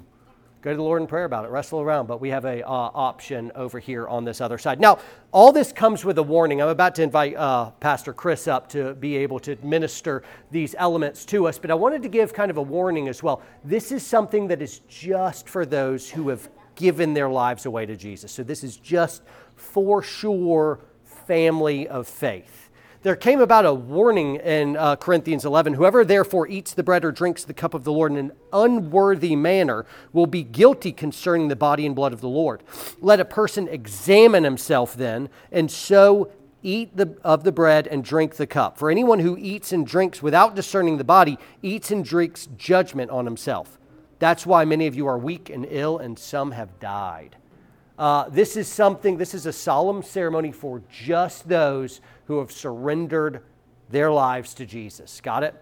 go 0.62 0.72
to 0.72 0.78
the 0.78 0.84
Lord 0.84 1.01
in 1.01 1.08
prayer 1.08 1.26
about 1.26 1.45
it, 1.45 1.51
wrestle 1.51 1.82
around. 1.82 2.08
But 2.08 2.20
we 2.22 2.30
have 2.30 2.45
a 2.45 2.66
uh, 2.68 2.72
option 2.72 3.51
over 3.55 3.80
here 3.80 4.08
on 4.08 4.26
this 4.26 4.41
other 4.41 4.58
side. 4.58 4.80
Now, 4.80 4.99
all 5.32 5.51
this 5.51 5.72
comes 5.72 6.03
with 6.03 6.18
a 6.18 6.24
warning. 6.24 6.62
I'm 6.62 6.70
about 6.70 6.95
to 6.95 7.03
invite 7.03 7.36
uh, 7.36 7.72
Pastor 7.80 8.14
Chris 8.14 8.47
up 8.47 8.70
to 8.70 8.93
be 8.95 9.18
able 9.18 9.39
to 9.39 9.58
minister 9.64 10.24
these 10.51 10.76
elements 10.78 11.26
to 11.26 11.47
us, 11.47 11.58
but 11.58 11.72
I 11.72 11.76
wanted 11.76 12.03
to 12.03 12.10
give 12.10 12.34
kind 12.34 12.51
of 12.51 12.58
a 12.58 12.62
warning 12.62 13.08
as 13.08 13.22
well. 13.22 13.41
This 13.64 13.91
is 13.91 14.05
something 14.05 14.47
that 14.47 14.62
is 14.62 14.80
just 14.88 15.47
for 15.47 15.66
those 15.66 16.10
who 16.10 16.30
have 16.30 16.49
given 16.76 17.14
their 17.14 17.30
lives 17.30 17.66
away 17.66 17.86
to 17.86 17.95
Jesus. 17.95 18.32
So 18.32 18.43
this 18.43 18.64
is 18.64 18.78
just 18.78 19.24
for 19.55 20.01
sure 20.01 20.80
family 21.03 21.88
of 21.88 22.08
faith. 22.08 22.66
There 23.04 23.16
came 23.16 23.39
about 23.39 23.66
a 23.66 23.74
warning 23.74 24.36
in 24.38 24.76
uh, 24.76 24.95
Corinthians 24.95 25.45
11 25.45 25.74
whoever 25.74 26.04
therefore 26.04 26.48
eats 26.48 26.74
the 26.74 26.84
bread 26.84 27.06
or 27.06 27.12
drinks 27.12 27.43
the 27.43 27.54
cup 27.54 27.74
of 27.74 27.84
the 27.84 27.91
Lord 27.91 28.12
in 28.12 28.18
an 28.18 28.32
unworthy 28.52 29.36
manner 29.36 29.86
will 30.14 30.26
be 30.26 30.43
guilty 30.43 30.91
concerning 30.91 31.48
the 31.48 31.56
body 31.56 31.86
and 31.86 31.95
blood 31.95 32.14
of 32.14 32.22
the 32.22 32.30
Lord. 32.30 32.64
Let 33.00 33.20
a 33.20 33.26
person 33.26 33.68
examine 33.68 34.43
himself 34.43 34.95
then, 34.95 35.30
and 35.52 35.70
so 35.70 36.32
eat 36.64 36.98
the, 36.98 37.16
of 37.24 37.43
the 37.43 37.52
bread 37.52 37.88
and 37.88 38.04
drink 38.04 38.36
the 38.36 38.48
cup. 38.48 38.78
For 38.78 38.89
anyone 38.89 39.20
who 39.20 39.38
eats 39.38 39.72
and 39.72 39.86
drinks 39.86 40.22
without 40.22 40.56
discerning 40.56 40.98
the 40.98 41.04
body 41.04 41.38
eats 41.62 41.91
and 41.91 42.04
drinks 42.04 42.48
judgment 42.58 43.12
on 43.12 43.26
himself. 43.26 43.78
That's 44.20 44.45
why 44.45 44.66
many 44.66 44.88
of 44.88 44.95
you 44.95 45.08
are 45.08 45.18
weak 45.18 45.50
and 45.50 45.66
ill, 45.70 46.00
and 46.00 46.18
some 46.18 46.52
have 46.52 46.80
died. 46.80 47.36
Uh, 47.98 48.30
this 48.30 48.56
is 48.56 48.68
something, 48.68 49.18
this 49.18 49.34
is 49.34 49.45
a 49.45 49.54
solemn 49.54 50.04
ceremony 50.04 50.52
for 50.52 50.82
just 50.91 51.50
those 51.50 52.00
who 52.26 52.39
have 52.39 52.52
surrendered 52.52 53.41
their 53.89 54.12
lives 54.12 54.54
to 54.54 54.66
Jesus. 54.66 55.20
Got 55.22 55.43
it? 55.43 55.56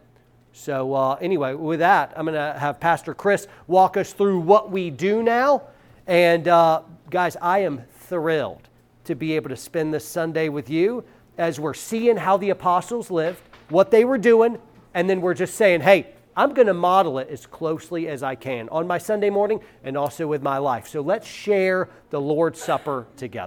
So, 0.51 0.93
uh, 0.93 1.15
anyway, 1.15 1.53
with 1.53 1.79
that, 1.79 2.13
I'm 2.15 2.25
going 2.25 2.35
to 2.35 2.59
have 2.59 2.79
Pastor 2.79 3.13
Chris 3.13 3.47
walk 3.67 3.97
us 3.97 4.13
through 4.13 4.39
what 4.39 4.71
we 4.71 4.89
do 4.89 5.21
now. 5.21 5.63
And, 6.07 6.47
uh, 6.47 6.81
guys, 7.09 7.37
I 7.41 7.59
am 7.59 7.83
thrilled 7.99 8.67
to 9.05 9.15
be 9.15 9.33
able 9.33 9.49
to 9.49 9.57
spend 9.57 9.93
this 9.93 10.05
Sunday 10.05 10.49
with 10.49 10.69
you 10.69 11.03
as 11.37 11.59
we're 11.59 11.73
seeing 11.73 12.17
how 12.17 12.37
the 12.37 12.49
apostles 12.49 13.11
lived, 13.11 13.41
what 13.69 13.91
they 13.91 14.05
were 14.05 14.17
doing, 14.17 14.57
and 14.93 15.09
then 15.09 15.21
we're 15.21 15.33
just 15.33 15.55
saying, 15.55 15.81
hey, 15.81 16.07
I'm 16.37 16.53
going 16.53 16.67
to 16.67 16.73
model 16.73 17.19
it 17.19 17.29
as 17.29 17.45
closely 17.45 18.07
as 18.09 18.21
I 18.21 18.35
can 18.35 18.67
on 18.69 18.87
my 18.87 18.97
Sunday 18.97 19.29
morning 19.29 19.61
and 19.83 19.97
also 19.97 20.27
with 20.27 20.41
my 20.43 20.57
life. 20.57 20.87
So 20.87 21.01
let's 21.01 21.27
share 21.27 21.89
the 22.09 22.19
Lord's 22.19 22.61
Supper 22.61 23.07
together. 23.15 23.43